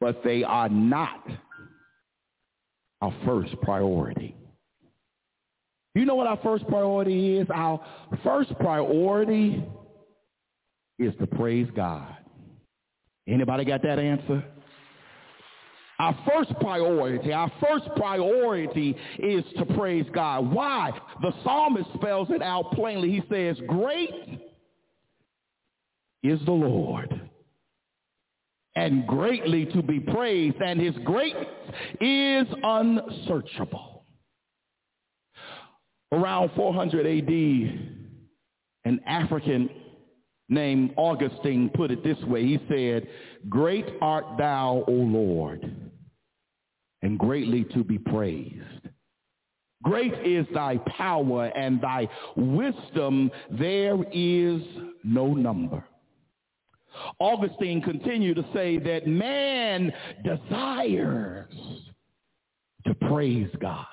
But 0.00 0.22
they 0.24 0.44
are 0.44 0.68
not 0.68 1.26
our 3.00 3.14
first 3.26 3.60
priority. 3.60 4.36
You 5.94 6.06
know 6.06 6.14
what 6.14 6.26
our 6.26 6.38
first 6.42 6.66
priority 6.68 7.38
is? 7.38 7.46
Our 7.52 7.80
first 8.24 8.56
priority 8.58 9.62
is 10.98 11.14
to 11.20 11.26
praise 11.26 11.68
God. 11.76 12.16
Anybody 13.28 13.64
got 13.64 13.82
that 13.82 13.98
answer? 13.98 14.44
Our 15.98 16.18
first 16.28 16.52
priority, 16.60 17.32
our 17.32 17.52
first 17.60 17.88
priority 17.96 18.96
is 19.18 19.44
to 19.56 19.64
praise 19.76 20.06
God. 20.12 20.50
Why? 20.50 20.90
The 21.20 21.32
psalmist 21.44 21.88
spells 21.94 22.28
it 22.30 22.42
out 22.42 22.72
plainly. 22.72 23.10
He 23.10 23.22
says, 23.30 23.56
great 23.68 24.10
is 26.22 26.40
the 26.44 26.52
Lord 26.52 27.20
and 28.74 29.06
greatly 29.06 29.66
to 29.66 29.82
be 29.82 30.00
praised, 30.00 30.56
and 30.56 30.80
his 30.80 30.94
greatness 31.04 31.46
is 32.00 32.46
unsearchable. 32.62 33.91
Around 36.12 36.50
400 36.54 37.06
AD, 37.06 37.28
an 38.84 39.00
African 39.06 39.70
named 40.48 40.92
Augustine 40.96 41.70
put 41.74 41.90
it 41.90 42.04
this 42.04 42.18
way. 42.24 42.44
He 42.44 42.58
said, 42.68 43.08
Great 43.48 43.86
art 44.00 44.24
thou, 44.36 44.84
O 44.86 44.92
Lord, 44.92 45.74
and 47.00 47.18
greatly 47.18 47.64
to 47.72 47.82
be 47.82 47.98
praised. 47.98 48.88
Great 49.82 50.14
is 50.24 50.46
thy 50.54 50.76
power 50.86 51.46
and 51.46 51.80
thy 51.80 52.08
wisdom. 52.36 53.30
There 53.50 53.98
is 54.12 54.62
no 55.02 55.34
number. 55.34 55.82
Augustine 57.18 57.80
continued 57.80 58.36
to 58.36 58.44
say 58.54 58.78
that 58.78 59.06
man 59.06 59.92
desires 60.22 61.48
to 62.86 62.94
praise 62.94 63.50
God. 63.60 63.86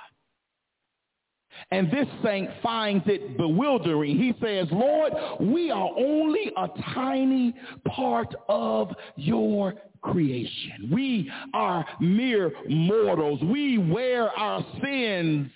And 1.71 1.91
this 1.91 2.07
saint 2.23 2.49
finds 2.63 3.03
it 3.07 3.37
bewildering. 3.37 4.17
He 4.17 4.33
says, 4.41 4.67
Lord, 4.71 5.13
we 5.39 5.69
are 5.69 5.89
only 5.97 6.51
a 6.57 6.67
tiny 6.93 7.53
part 7.85 8.33
of 8.47 8.91
your 9.15 9.75
creation. 10.01 10.89
We 10.91 11.31
are 11.53 11.85
mere 11.99 12.51
mortals. 12.67 13.41
We 13.43 13.77
wear 13.77 14.29
our 14.29 14.65
sins 14.81 15.51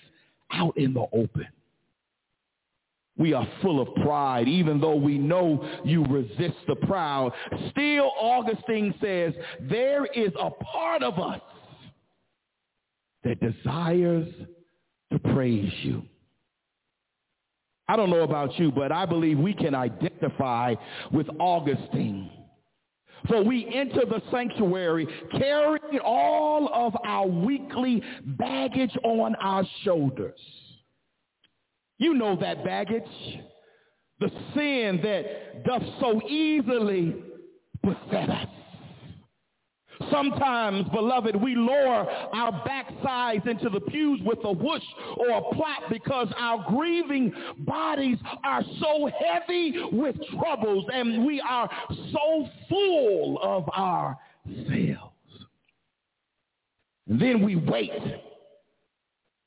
out 0.52 0.76
in 0.76 0.94
the 0.94 1.06
open. 1.12 1.48
We 3.16 3.32
are 3.32 3.46
full 3.62 3.80
of 3.80 3.94
pride, 3.96 4.48
even 4.48 4.80
though 4.80 4.96
we 4.96 5.18
know 5.18 5.68
you 5.84 6.04
resist 6.04 6.58
the 6.66 6.74
proud. 6.74 7.32
Still, 7.70 8.12
Augustine 8.20 8.94
says, 9.00 9.34
there 9.60 10.04
is 10.06 10.32
a 10.38 10.50
part 10.50 11.02
of 11.02 11.18
us 11.18 11.40
that 13.22 13.40
desires 13.40 14.28
to 15.12 15.18
praise 15.18 15.72
you. 15.82 16.02
I 17.86 17.96
don't 17.96 18.10
know 18.10 18.22
about 18.22 18.58
you, 18.58 18.72
but 18.72 18.92
I 18.92 19.04
believe 19.04 19.38
we 19.38 19.52
can 19.52 19.74
identify 19.74 20.74
with 21.12 21.26
Augustine. 21.38 22.30
For 23.28 23.42
we 23.42 23.66
enter 23.74 24.04
the 24.04 24.22
sanctuary 24.30 25.06
carrying 25.32 25.98
all 26.04 26.70
of 26.72 26.94
our 27.04 27.26
weekly 27.26 28.02
baggage 28.24 28.94
on 29.02 29.34
our 29.36 29.64
shoulders. 29.82 30.38
You 31.98 32.14
know 32.14 32.36
that 32.40 32.64
baggage, 32.64 33.02
the 34.20 34.30
sin 34.54 35.00
that 35.02 35.64
doth 35.64 35.82
so 36.00 36.20
easily 36.28 37.14
beset 37.82 38.30
us. 38.30 38.48
Sometimes, 40.10 40.88
beloved, 40.90 41.36
we 41.36 41.54
lower 41.54 42.08
our 42.32 42.52
backsides 42.66 43.46
into 43.46 43.68
the 43.68 43.80
pews 43.80 44.20
with 44.24 44.38
a 44.44 44.52
whoosh 44.52 44.82
or 45.16 45.30
a 45.30 45.42
plop 45.54 45.84
because 45.90 46.28
our 46.38 46.64
grieving 46.68 47.32
bodies 47.58 48.18
are 48.42 48.62
so 48.80 49.10
heavy 49.18 49.74
with 49.92 50.16
troubles 50.38 50.86
and 50.92 51.24
we 51.24 51.40
are 51.40 51.70
so 52.12 52.48
full 52.68 53.38
of 53.42 53.68
ourselves. 53.70 55.12
And 57.08 57.20
then 57.20 57.42
we 57.44 57.56
wait. 57.56 57.92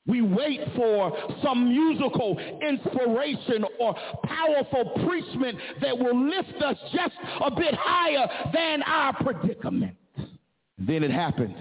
We 0.06 0.22
wait 0.22 0.60
for 0.74 1.12
some 1.42 1.68
musical 1.68 2.38
inspiration 2.66 3.64
or 3.78 3.94
powerful 4.24 4.92
preachment 5.06 5.58
that 5.82 5.98
will 5.98 6.28
lift 6.28 6.62
us 6.62 6.78
just 6.94 7.14
a 7.44 7.50
bit 7.50 7.74
higher 7.74 8.26
than 8.54 8.82
our 8.84 9.12
predicament. 9.22 9.96
Then 10.78 11.02
it 11.02 11.10
happens. 11.10 11.56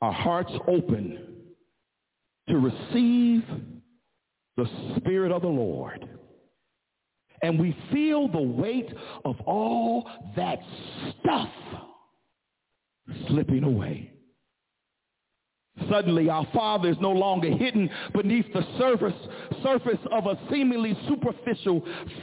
Our 0.00 0.12
hearts 0.12 0.52
open 0.66 1.18
to 2.48 2.58
receive 2.58 3.42
the 4.56 4.66
Spirit 4.96 5.32
of 5.32 5.42
the 5.42 5.48
Lord. 5.48 6.08
And 7.42 7.58
we 7.58 7.76
feel 7.92 8.28
the 8.28 8.40
weight 8.40 8.92
of 9.24 9.40
all 9.42 10.08
that 10.36 10.58
stuff 11.20 11.48
slipping 13.28 13.64
away. 13.64 14.12
Suddenly 15.90 16.28
our 16.28 16.46
Father 16.52 16.90
is 16.90 16.96
no 17.00 17.12
longer 17.12 17.50
hidden 17.50 17.88
beneath 18.12 18.52
the 18.52 18.62
surface, 18.78 19.14
surface 19.62 19.98
of 20.12 20.26
a 20.26 20.38
seemingly 20.50 20.96
superficial 21.08 21.82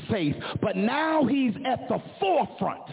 faith, 0.10 0.36
but 0.62 0.76
now 0.76 1.26
he's 1.26 1.54
at 1.66 1.88
the 1.90 2.00
forefront 2.20 2.84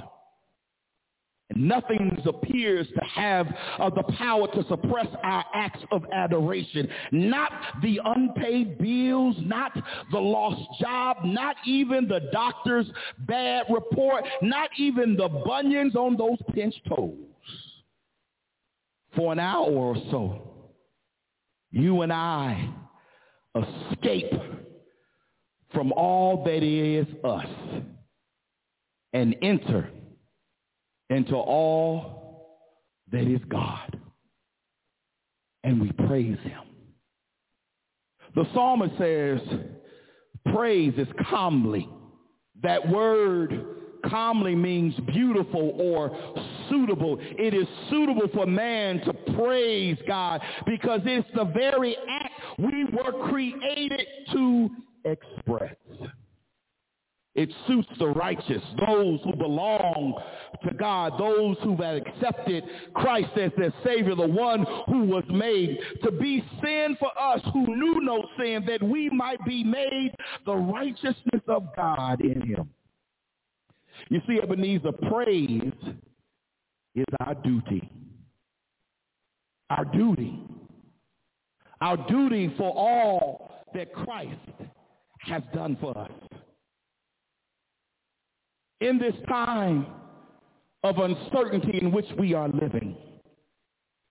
Nothing 1.55 2.17
appears 2.27 2.87
to 2.89 3.05
have 3.05 3.47
uh, 3.79 3.91
the 3.91 4.03
power 4.15 4.49
to 4.49 4.65
suppress 4.67 5.07
our 5.23 5.45
acts 5.55 5.81
of 5.93 6.05
adoration. 6.13 6.89
Not 7.13 7.53
the 7.83 8.01
unpaid 8.03 8.79
bills, 8.79 9.37
not 9.41 9.73
the 10.11 10.19
lost 10.19 10.81
job, 10.81 11.19
not 11.25 11.57
even 11.67 12.09
the 12.09 12.29
doctor's 12.33 12.87
bad 13.29 13.67
report, 13.69 14.25
not 14.41 14.71
even 14.79 15.17
the 15.17 15.29
bunions 15.29 15.95
on 15.95 16.17
those 16.17 16.39
pinched 16.55 16.81
toes. 16.89 17.13
For 19.15 19.33
an 19.33 19.39
hour 19.39 19.71
or 19.71 19.97
so, 20.11 20.43
you 21.71 22.03
and 22.03 22.13
I 22.13 22.71
escape 23.55 24.33
from 25.73 25.93
all 25.93 26.43
that 26.45 26.63
is 26.63 27.07
us 27.23 27.47
and 29.13 29.37
enter 29.43 29.91
into 31.11 31.35
all 31.35 32.59
that 33.13 33.23
is 33.23 33.41
God. 33.49 33.99
And 35.63 35.81
we 35.81 35.93
praise 35.93 36.39
him. 36.43 36.61
The 38.35 38.45
psalmist 38.53 38.99
says, 38.99 39.41
praise 40.53 40.95
is 40.97 41.09
comely. 41.31 41.89
That 42.63 42.89
word 42.89 43.65
comely 44.11 44.55
means 44.55 44.95
beautiful 45.13 45.77
or 45.81 46.11
suitable. 46.69 47.19
It 47.21 47.55
is 47.55 47.67
suitable 47.91 48.29
for 48.35 48.47
man 48.47 49.01
to 49.01 49.13
praise 49.35 49.97
God 50.07 50.41
because 50.67 51.01
it's 51.05 51.29
the 51.35 51.45
very 51.45 51.97
act 52.09 52.33
we 52.59 52.85
were 52.85 53.29
created 53.31 54.07
to 54.33 54.71
express. 55.05 55.75
It 57.35 57.53
suits 57.67 57.89
the 57.99 58.07
righteous, 58.07 58.63
those 58.87 59.19
who 59.25 59.35
belong 59.35 60.23
to 60.65 60.75
God, 60.75 61.15
those 61.19 61.57
who 61.65 61.77
have 61.83 61.97
accepted 61.97 62.63
Christ 62.95 63.31
as 63.37 63.51
their 63.59 63.75
Savior, 63.85 64.15
the 64.15 64.27
one 64.27 64.65
who 64.87 65.05
was 65.05 65.25
made 65.29 65.81
to 66.05 66.13
be 66.13 66.45
sin 66.63 66.97
for 67.01 67.11
us 67.19 67.41
who 67.53 67.75
knew 67.75 68.01
no 68.03 68.25
sin, 68.39 68.65
that 68.69 68.83
we 68.83 69.11
might 69.11 69.45
be 69.45 69.65
made 69.65 70.13
the 70.47 70.55
righteousness 70.55 71.43
of 71.49 71.75
God 71.75 72.21
in 72.21 72.41
him. 72.41 72.71
You 74.11 74.21
see, 74.29 74.39
Ebenezer, 74.41 74.93
praise 74.93 75.73
is 76.95 77.05
our 77.19 77.35
duty. 77.35 77.91
Our 79.71 79.85
duty. 79.87 80.39
Our 81.81 81.97
duty 82.09 82.55
for 82.57 82.73
all 82.73 83.65
that 83.75 83.93
Christ 83.93 84.39
has 85.27 85.43
done 85.53 85.77
for 85.81 85.99
us 85.99 86.11
in 88.81 88.99
this 88.99 89.15
time 89.29 89.87
of 90.83 90.99
uncertainty 90.99 91.79
in 91.81 91.91
which 91.91 92.07
we 92.19 92.35
are 92.35 92.49
living. 92.49 92.97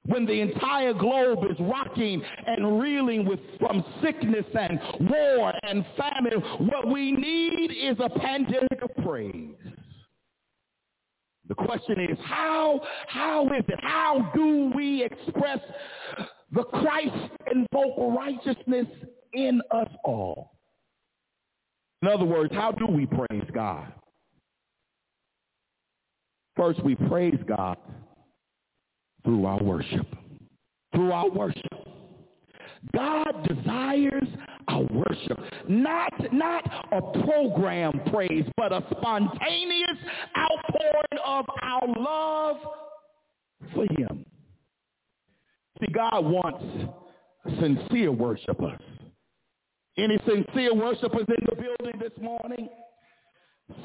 When 0.06 0.26
the 0.26 0.42
entire 0.42 0.94
globe 0.94 1.46
is 1.50 1.56
rocking 1.62 2.22
and 2.46 2.82
reeling 2.82 3.26
with 3.26 3.40
from 3.60 3.86
sickness 4.04 4.46
and 4.60 4.80
war 5.10 5.54
and 5.64 5.86
famine, 5.98 6.42
what 6.68 6.88
we 6.88 7.14
need 7.14 7.72
is 7.72 7.98
a 8.00 8.10
pandemic 8.20 8.82
of 8.82 8.90
praise. 9.04 9.56
The 11.48 11.56
question 11.56 12.00
is, 12.10 12.18
how, 12.26 12.82
how 13.08 13.46
is 13.48 13.64
it? 13.68 13.80
How 13.82 14.32
do 14.36 14.72
we 14.76 15.04
express 15.04 15.60
the 16.52 16.64
Christ 16.64 17.32
invoked 17.52 18.18
righteousness 18.18 18.88
in 19.34 19.62
us 19.72 19.90
all? 20.04 20.52
In 22.02 22.10
other 22.10 22.26
words, 22.26 22.54
how 22.54 22.72
do 22.72 22.88
we 22.88 23.06
praise 23.06 23.50
God? 23.54 23.92
First, 26.56 26.84
we 26.84 26.96
praise 26.96 27.40
God 27.48 27.78
through 29.24 29.46
our 29.46 29.62
worship. 29.62 30.08
Through 30.94 31.12
our 31.12 31.30
worship. 31.30 31.88
God 32.94 33.48
desires 33.48 34.28
our 34.68 34.84
worship. 34.92 35.40
Not, 35.68 36.12
not 36.34 36.64
a 36.92 37.02
program 37.24 38.02
praise, 38.12 38.46
but 38.58 38.72
a 38.72 38.84
spontaneous 38.92 39.98
outpouring 40.38 41.20
of 41.26 41.46
our 41.62 41.88
love 41.98 42.58
for 43.74 43.86
him. 43.98 44.26
See, 45.80 45.92
God 45.92 46.20
wants 46.26 46.64
sincere 47.60 48.12
worshipers. 48.12 48.80
Any 49.98 50.18
sincere 50.26 50.74
worshipers 50.74 51.26
in 51.28 51.46
the 51.46 51.56
building 51.56 52.00
this 52.00 52.22
morning? 52.22 52.70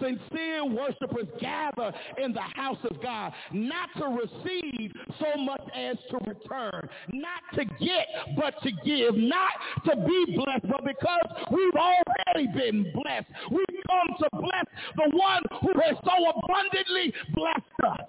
Sincere 0.00 0.64
worshipers 0.64 1.28
gather 1.40 1.92
in 2.22 2.32
the 2.32 2.40
house 2.40 2.78
of 2.90 3.00
God, 3.00 3.32
not 3.52 3.88
to 3.96 4.06
receive 4.06 4.92
so 5.20 5.40
much 5.40 5.62
as 5.74 5.96
to 6.10 6.18
return, 6.26 6.88
not 7.12 7.42
to 7.54 7.64
get, 7.64 8.06
but 8.36 8.54
to 8.62 8.72
give, 8.84 9.14
not 9.16 9.52
to 9.84 9.96
be 9.96 10.36
blessed, 10.36 10.68
but 10.68 10.84
because 10.84 11.46
we've 11.52 11.74
already 11.74 12.48
been 12.48 12.92
blessed. 12.92 13.28
We've 13.52 13.80
come 13.88 14.08
to 14.18 14.28
bless 14.32 14.64
the 14.96 15.16
one 15.16 15.42
who 15.62 15.80
has 15.80 15.96
so 16.04 16.40
abundantly 16.44 17.14
blessed 17.34 18.00
us. 18.00 18.06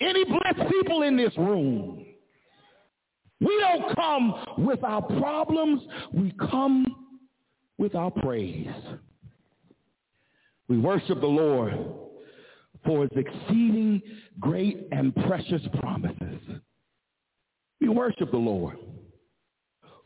Any 0.00 0.24
blessed 0.24 0.70
people 0.70 1.02
in 1.02 1.16
this 1.16 1.36
room? 1.36 2.04
We 3.40 3.58
don't 3.60 3.94
come 3.96 4.44
with 4.58 4.84
our 4.84 5.02
problems. 5.02 5.82
We 6.12 6.32
come 6.50 6.86
with 7.76 7.94
our 7.94 8.10
praise. 8.10 8.68
We 10.68 10.78
worship 10.78 11.20
the 11.20 11.26
Lord 11.26 11.74
for 12.84 13.02
his 13.02 13.10
exceeding 13.16 14.02
great 14.40 14.88
and 14.92 15.14
precious 15.26 15.62
promises. 15.80 16.40
We 17.80 17.88
worship 17.88 18.30
the 18.30 18.36
Lord 18.36 18.78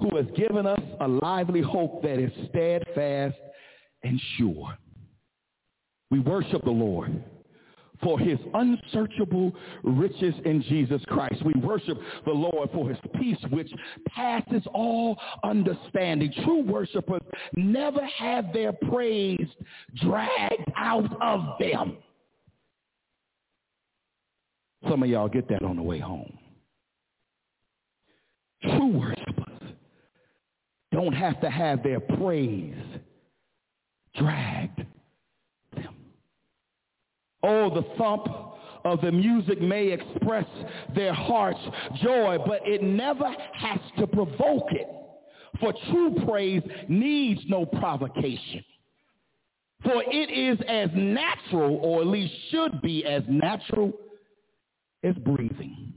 who 0.01 0.17
has 0.17 0.27
given 0.37 0.67
us 0.67 0.81
a 1.01 1.09
lively 1.09 1.61
hope 1.61 2.03
that 2.03 2.19
is 2.19 2.33
steadfast 2.49 3.37
and 4.03 4.21
sure. 4.37 4.77
We 6.11 6.21
worship 6.21 6.65
the 6.65 6.71
Lord 6.71 7.23
for 8.03 8.19
his 8.19 8.39
unsearchable 8.55 9.53
riches 9.83 10.35
in 10.45 10.63
Jesus 10.63 11.03
Christ. 11.07 11.45
We 11.45 11.53
worship 11.61 11.99
the 12.25 12.33
Lord 12.33 12.71
for 12.73 12.89
his 12.89 12.99
peace 13.19 13.39
which 13.51 13.71
passes 14.09 14.63
all 14.73 15.19
understanding. 15.45 16.33
True 16.45 16.63
worshipers 16.63 17.23
never 17.57 18.05
have 18.07 18.53
their 18.53 18.73
praise 18.73 19.49
dragged 19.97 20.71
out 20.77 21.11
of 21.21 21.59
them. 21.59 21.99
Some 24.89 25.03
of 25.03 25.09
y'all 25.11 25.29
get 25.29 25.49
that 25.49 25.63
on 25.63 25.77
the 25.77 25.83
way 25.83 25.99
home. 25.99 26.39
True 28.63 28.99
worshipers 28.99 29.75
don't 30.93 31.13
have 31.13 31.41
to 31.41 31.51
have 31.51 31.83
their 31.83 32.01
praise 32.01 32.75
dragged 34.17 34.50
Oh, 37.43 37.71
the 37.71 37.85
thump 37.97 38.27
of 38.85 39.01
the 39.01 39.13
music 39.13 39.61
may 39.61 39.89
express 39.89 40.47
their 40.95 41.13
heart's 41.13 41.61
joy, 42.03 42.39
but 42.47 42.61
it 42.65 42.83
never 42.83 43.29
has 43.55 43.79
to 43.99 44.07
provoke 44.07 44.73
it. 44.73 44.89
For 45.59 45.75
true 45.91 46.15
praise 46.27 46.63
needs 46.89 47.41
no 47.49 47.67
provocation. 47.67 48.65
For 49.83 50.03
it 50.07 50.31
is 50.31 50.59
as 50.69 50.91
natural, 50.95 51.77
or 51.77 52.03
at 52.03 52.07
least 52.07 52.33
should 52.51 52.83
be 52.83 53.05
as 53.05 53.23
natural 53.29 53.93
as 55.03 55.15
breathing. 55.17 55.95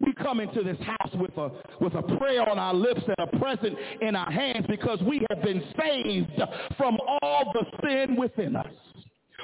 We 0.00 0.12
come 0.14 0.40
into 0.40 0.62
this 0.62 0.78
house 0.80 1.14
with 1.14 1.36
a, 1.36 1.50
with 1.80 1.94
a 1.94 2.02
prayer 2.18 2.48
on 2.48 2.58
our 2.58 2.74
lips 2.74 3.02
and 3.06 3.28
a 3.28 3.38
present 3.38 3.76
in 4.00 4.16
our 4.16 4.30
hands 4.30 4.66
because 4.68 5.00
we 5.02 5.24
have 5.30 5.42
been 5.42 5.62
saved 5.80 6.40
from 6.76 6.98
all 7.22 7.52
the 7.52 7.64
sin 7.84 8.16
within 8.16 8.56
us. 8.56 8.66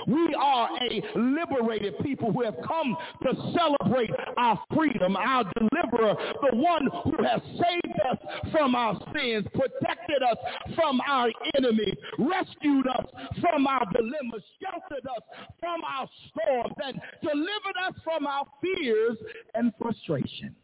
We 0.06 0.34
are 0.38 0.68
a 0.80 1.02
liberated 1.16 1.98
people 2.00 2.32
who 2.32 2.44
have 2.44 2.56
come 2.66 2.96
to 3.22 3.52
celebrate 3.56 4.10
our 4.36 4.60
freedom, 4.74 5.16
our 5.16 5.44
deliverer, 5.58 6.16
the 6.50 6.56
one 6.56 6.88
who 7.04 7.22
has 7.24 7.40
saved 7.42 8.00
us 8.10 8.18
from 8.52 8.74
our 8.74 8.98
sins, 9.14 9.46
protected 9.54 10.22
us 10.22 10.36
from 10.74 11.00
our 11.08 11.30
enemies, 11.56 11.96
rescued 12.18 12.86
us 12.86 13.06
from 13.40 13.66
our 13.66 13.84
dilemmas, 13.92 14.42
sheltered 14.62 15.06
us 15.06 15.22
from 15.60 15.80
our 15.84 16.08
storms, 16.28 16.74
and 16.84 17.00
delivered 17.22 17.76
us 17.86 17.94
from 18.04 18.26
our 18.26 18.44
fears 18.62 19.16
and 19.54 19.72
frustrations. 19.80 20.54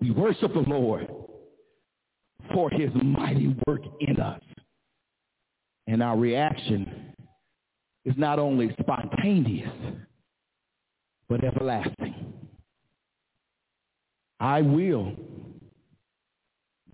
We 0.00 0.10
worship 0.10 0.52
the 0.52 0.60
Lord 0.60 1.08
for 2.52 2.70
his 2.70 2.90
mighty 2.94 3.56
work 3.66 3.82
in 4.00 4.20
us. 4.20 4.40
And 5.88 6.02
our 6.02 6.16
reaction 6.16 7.14
is 8.06 8.14
not 8.16 8.38
only 8.38 8.74
spontaneous, 8.80 9.68
but 11.28 11.44
everlasting. 11.44 12.32
I 14.38 14.62
will 14.62 15.12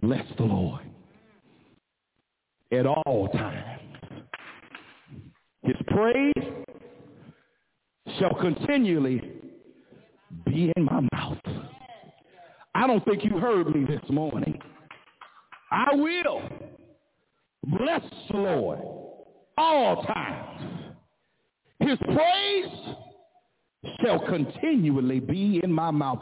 bless 0.00 0.24
the 0.38 0.44
Lord 0.44 0.80
at 2.72 2.86
all 2.86 3.28
times. 3.28 3.80
His 5.62 5.76
praise 5.88 6.32
shall 8.18 8.34
continually 8.40 9.20
be 10.46 10.72
in 10.76 10.84
my 10.84 11.06
mouth. 11.12 11.38
I 12.74 12.86
don't 12.86 13.04
think 13.04 13.22
you 13.22 13.38
heard 13.38 13.72
me 13.74 13.84
this 13.84 14.02
morning. 14.08 14.58
I 15.70 15.94
will 15.94 16.42
bless 17.64 18.02
the 18.30 18.38
Lord 18.38 18.78
all 19.58 20.02
times. 20.04 20.71
His 21.82 21.98
praise 22.14 22.94
shall 24.02 24.20
continually 24.26 25.20
be 25.20 25.60
in 25.62 25.72
my 25.72 25.90
mouth. 25.90 26.20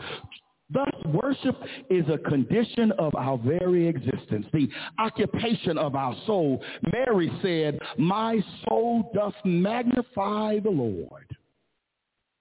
Thus, 0.72 0.90
worship 1.06 1.56
is 1.90 2.04
a 2.08 2.18
condition 2.18 2.92
of 2.92 3.14
our 3.16 3.36
very 3.38 3.88
existence, 3.88 4.46
the 4.52 4.68
occupation 4.98 5.76
of 5.76 5.96
our 5.96 6.14
soul. 6.26 6.62
Mary 6.92 7.30
said, 7.42 7.78
my 7.98 8.42
soul 8.68 9.10
doth 9.14 9.34
magnify 9.44 10.60
the 10.60 10.70
Lord. 10.70 11.26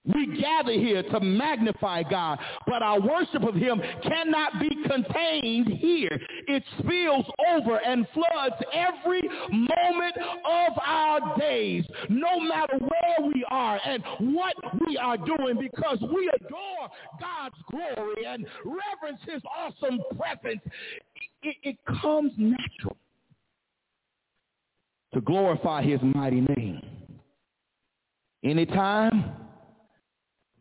We 0.06 0.40
gather 0.40 0.72
here 0.72 1.02
to 1.02 1.20
magnify 1.20 2.04
God, 2.04 2.38
but 2.66 2.82
our 2.82 2.98
worship 2.98 3.42
of 3.42 3.54
him 3.54 3.82
cannot 4.02 4.58
be 4.58 4.70
contained 4.88 5.68
here. 5.68 6.18
It 6.48 6.62
spills 6.78 7.26
over 7.50 7.76
and 7.76 8.06
floods 8.14 8.56
every 8.72 9.20
moment 9.50 10.16
of 10.18 10.72
our 10.84 11.38
days, 11.38 11.84
no 12.08 12.40
matter 12.40 12.78
where 12.78 13.28
we 13.28 13.44
are 13.50 13.78
and 13.84 14.02
what 14.34 14.54
we 14.86 14.96
are 14.96 15.18
doing, 15.18 15.58
because 15.60 15.98
we 16.00 16.30
adore 16.34 16.88
God's 17.20 17.56
glory 17.70 18.24
and 18.26 18.46
reverence 18.64 19.20
his 19.30 19.42
awesome 19.54 20.00
presence. 20.16 20.62
It, 21.42 21.56
it 21.62 21.76
comes 22.00 22.32
natural 22.38 22.96
to 25.12 25.20
glorify 25.20 25.82
his 25.82 26.00
mighty 26.02 26.40
name. 26.56 26.80
Anytime 28.42 29.39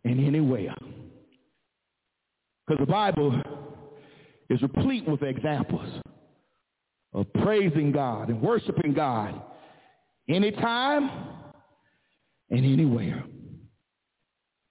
and 0.04 0.26
anywhere. 0.26 0.76
Because 2.68 2.86
the 2.86 2.92
Bible 2.92 3.42
is 4.50 4.62
replete 4.62 5.08
with 5.08 5.24
examples 5.24 6.02
of 7.14 7.32
praising 7.34 7.92
God 7.92 8.30
and 8.30 8.42
worshiping 8.42 8.94
God 8.94 9.42
anytime 10.28 11.10
and 12.50 12.66
anywhere. 12.66 13.24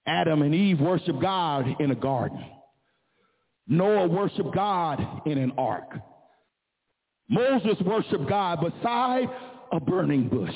Adam 0.07 0.41
and 0.41 0.55
Eve 0.55 0.79
worshiped 0.79 1.21
God 1.21 1.67
in 1.79 1.91
a 1.91 1.95
garden. 1.95 2.43
Noah 3.67 4.07
worshiped 4.07 4.53
God 4.55 5.21
in 5.27 5.37
an 5.37 5.51
ark. 5.57 5.93
Moses 7.29 7.77
worshiped 7.85 8.27
God 8.27 8.59
beside 8.61 9.29
a 9.71 9.79
burning 9.79 10.27
bush. 10.27 10.55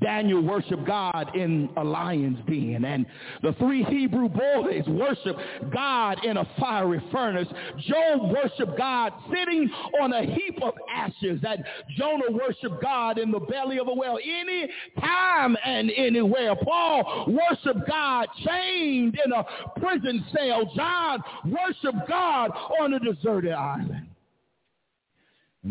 Daniel 0.00 0.42
worshiped 0.42 0.86
God 0.86 1.36
in 1.36 1.68
a 1.76 1.84
lion's 1.84 2.38
den. 2.46 2.84
And 2.84 3.06
the 3.42 3.52
three 3.54 3.84
Hebrew 3.84 4.28
boys 4.28 4.84
worshiped 4.88 5.40
God 5.72 6.24
in 6.24 6.36
a 6.36 6.48
fiery 6.58 7.02
furnace. 7.12 7.48
Job 7.86 8.32
worshiped 8.32 8.76
God 8.76 9.12
sitting 9.32 9.70
on 10.00 10.12
a 10.12 10.24
heap 10.24 10.60
of 10.62 10.74
ashes. 10.90 11.40
And 11.46 11.64
Jonah 11.96 12.30
worshiped 12.30 12.82
God 12.82 13.18
in 13.18 13.30
the 13.30 13.40
belly 13.40 13.78
of 13.78 13.88
a 13.88 13.94
whale. 13.94 14.18
Any 14.22 14.68
time 15.00 15.56
and 15.64 15.90
anywhere. 15.96 16.56
Paul 16.56 17.26
worshiped 17.28 17.88
God 17.88 18.28
chained 18.44 19.18
in 19.24 19.32
a 19.32 19.44
prison 19.80 20.24
cell. 20.36 20.70
John 20.74 21.22
worshiped 21.44 22.08
God 22.08 22.50
on 22.80 22.94
a 22.94 22.98
deserted 22.98 23.52
island. 23.52 24.06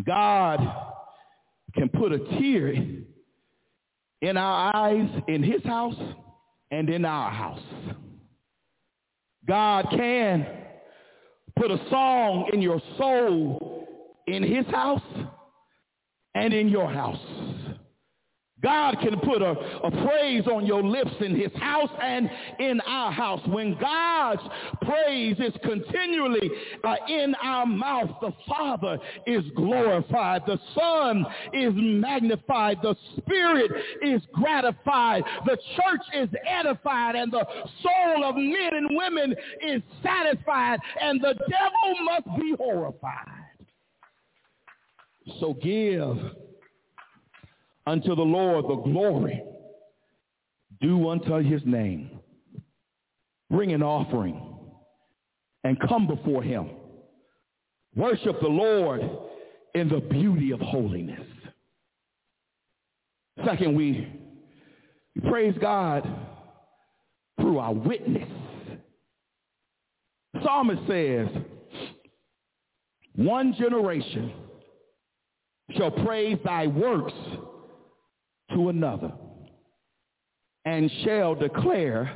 God 0.06 0.60
can 1.74 1.90
put 1.90 2.12
a 2.12 2.20
tear 2.40 2.74
in 4.22 4.38
our 4.38 4.76
eyes 4.76 5.10
in 5.28 5.44
his 5.44 5.64
house 5.64 6.00
and 6.70 6.90
in 6.90 7.06
our 7.06 7.32
house. 7.32 7.60
God 9.48 9.88
can 9.90 10.46
put 11.56 11.72
a 11.72 11.78
song 11.90 12.50
in 12.54 12.62
your 12.62 12.82
soul 12.98 13.88
in 14.28 14.44
his 14.44 14.66
house 14.68 15.02
and 16.36 16.54
in 16.54 16.70
your 16.70 16.90
house. 16.90 17.18
God 18.62 18.98
can 19.02 19.20
put 19.20 19.42
a, 19.42 19.52
a 19.52 19.92
praise 20.06 20.46
on 20.48 20.66
your 20.66 20.84
lips 20.84 21.12
in 21.20 21.36
his 21.40 21.52
house 21.56 21.90
and 22.02 22.30
in 22.60 22.80
our 22.82 23.12
house. 23.12 23.42
When 23.48 23.78
God's 23.80 24.42
praise 24.82 25.38
is 25.40 25.54
continually 25.64 26.50
uh, 26.84 26.96
in 27.08 27.36
our 27.42 27.66
mouth, 27.66 28.12
the 28.22 28.32
Father 28.48 29.00
is 29.26 29.44
glorified. 29.56 30.44
The 30.46 30.60
Son 30.76 31.26
is 31.54 31.74
magnified. 31.76 32.78
The 32.84 32.96
Spirit 33.18 33.72
is 34.04 34.22
gratified. 34.34 35.24
The 35.46 35.58
church 35.76 36.02
is 36.14 36.30
edified 36.48 37.16
and 37.16 37.32
the 37.32 37.46
soul 37.82 38.24
of 38.26 38.36
men 38.36 38.74
and 38.74 38.96
women 38.96 39.36
is 39.62 39.82
satisfied 40.04 40.80
and 41.02 41.20
the 41.22 41.34
devil 41.34 42.06
must 42.06 42.40
be 42.40 42.56
horrified. 42.58 43.42
So 45.40 45.54
give 45.54 46.18
unto 47.86 48.16
the 48.16 48.22
Lord 48.22 48.66
the 48.66 48.82
glory 48.92 49.44
due 50.82 51.10
unto 51.10 51.36
his 51.38 51.62
name. 51.66 52.20
Bring 53.50 53.74
an 53.74 53.84
offering 53.84 54.42
and 55.64 55.80
come 55.88 56.08
before 56.08 56.42
him. 56.42 56.70
Worship 57.96 58.40
the 58.42 58.48
Lord 58.48 59.02
in 59.76 59.90
the 59.90 60.00
beauty 60.00 60.52
of 60.52 60.60
holiness. 60.60 61.22
Second, 63.46 63.76
we 63.76 64.08
praise 65.28 65.56
God 65.60 66.08
through 67.40 67.60
our 67.60 67.74
witness. 67.74 68.30
psalmist 70.44 70.82
says, 70.88 71.28
one 73.16 73.54
generation 73.58 74.32
shall 75.78 75.92
praise 75.92 76.38
thy 76.44 76.68
works 76.68 77.14
to 78.54 78.70
another 78.70 79.12
and 80.66 80.92
shall 81.04 81.36
declare 81.36 82.16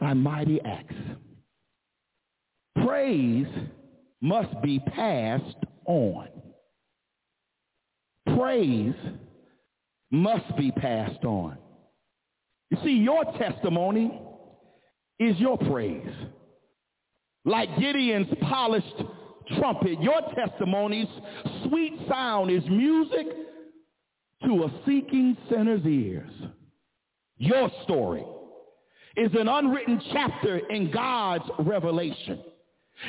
thy 0.00 0.14
mighty 0.14 0.60
acts. 0.62 0.94
Praise 2.84 3.46
must 4.20 4.60
be 4.62 4.78
passed 4.78 5.56
on. 5.86 6.28
Praise 8.36 8.94
must 10.10 10.56
be 10.56 10.70
passed 10.72 11.24
on. 11.24 11.58
You 12.70 12.78
see, 12.84 12.92
your 12.92 13.24
testimony 13.38 14.18
is 15.18 15.38
your 15.38 15.58
praise. 15.58 16.14
Like 17.44 17.68
Gideon's 17.78 18.28
polished 18.40 19.02
trumpet, 19.58 20.00
your 20.00 20.20
testimony's 20.34 21.08
sweet 21.66 21.94
sound 22.08 22.50
is 22.50 22.62
music 22.68 23.26
to 24.44 24.64
a 24.64 24.72
seeking 24.86 25.36
sinner's 25.50 25.84
ears. 25.84 26.30
Your 27.38 27.70
story 27.84 28.24
is 29.16 29.30
an 29.38 29.48
unwritten 29.48 30.00
chapter 30.12 30.58
in 30.70 30.90
God's 30.90 31.44
revelation. 31.58 32.40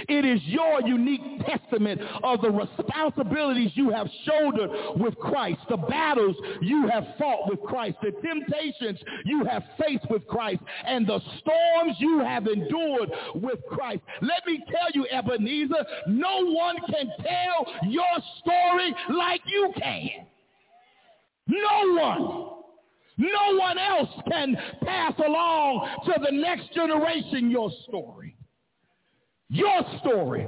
It 0.10 0.26
is 0.26 0.42
your 0.46 0.82
unique 0.82 1.46
testament 1.46 2.02
of 2.24 2.42
the 2.42 2.50
responsibilities 2.50 3.72
you 3.76 3.92
have 3.92 4.08
shouldered 4.26 4.72
with 4.96 5.16
Christ, 5.18 5.60
the 5.70 5.78
battles 5.78 6.36
you 6.62 6.88
have 6.88 7.06
fought 7.20 7.50
with 7.50 7.62
Christ, 7.62 7.98
the 8.02 8.12
temptations 8.12 9.00
you 9.26 9.46
have 9.46 9.64
faced 9.80 10.10
with 10.10 10.26
Christ, 10.28 10.62
and 10.86 11.06
the 11.06 11.20
storms 11.40 11.96
you 12.00 12.20
have 12.20 12.48
endured 12.48 13.12
with 13.36 13.60
Christ. 13.70 14.02
Let 14.22 14.46
me 14.48 14.64
tell 14.68 14.90
you, 14.94 15.06
Ebenezer, 15.12 15.86
no 16.08 16.46
one 16.46 16.78
can 16.88 17.12
tell 17.22 17.90
your 17.90 18.18
story 18.40 18.96
like 19.10 19.42
you 19.46 19.74
can. 19.80 20.26
No 21.48 21.94
one. 22.02 22.50
No 23.18 23.58
one 23.58 23.78
else 23.78 24.10
can 24.30 24.56
pass 24.84 25.14
along 25.20 25.88
to 26.06 26.14
the 26.24 26.32
next 26.32 26.74
generation 26.74 27.52
your 27.52 27.72
story. 27.88 28.36
Your 29.50 29.82
story 30.00 30.48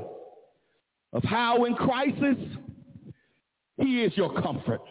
of 1.14 1.24
how 1.24 1.66
in 1.66 1.76
crisis 1.76 2.38
he 3.78 4.02
is 4.02 4.16
your 4.18 4.42
comfort. 4.42 4.82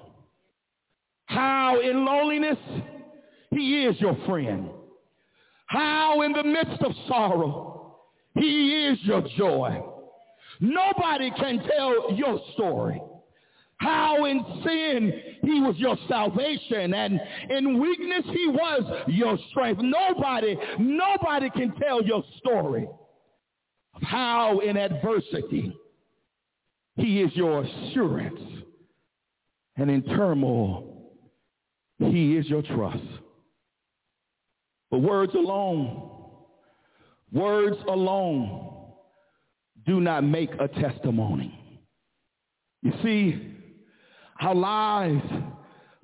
How 1.26 1.80
in 1.80 2.04
loneliness 2.04 2.58
he 3.50 3.84
is 3.84 4.00
your 4.00 4.16
friend. 4.26 4.68
How 5.66 6.22
in 6.22 6.32
the 6.32 6.44
midst 6.44 6.80
of 6.82 6.92
sorrow 7.08 7.96
he 8.36 8.86
is 8.86 8.98
your 9.02 9.22
joy. 9.36 9.82
Nobody 10.60 11.30
can 11.32 11.60
tell 11.76 12.12
your 12.12 12.40
story 12.52 13.00
how 13.84 14.24
in 14.24 14.42
sin 14.64 15.12
he 15.42 15.60
was 15.60 15.76
your 15.76 15.96
salvation 16.08 16.94
and 16.94 17.20
in 17.50 17.80
weakness 17.80 18.24
he 18.24 18.48
was 18.48 19.04
your 19.08 19.38
strength. 19.50 19.82
Nobody, 19.82 20.56
nobody 20.78 21.50
can 21.50 21.74
tell 21.74 22.02
your 22.02 22.24
story 22.38 22.88
of 23.94 24.02
how 24.02 24.60
in 24.60 24.78
adversity 24.78 25.76
he 26.96 27.20
is 27.20 27.30
your 27.34 27.62
assurance 27.62 28.40
and 29.76 29.90
in 29.90 30.02
turmoil 30.02 31.12
he 31.98 32.36
is 32.36 32.46
your 32.46 32.62
trust. 32.62 33.04
But 34.90 35.00
words 35.00 35.34
alone, 35.34 36.10
words 37.32 37.76
alone 37.88 38.70
do 39.84 40.00
not 40.00 40.24
make 40.24 40.50
a 40.58 40.68
testimony. 40.68 41.60
You 42.82 42.92
see, 43.02 43.53
our 44.40 44.54
lives 44.54 45.22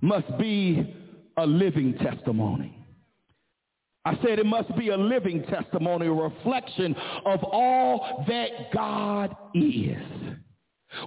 must 0.00 0.38
be 0.38 0.94
a 1.36 1.46
living 1.46 1.94
testimony. 1.98 2.76
I 4.04 4.14
said 4.24 4.38
it 4.38 4.46
must 4.46 4.74
be 4.76 4.88
a 4.88 4.96
living 4.96 5.42
testimony, 5.44 6.06
a 6.06 6.12
reflection 6.12 6.94
of 7.26 7.44
all 7.44 8.24
that 8.28 8.72
God 8.72 9.36
is. 9.54 9.96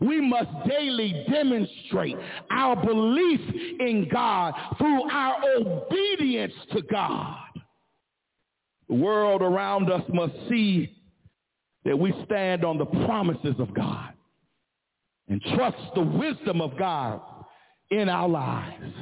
We 0.02 0.22
must 0.22 0.50
daily 0.70 1.26
demonstrate 1.30 2.16
our 2.52 2.76
belief 2.76 3.42
in 3.80 4.08
God 4.12 4.54
through 4.78 5.10
our 5.10 5.36
obedience 5.58 6.54
to 6.72 6.82
God. 6.84 7.36
The 8.88 8.96
world 8.96 9.42
around 9.42 9.92
us 9.92 10.04
must 10.14 10.34
see 10.50 10.96
that 11.84 11.98
we 11.98 12.14
stand 12.26 12.64
on 12.64 12.78
the 12.78 12.86
promises 12.86 13.56
of 13.60 13.74
God 13.74 14.14
and 15.28 15.42
trust 15.56 15.78
the 15.96 16.02
wisdom 16.02 16.62
of 16.62 16.78
God 16.78 17.22
in 17.90 18.10
our 18.10 18.28
lives. 18.28 18.94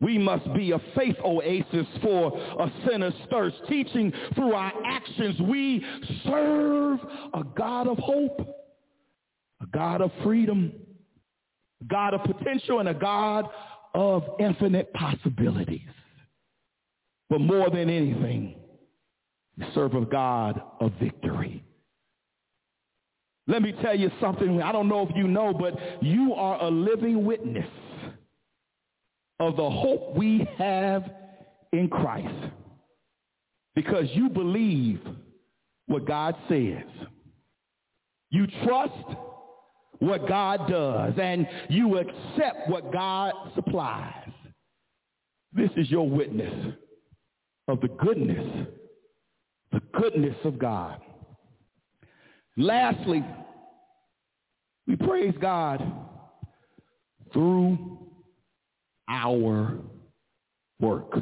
We 0.00 0.18
must 0.18 0.52
be 0.54 0.72
a 0.72 0.80
faith 0.96 1.16
oasis 1.24 1.86
for 2.02 2.36
a 2.36 2.72
sinner's 2.88 3.14
thirst, 3.30 3.56
teaching 3.68 4.12
through 4.34 4.52
our 4.52 4.72
actions 4.84 5.40
we 5.42 5.84
serve 6.24 6.98
a 7.34 7.44
God 7.56 7.86
of 7.86 7.98
hope, 7.98 8.40
a 9.60 9.66
God 9.66 10.00
of 10.00 10.10
freedom, 10.24 10.72
a 11.80 11.84
God 11.84 12.14
of 12.14 12.24
potential, 12.24 12.80
and 12.80 12.88
a 12.88 12.94
God 12.94 13.48
of 13.94 14.24
infinite 14.40 14.92
possibilities. 14.92 15.88
But 17.30 17.40
more 17.40 17.70
than 17.70 17.88
anything, 17.88 18.56
we 19.56 19.66
serve 19.72 19.94
a 19.94 20.04
God 20.04 20.60
of 20.80 20.92
victory. 21.00 21.62
Let 23.52 23.60
me 23.60 23.74
tell 23.82 23.94
you 23.94 24.10
something. 24.18 24.62
I 24.62 24.72
don't 24.72 24.88
know 24.88 25.06
if 25.06 25.14
you 25.14 25.28
know, 25.28 25.52
but 25.52 25.74
you 26.02 26.32
are 26.32 26.64
a 26.64 26.70
living 26.70 27.26
witness 27.26 27.68
of 29.38 29.56
the 29.56 29.68
hope 29.68 30.16
we 30.16 30.48
have 30.56 31.02
in 31.70 31.90
Christ 31.90 32.50
because 33.74 34.06
you 34.14 34.30
believe 34.30 35.02
what 35.84 36.06
God 36.06 36.34
says. 36.48 36.82
You 38.30 38.46
trust 38.64 39.18
what 39.98 40.26
God 40.26 40.66
does 40.70 41.12
and 41.20 41.46
you 41.68 41.98
accept 41.98 42.70
what 42.70 42.90
God 42.90 43.34
supplies. 43.54 44.30
This 45.52 45.68
is 45.76 45.90
your 45.90 46.08
witness 46.08 46.72
of 47.68 47.82
the 47.82 47.88
goodness, 47.88 48.66
the 49.72 49.82
goodness 49.92 50.36
of 50.42 50.58
God. 50.58 51.02
Lastly, 52.56 53.24
we 54.86 54.96
praise 54.96 55.34
God 55.40 55.82
through 57.32 57.98
our 59.08 59.78
work. 60.80 61.18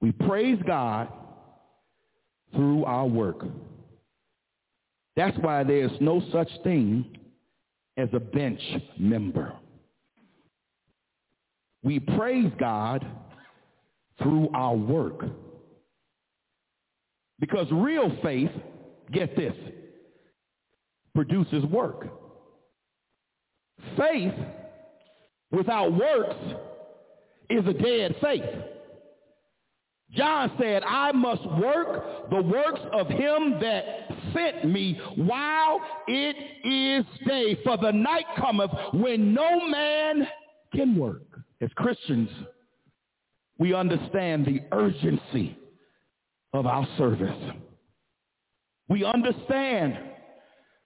We 0.00 0.10
praise 0.12 0.58
God 0.66 1.08
through 2.52 2.84
our 2.84 3.06
work. 3.06 3.44
That's 5.14 5.36
why 5.38 5.62
there's 5.62 5.92
no 6.00 6.22
such 6.32 6.48
thing 6.64 7.18
as 7.96 8.08
a 8.12 8.20
bench 8.20 8.60
member. 8.98 9.52
We 11.84 12.00
praise 12.00 12.50
God 12.58 13.06
through 14.20 14.48
our 14.54 14.74
work. 14.74 15.24
Because 17.42 17.66
real 17.72 18.16
faith, 18.22 18.52
get 19.10 19.34
this, 19.34 19.52
produces 21.12 21.64
work. 21.64 22.06
Faith 23.96 24.32
without 25.50 25.92
works 25.92 26.36
is 27.50 27.66
a 27.66 27.72
dead 27.72 28.14
faith. 28.22 28.44
John 30.12 30.52
said, 30.56 30.84
I 30.86 31.10
must 31.10 31.44
work 31.58 32.30
the 32.30 32.42
works 32.42 32.80
of 32.92 33.08
him 33.08 33.58
that 33.60 34.08
sent 34.32 34.70
me 34.70 35.00
while 35.16 35.80
it 36.06 36.36
is 36.64 37.04
day, 37.26 37.58
for 37.64 37.76
the 37.76 37.90
night 37.90 38.26
cometh 38.38 38.70
when 38.94 39.34
no 39.34 39.66
man 39.66 40.28
can 40.72 40.96
work. 40.96 41.40
As 41.60 41.70
Christians, 41.74 42.28
we 43.58 43.74
understand 43.74 44.46
the 44.46 44.60
urgency 44.70 45.58
of 46.52 46.66
our 46.66 46.86
service. 46.98 47.38
We 48.88 49.04
understand 49.04 49.98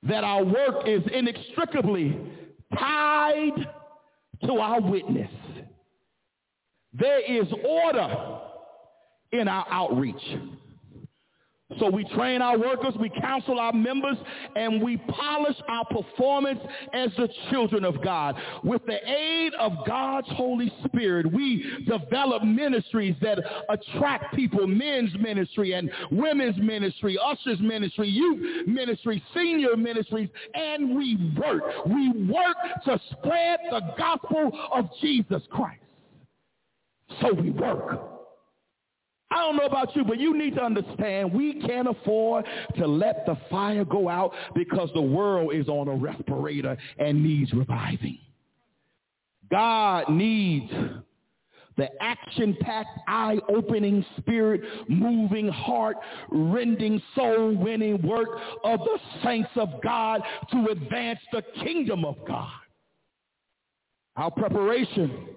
that 0.04 0.22
our 0.22 0.44
work 0.44 0.86
is 0.86 1.02
inextricably 1.12 2.18
tied 2.78 3.66
to 4.44 4.52
our 4.52 4.80
witness. 4.80 5.30
There 6.92 7.20
is 7.20 7.46
order 7.66 8.38
in 9.32 9.48
our 9.48 9.66
outreach. 9.68 10.22
So 11.78 11.90
we 11.90 12.04
train 12.14 12.42
our 12.42 12.58
workers, 12.58 12.94
we 12.98 13.10
counsel 13.20 13.58
our 13.58 13.72
members, 13.72 14.16
and 14.54 14.82
we 14.82 14.96
polish 14.96 15.56
our 15.68 15.84
performance 15.86 16.60
as 16.92 17.10
the 17.16 17.28
children 17.50 17.84
of 17.84 18.02
God. 18.02 18.36
With 18.64 18.84
the 18.86 18.98
aid 19.08 19.52
of 19.54 19.72
God's 19.86 20.28
Holy 20.30 20.72
Spirit, 20.84 21.30
we 21.32 21.84
develop 21.86 22.42
ministries 22.42 23.14
that 23.20 23.38
attract 23.68 24.34
people, 24.34 24.66
men's 24.66 25.14
ministry 25.18 25.72
and 25.74 25.90
women's 26.10 26.56
ministry, 26.56 27.18
ushers 27.22 27.60
ministry, 27.60 28.08
youth 28.08 28.66
ministry, 28.66 29.22
senior 29.34 29.76
ministries, 29.76 30.28
and 30.54 30.96
we 30.96 31.32
work. 31.36 31.62
We 31.86 32.10
work 32.26 32.56
to 32.84 33.00
spread 33.12 33.58
the 33.70 33.80
gospel 33.98 34.50
of 34.72 34.88
Jesus 35.00 35.42
Christ. 35.50 35.82
So 37.20 37.32
we 37.32 37.50
work. 37.50 38.15
I 39.30 39.36
don't 39.36 39.56
know 39.56 39.66
about 39.66 39.94
you, 39.96 40.04
but 40.04 40.20
you 40.20 40.36
need 40.36 40.54
to 40.54 40.62
understand 40.62 41.32
we 41.32 41.60
can't 41.60 41.88
afford 41.88 42.46
to 42.78 42.86
let 42.86 43.26
the 43.26 43.36
fire 43.50 43.84
go 43.84 44.08
out 44.08 44.32
because 44.54 44.88
the 44.94 45.02
world 45.02 45.52
is 45.52 45.68
on 45.68 45.88
a 45.88 45.94
respirator 45.94 46.76
and 46.98 47.22
needs 47.22 47.52
reviving. 47.52 48.18
God 49.50 50.08
needs 50.10 50.72
the 51.76 51.88
action-packed, 52.00 53.00
eye-opening, 53.06 54.04
spirit-moving, 54.18 55.48
heart-rending, 55.48 57.02
soul-winning 57.14 58.00
work 58.02 58.28
of 58.64 58.80
the 58.80 58.98
saints 59.22 59.50
of 59.56 59.68
God 59.82 60.22
to 60.52 60.68
advance 60.70 61.20
the 61.32 61.42
kingdom 61.62 62.04
of 62.04 62.16
God. 62.26 62.48
Our 64.16 64.30
preparation 64.30 65.28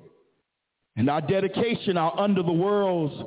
and 0.96 1.10
our 1.10 1.22
dedication 1.22 1.98
are 1.98 2.18
under 2.18 2.42
the 2.42 2.54
world's 2.54 3.22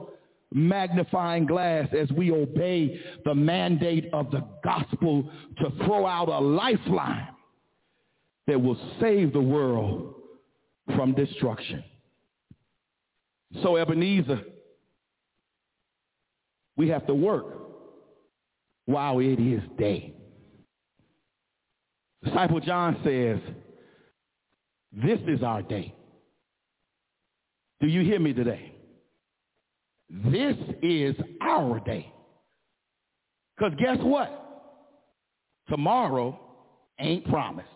magnifying 0.54 1.46
glass 1.46 1.88
as 1.98 2.10
we 2.12 2.30
obey 2.30 3.00
the 3.24 3.34
mandate 3.34 4.08
of 4.12 4.30
the 4.30 4.44
gospel 4.62 5.30
to 5.58 5.70
throw 5.84 6.06
out 6.06 6.28
a 6.28 6.38
lifeline 6.38 7.28
that 8.46 8.60
will 8.60 8.78
save 9.00 9.32
the 9.32 9.40
world 9.40 10.14
from 10.96 11.14
destruction. 11.14 11.82
So 13.62 13.76
Ebenezer, 13.76 14.40
we 16.76 16.88
have 16.88 17.06
to 17.06 17.14
work 17.14 17.46
while 18.86 19.18
it 19.20 19.38
is 19.38 19.62
day. 19.78 20.14
Disciple 22.24 22.60
John 22.60 23.00
says, 23.04 23.38
this 24.92 25.18
is 25.26 25.42
our 25.42 25.62
day. 25.62 25.94
Do 27.80 27.86
you 27.88 28.02
hear 28.02 28.20
me 28.20 28.32
today? 28.32 28.71
This 30.12 30.56
is 30.82 31.16
our 31.40 31.80
day. 31.80 32.12
Because 33.56 33.72
guess 33.78 33.98
what? 34.00 34.38
Tomorrow 35.68 36.38
ain't 36.98 37.24
promised. 37.26 37.68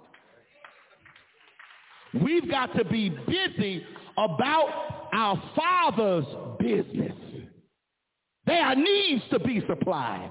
We've 2.22 2.48
got 2.50 2.76
to 2.76 2.84
be 2.84 3.08
busy 3.08 3.84
about 4.18 5.08
our 5.12 5.42
Father's 5.54 6.26
business. 6.58 7.12
There 8.46 8.76
needs 8.76 9.22
to 9.30 9.38
be 9.40 9.62
supplied 9.68 10.30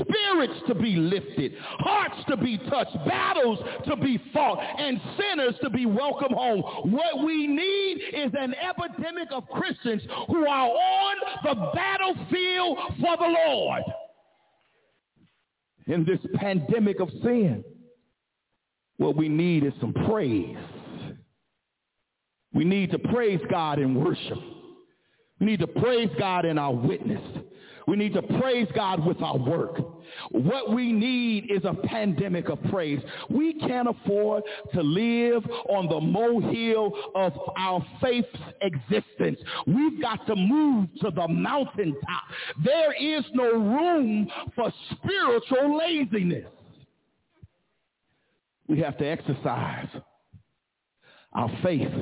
spirits 0.00 0.60
to 0.68 0.74
be 0.74 0.96
lifted, 0.96 1.54
hearts 1.60 2.16
to 2.28 2.36
be 2.36 2.58
touched, 2.70 2.96
battles 3.06 3.58
to 3.86 3.96
be 3.96 4.20
fought, 4.32 4.58
and 4.58 5.00
sinners 5.18 5.54
to 5.62 5.70
be 5.70 5.86
welcomed 5.86 6.34
home. 6.34 6.62
What 6.92 7.24
we 7.24 7.46
need 7.46 7.98
is 8.12 8.32
an 8.38 8.54
epidemic 8.54 9.28
of 9.32 9.48
Christians 9.48 10.02
who 10.28 10.46
are 10.46 10.68
on 10.68 11.16
the 11.44 11.70
battlefield 11.74 12.78
for 13.00 13.16
the 13.16 13.36
Lord. 13.46 13.82
In 15.86 16.04
this 16.04 16.18
pandemic 16.34 17.00
of 17.00 17.08
sin, 17.22 17.64
what 18.96 19.16
we 19.16 19.28
need 19.28 19.64
is 19.64 19.72
some 19.80 19.92
praise. 19.92 20.56
We 22.52 22.64
need 22.64 22.90
to 22.92 22.98
praise 22.98 23.40
God 23.50 23.78
in 23.78 23.94
worship. 23.94 24.38
We 25.38 25.46
need 25.46 25.60
to 25.60 25.66
praise 25.66 26.08
God 26.18 26.44
in 26.46 26.58
our 26.58 26.72
witness. 26.72 27.20
We 27.86 27.96
need 27.96 28.14
to 28.14 28.22
praise 28.22 28.66
God 28.74 29.04
with 29.06 29.22
our 29.22 29.38
work. 29.38 29.78
What 30.30 30.72
we 30.72 30.92
need 30.92 31.50
is 31.50 31.62
a 31.64 31.74
pandemic 31.74 32.48
of 32.48 32.62
praise. 32.64 33.00
We 33.30 33.54
can't 33.54 33.88
afford 33.88 34.42
to 34.74 34.82
live 34.82 35.44
on 35.68 35.88
the 35.88 36.00
molehill 36.00 36.92
of 37.14 37.32
our 37.56 37.84
faith's 38.00 38.28
existence. 38.60 39.38
We've 39.66 40.00
got 40.00 40.26
to 40.26 40.34
move 40.34 40.88
to 41.00 41.10
the 41.10 41.28
mountaintop. 41.28 42.22
There 42.64 42.92
is 42.92 43.24
no 43.34 43.52
room 43.52 44.28
for 44.56 44.72
spiritual 44.92 45.78
laziness. 45.78 46.46
We 48.66 48.80
have 48.80 48.98
to 48.98 49.06
exercise 49.06 49.88
our 51.32 51.50
faith 51.62 51.92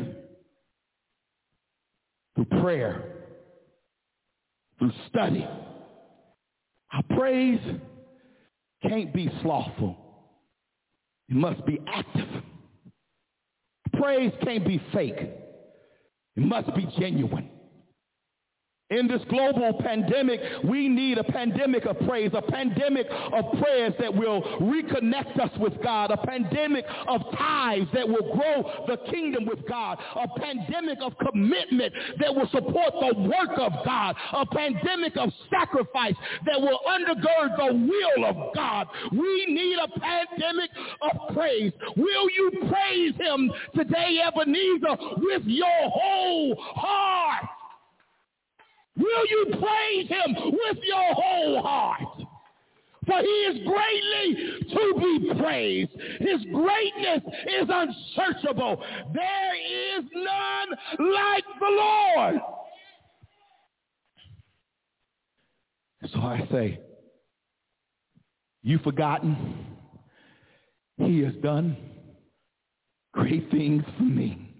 through 2.34 2.62
prayer 2.62 3.14
through 4.78 4.92
study. 5.08 5.46
Our 6.94 7.02
praise 7.18 7.60
can't 8.82 9.12
be 9.12 9.28
slothful. 9.42 9.96
It 11.28 11.34
must 11.34 11.64
be 11.66 11.80
active. 11.88 12.28
Praise 13.94 14.32
can't 14.42 14.66
be 14.66 14.80
fake. 14.92 15.18
It 15.18 16.42
must 16.42 16.74
be 16.74 16.86
genuine. 16.98 17.50
In 18.94 19.08
this 19.08 19.22
global 19.28 19.72
pandemic, 19.82 20.40
we 20.62 20.88
need 20.88 21.18
a 21.18 21.24
pandemic 21.24 21.84
of 21.84 21.98
praise, 22.06 22.30
a 22.32 22.42
pandemic 22.42 23.08
of 23.10 23.44
prayers 23.60 23.92
that 23.98 24.14
will 24.14 24.40
reconnect 24.60 25.40
us 25.40 25.50
with 25.58 25.82
God, 25.82 26.12
a 26.12 26.16
pandemic 26.16 26.84
of 27.08 27.20
tithes 27.36 27.88
that 27.92 28.08
will 28.08 28.32
grow 28.36 28.84
the 28.86 28.98
kingdom 29.10 29.46
with 29.46 29.66
God, 29.68 29.98
a 30.14 30.28
pandemic 30.38 30.98
of 31.02 31.12
commitment 31.18 31.92
that 32.20 32.32
will 32.32 32.48
support 32.50 32.92
the 33.00 33.14
work 33.22 33.58
of 33.58 33.72
God, 33.84 34.14
a 34.32 34.46
pandemic 34.46 35.16
of 35.16 35.32
sacrifice 35.50 36.14
that 36.46 36.60
will 36.60 36.78
undergird 36.88 37.56
the 37.56 37.74
will 37.74 38.24
of 38.26 38.54
God. 38.54 38.86
We 39.10 39.46
need 39.48 39.76
a 39.82 39.88
pandemic 39.98 40.70
of 41.02 41.34
praise. 41.34 41.72
Will 41.96 42.30
you 42.30 42.52
praise 42.70 43.14
him 43.18 43.50
today, 43.74 44.20
Ebenezer, 44.24 44.96
with 45.18 45.42
your 45.46 45.90
whole 45.90 46.54
heart? 46.58 47.44
Will 48.96 49.26
you 49.28 49.46
praise 49.50 50.08
him 50.08 50.52
with 50.52 50.78
your 50.84 51.14
whole 51.14 51.62
heart? 51.62 52.00
For 53.06 53.20
he 53.20 53.26
is 53.26 53.66
greatly 53.66 54.68
to 54.70 54.94
be 54.98 55.40
praised. 55.40 55.90
His 56.20 56.44
greatness 56.52 57.22
is 57.46 57.68
unsearchable. 57.68 58.82
There 59.12 59.98
is 59.98 60.04
none 60.14 60.68
like 61.12 61.44
the 61.60 61.70
Lord. 61.70 62.40
So 66.12 66.20
I 66.20 66.46
say, 66.50 66.80
you 68.62 68.78
forgotten, 68.78 69.66
he 70.96 71.20
has 71.20 71.34
done 71.42 71.76
great 73.12 73.50
things 73.50 73.82
for 73.98 74.04
me. 74.04 74.50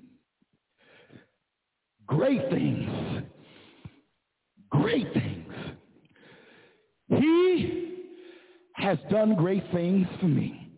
Great 2.07 2.51
things 2.51 3.25
great 4.85 5.11
things. 5.15 5.55
He 7.09 7.95
has 8.75 8.99
done 9.11 9.35
great 9.35 9.65
things 9.73 10.07
for 10.21 10.27
me. 10.27 10.71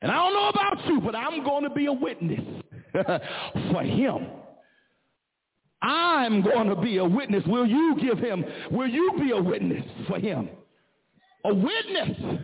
And 0.00 0.10
I 0.10 0.14
don't 0.14 0.32
know 0.32 0.48
about 0.48 0.86
you, 0.86 1.00
but 1.02 1.14
I'm 1.14 1.44
going 1.44 1.64
to 1.64 1.70
be 1.70 1.86
a 1.86 1.92
witness 1.92 2.40
for 2.94 3.82
him. 3.82 4.28
I'm 5.82 6.40
going 6.40 6.68
to 6.68 6.76
be 6.76 6.96
a 6.96 7.04
witness. 7.04 7.44
Will 7.46 7.66
you 7.66 7.96
give 8.00 8.18
him, 8.18 8.42
will 8.70 8.88
you 8.88 9.12
be 9.20 9.32
a 9.32 9.42
witness 9.42 9.84
for 10.08 10.18
him? 10.18 10.48
A 11.44 11.52
witness. 11.52 12.40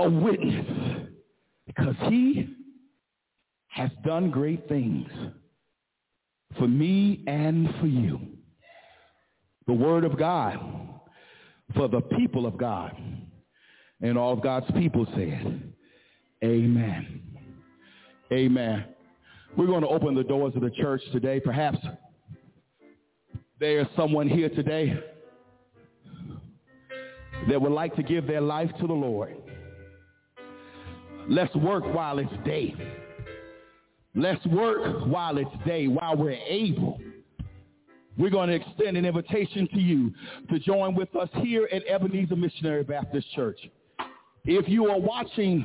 A 0.00 0.10
witness. 0.10 1.06
Because 1.68 1.94
he 2.08 2.56
has 3.68 3.90
done 4.04 4.30
great 4.32 4.68
things 4.68 5.08
for 6.58 6.66
me 6.66 7.22
and 7.28 7.72
for 7.78 7.86
you 7.86 8.29
the 9.70 9.74
word 9.74 10.02
of 10.02 10.18
God 10.18 10.58
for 11.76 11.86
the 11.86 12.00
people 12.00 12.44
of 12.44 12.58
God. 12.58 12.90
And 14.02 14.18
all 14.18 14.32
of 14.32 14.42
God's 14.42 14.68
people 14.72 15.06
said, 15.14 15.62
amen. 16.42 17.22
Amen. 18.32 18.84
We're 19.56 19.68
going 19.68 19.82
to 19.82 19.88
open 19.88 20.16
the 20.16 20.24
doors 20.24 20.54
of 20.56 20.62
the 20.62 20.70
church 20.70 21.00
today. 21.12 21.38
Perhaps 21.38 21.78
there 23.60 23.78
is 23.78 23.86
someone 23.94 24.28
here 24.28 24.48
today 24.48 24.98
that 27.48 27.62
would 27.62 27.70
like 27.70 27.94
to 27.94 28.02
give 28.02 28.26
their 28.26 28.40
life 28.40 28.72
to 28.80 28.88
the 28.88 28.92
Lord. 28.92 29.36
Let's 31.28 31.54
work 31.54 31.84
while 31.94 32.18
it's 32.18 32.44
day. 32.44 32.74
Let's 34.16 34.44
work 34.46 35.06
while 35.06 35.38
it's 35.38 35.64
day, 35.64 35.86
while 35.86 36.16
we're 36.16 36.32
able 36.48 36.98
we're 38.20 38.30
going 38.30 38.50
to 38.50 38.56
extend 38.56 38.98
an 38.98 39.06
invitation 39.06 39.66
to 39.68 39.80
you 39.80 40.12
to 40.50 40.58
join 40.58 40.94
with 40.94 41.14
us 41.16 41.30
here 41.36 41.66
at 41.72 41.86
Ebenezer 41.86 42.36
Missionary 42.36 42.84
Baptist 42.84 43.26
Church. 43.34 43.58
If 44.44 44.68
you 44.68 44.90
are 44.90 45.00
watching 45.00 45.64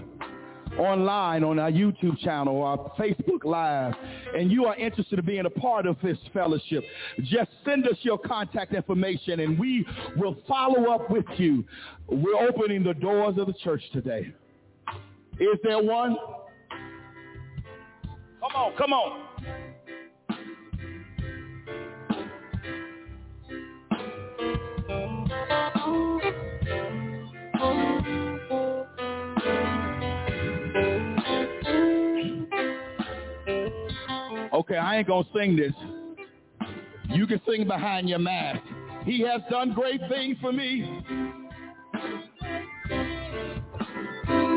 online 0.80 1.44
on 1.44 1.60
our 1.60 1.70
YouTube 1.70 2.18
channel 2.20 2.56
or 2.56 2.68
our 2.68 2.92
Facebook 2.98 3.44
Live, 3.44 3.94
and 4.34 4.50
you 4.50 4.66
are 4.66 4.76
interested 4.78 5.20
in 5.20 5.26
being 5.26 5.46
a 5.46 5.50
part 5.50 5.86
of 5.86 5.98
this 6.02 6.18
fellowship, 6.34 6.84
just 7.24 7.52
send 7.66 7.88
us 7.88 7.98
your 8.04 8.18
contact 8.18 8.74
information 8.74 9.42
and 9.42 9.60
we 9.60 9.86
will 10.16 10.38
follow 10.48 10.92
up 10.92 11.10
with 11.10 11.26
you. 11.38 11.66
We're 12.08 12.48
opening 12.48 12.84
the 12.84 12.94
doors 12.94 13.36
of 13.38 13.48
the 13.48 13.54
church 13.64 13.84
today. 13.92 14.34
Is 15.40 15.60
there 15.64 15.84
one? 15.84 16.16
Come 18.40 18.56
on, 18.56 18.74
come 18.78 18.94
on. 18.94 19.35
Okay, 34.66 34.78
I 34.78 34.98
ain't 34.98 35.08
going 35.08 35.24
to 35.24 35.30
sing 35.38 35.56
this. 35.56 35.74
You 37.10 37.28
can 37.28 37.40
sing 37.48 37.68
behind 37.68 38.10
your 38.10 38.18
mask. 38.18 38.62
He 39.04 39.22
has 39.22 39.42
done 39.52 39.74
great 39.74 40.02
things 40.10 40.38
for 40.42 40.52
me. 40.52 41.04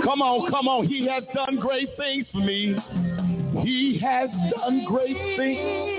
Come 0.05 0.22
on, 0.22 0.51
come 0.51 0.66
on. 0.66 0.86
He 0.86 1.06
has 1.09 1.24
done 1.35 1.56
great 1.60 1.90
things 1.98 2.26
for 2.32 2.39
me. 2.39 2.74
He 3.62 4.01
has 4.02 4.30
done 4.56 4.86
great 4.86 5.36
things. 5.36 5.98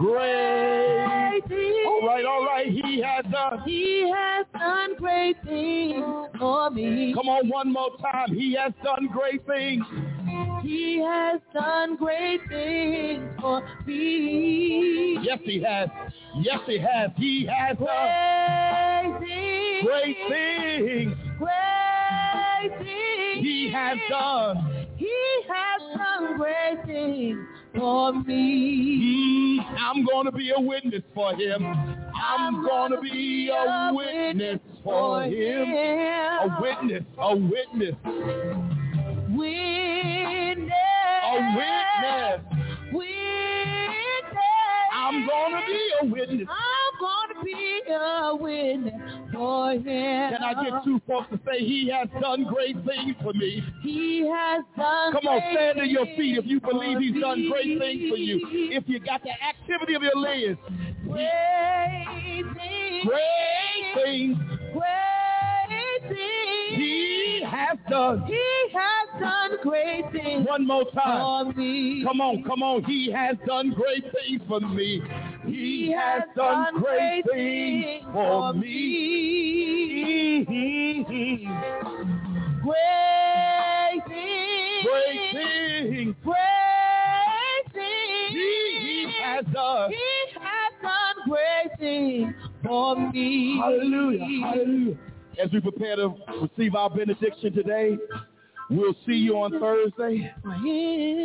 Great 0.00 1.42
things. 1.46 1.86
All 1.86 2.06
right, 2.06 2.24
all 2.24 2.46
right. 2.46 2.66
He 2.66 3.02
has 3.02 3.22
done. 3.30 3.60
He 3.66 4.10
has 4.10 4.46
done 4.58 4.96
great 4.96 5.36
things 5.44 6.02
for 6.38 6.70
me. 6.70 7.12
Come 7.14 7.28
on, 7.28 7.50
one 7.50 7.70
more 7.70 7.90
time. 8.00 8.34
He 8.34 8.54
has 8.54 8.72
done 8.82 9.10
great 9.12 9.46
things. 9.46 9.84
He 10.62 11.02
has 11.06 11.38
done 11.52 11.96
great 11.96 12.40
things 12.48 13.28
for 13.42 13.62
me. 13.86 15.18
Yes, 15.22 15.38
he 15.42 15.62
has. 15.62 15.90
Yes, 16.36 16.60
he 16.66 16.78
has. 16.78 17.10
He 17.18 17.46
has 17.46 17.76
done 17.76 19.20
great 19.84 20.16
things. 20.30 21.14
Great 21.38 22.72
things. 22.78 23.44
He 23.44 23.70
has 23.70 23.98
done. 24.08 24.86
He 24.96 25.42
has 25.46 25.69
done 26.20 26.36
great 26.38 26.86
things 26.86 27.38
for 27.74 28.12
me. 28.12 29.58
Mm, 29.60 29.78
I'm 29.78 30.04
going 30.04 30.26
to 30.26 30.32
be 30.32 30.52
a 30.56 30.60
witness 30.60 31.02
for 31.14 31.34
him. 31.34 31.64
I'm, 31.64 32.56
I'm 32.56 32.64
going 32.64 32.92
to 32.92 33.00
be 33.00 33.50
a 33.50 33.92
witness 33.94 34.60
for 34.82 35.22
him. 35.24 35.68
A 35.70 36.58
witness, 36.60 37.04
a 37.18 37.36
witness. 37.36 37.94
Witness. 39.30 40.70
A 41.24 41.54
witness. 41.56 42.40
Witness. 42.92 43.29
I'm 45.32 45.52
to 45.52 45.66
be 45.66 45.90
a 46.00 46.06
witness. 46.06 46.48
I'm 46.48 47.34
to 47.34 47.44
be 47.44 47.80
a 47.92 48.36
witness 48.36 48.94
for 49.32 49.72
him. 49.72 49.84
Can 49.84 50.42
I 50.42 50.64
get 50.64 50.84
two 50.84 51.00
folks 51.06 51.28
to 51.30 51.40
say 51.46 51.60
he 51.60 51.90
has 51.90 52.08
done 52.20 52.44
great 52.44 52.76
things 52.84 53.16
for 53.22 53.32
me? 53.32 53.62
He 53.82 54.28
has 54.32 54.62
done 54.76 55.12
Come 55.12 55.26
on, 55.26 55.40
stand 55.52 55.78
to 55.78 55.86
your 55.86 56.06
feet 56.16 56.38
if 56.38 56.46
you 56.46 56.60
believe 56.60 56.98
he's 56.98 57.20
done 57.20 57.48
great 57.50 57.78
things 57.78 58.10
for 58.10 58.16
you. 58.16 58.46
If 58.72 58.84
you 58.86 59.00
got 59.00 59.22
the 59.22 59.30
activity 59.30 59.94
of 59.94 60.02
your 60.02 60.16
limbs. 60.16 60.58
Great 61.06 62.44
things. 62.54 63.06
Great 63.06 64.04
things. 64.04 64.38
Great 64.72 66.02
things. 66.08 66.76
He 66.76 66.99
has 67.70 67.78
done. 67.88 68.24
He 68.26 68.42
has 68.72 69.20
done 69.20 69.50
great 69.62 70.04
things. 70.12 70.46
One 70.46 70.66
more 70.66 70.84
time. 70.92 71.52
For 71.52 71.58
me. 71.58 72.04
Come 72.04 72.20
on, 72.20 72.42
come 72.44 72.62
on. 72.62 72.84
He 72.84 73.10
has 73.12 73.36
done 73.46 73.70
great 73.70 74.04
things 74.12 74.42
for 74.48 74.60
me. 74.60 75.02
He, 75.46 75.52
he 75.86 75.92
has, 75.92 76.22
has 76.22 76.28
done, 76.36 76.74
done 76.74 76.82
great 76.82 77.22
things 77.32 78.04
for 78.12 78.52
me. 78.54 80.44
Great 82.62 84.02
things. 84.08 84.84
Great 84.84 85.32
things. 85.32 86.14
Great 86.24 87.66
things. 87.72 88.32
He 88.32 89.12
has 89.22 89.44
done. 89.52 89.90
He 89.90 89.96
has 90.40 90.72
done 90.82 91.16
great 91.28 91.78
things 91.78 92.34
for 92.64 92.96
me. 93.12 93.58
Hallelujah. 93.62 94.26
Hallelujah. 94.44 95.09
As 95.42 95.50
we 95.52 95.60
prepare 95.60 95.96
to 95.96 96.14
receive 96.42 96.74
our 96.74 96.90
benediction 96.90 97.52
today, 97.54 97.96
we'll 98.68 98.94
see 99.06 99.14
you 99.14 99.36
on 99.36 99.58
Thursday 99.58 100.30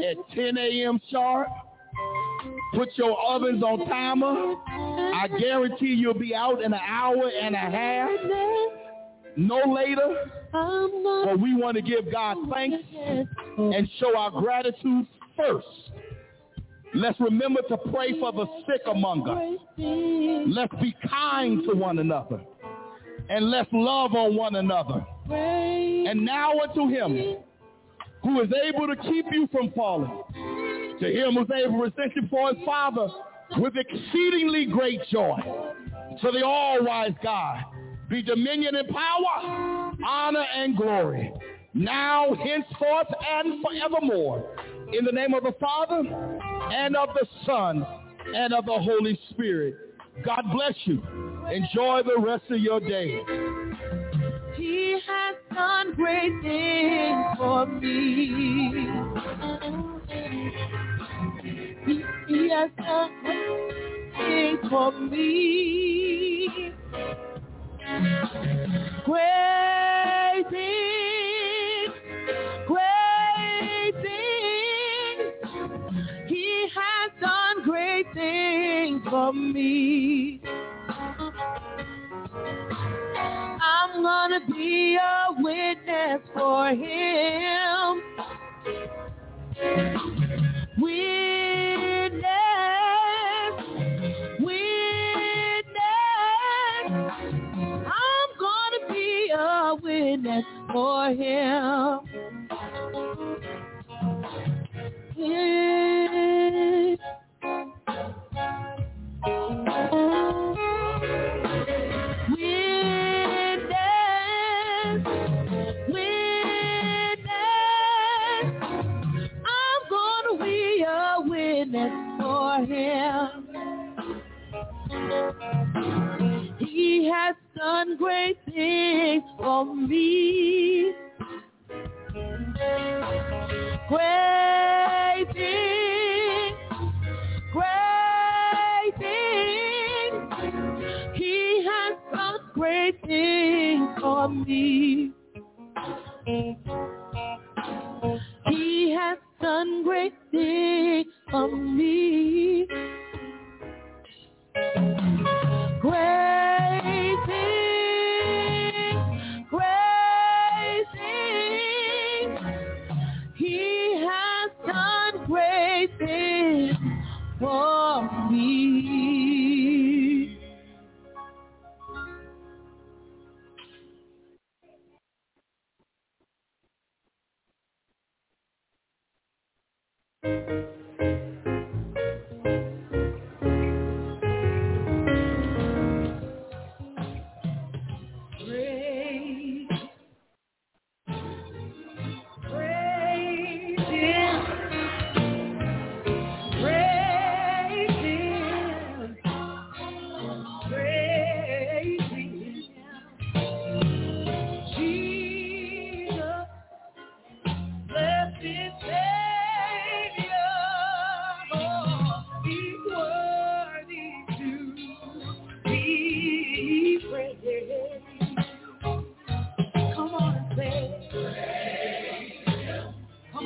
at 0.09 0.35
10 0.35 0.57
a.m. 0.57 0.99
sharp. 1.11 1.47
Put 2.73 2.89
your 2.95 3.17
ovens 3.19 3.63
on 3.63 3.87
timer. 3.87 4.55
I 4.67 5.27
guarantee 5.39 5.93
you'll 5.93 6.13
be 6.13 6.33
out 6.35 6.61
in 6.61 6.73
an 6.73 6.79
hour 6.87 7.29
and 7.41 7.55
a 7.55 7.57
half. 7.57 8.09
No 9.37 9.61
later. 9.73 10.31
But 10.51 11.39
we 11.39 11.55
want 11.55 11.75
to 11.75 11.81
give 11.81 12.11
God 12.11 12.37
thanks 12.53 12.83
and 13.57 13.89
show 13.99 14.17
our 14.17 14.31
gratitude 14.31 15.07
first. 15.35 15.67
Let's 16.93 17.19
remember 17.19 17.61
to 17.67 17.77
pray 17.77 18.17
for 18.19 18.31
the 18.31 18.45
sick 18.65 18.81
among 18.89 19.27
us. 19.27 19.59
Let's 20.55 20.73
be 20.81 20.95
kind 21.09 21.63
to 21.67 21.75
one 21.75 21.99
another. 21.99 22.39
And 23.29 23.49
let's 23.49 23.69
love 23.71 24.13
on 24.13 24.35
one 24.35 24.55
another. 24.55 25.05
And 25.29 26.23
now 26.23 26.51
unto 26.59 26.87
him 26.87 27.37
who 28.23 28.41
is 28.41 28.49
able 28.63 28.87
to 28.87 28.95
keep 28.95 29.25
you 29.31 29.47
from 29.51 29.71
falling. 29.71 30.23
To 30.99 31.05
him 31.05 31.33
who 31.33 31.41
is 31.41 31.49
able 31.51 31.83
to 31.83 31.91
present 31.91 32.15
you 32.15 32.27
for 32.29 32.53
his 32.53 32.63
Father 32.65 33.07
with 33.57 33.73
exceedingly 33.75 34.65
great 34.65 35.01
joy. 35.11 35.37
To 36.21 36.31
the 36.31 36.43
all-wise 36.45 37.13
God 37.23 37.63
be 38.09 38.21
dominion 38.21 38.75
and 38.75 38.87
power, 38.87 39.95
honor 40.05 40.45
and 40.55 40.77
glory, 40.77 41.33
now, 41.73 42.33
henceforth, 42.35 43.07
and 43.29 43.61
forevermore. 43.61 44.55
In 44.93 45.03
the 45.03 45.11
name 45.11 45.33
of 45.33 45.43
the 45.43 45.53
Father, 45.59 46.03
and 46.71 46.95
of 46.95 47.09
the 47.15 47.27
Son, 47.45 47.85
and 48.33 48.53
of 48.53 48.65
the 48.65 48.79
Holy 48.79 49.19
Spirit. 49.31 49.75
God 50.23 50.43
bless 50.51 50.73
you. 50.85 51.01
Enjoy 51.51 52.01
the 52.03 52.19
rest 52.19 52.43
of 52.49 52.59
your 52.59 52.79
day. 52.79 53.19
He 54.55 54.99
has 55.05 55.35
done 55.53 55.93
great 55.95 56.31
things 56.41 57.25
for 57.37 57.65
me. 57.65 58.87
He, 62.27 62.49
has 62.49 62.71
done 62.77 63.11
great 63.23 64.11
things 64.17 64.59
for 64.69 64.91
me. 64.91 66.71
Great 69.05 69.54
for 79.15 79.31
me. 79.31 80.41
I'm 83.61 84.03
gonna 84.03 84.41
be 84.53 84.97
a 84.97 85.27
witness 85.41 86.21
for 86.33 86.67
him. 86.71 87.94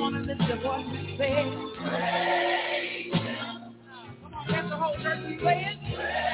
Come 0.00 0.14
on 0.14 0.16
and 0.16 0.26
lift 0.28 0.40
your 0.48 0.56
voice 0.62 0.86
and 0.88 1.18
say, 1.18 1.44
Come 4.22 4.34
on, 4.34 4.46
let 4.50 4.70
the 4.70 4.76
whole 4.76 4.96
church 5.02 5.40
say 5.42 5.66
it. 5.68 6.29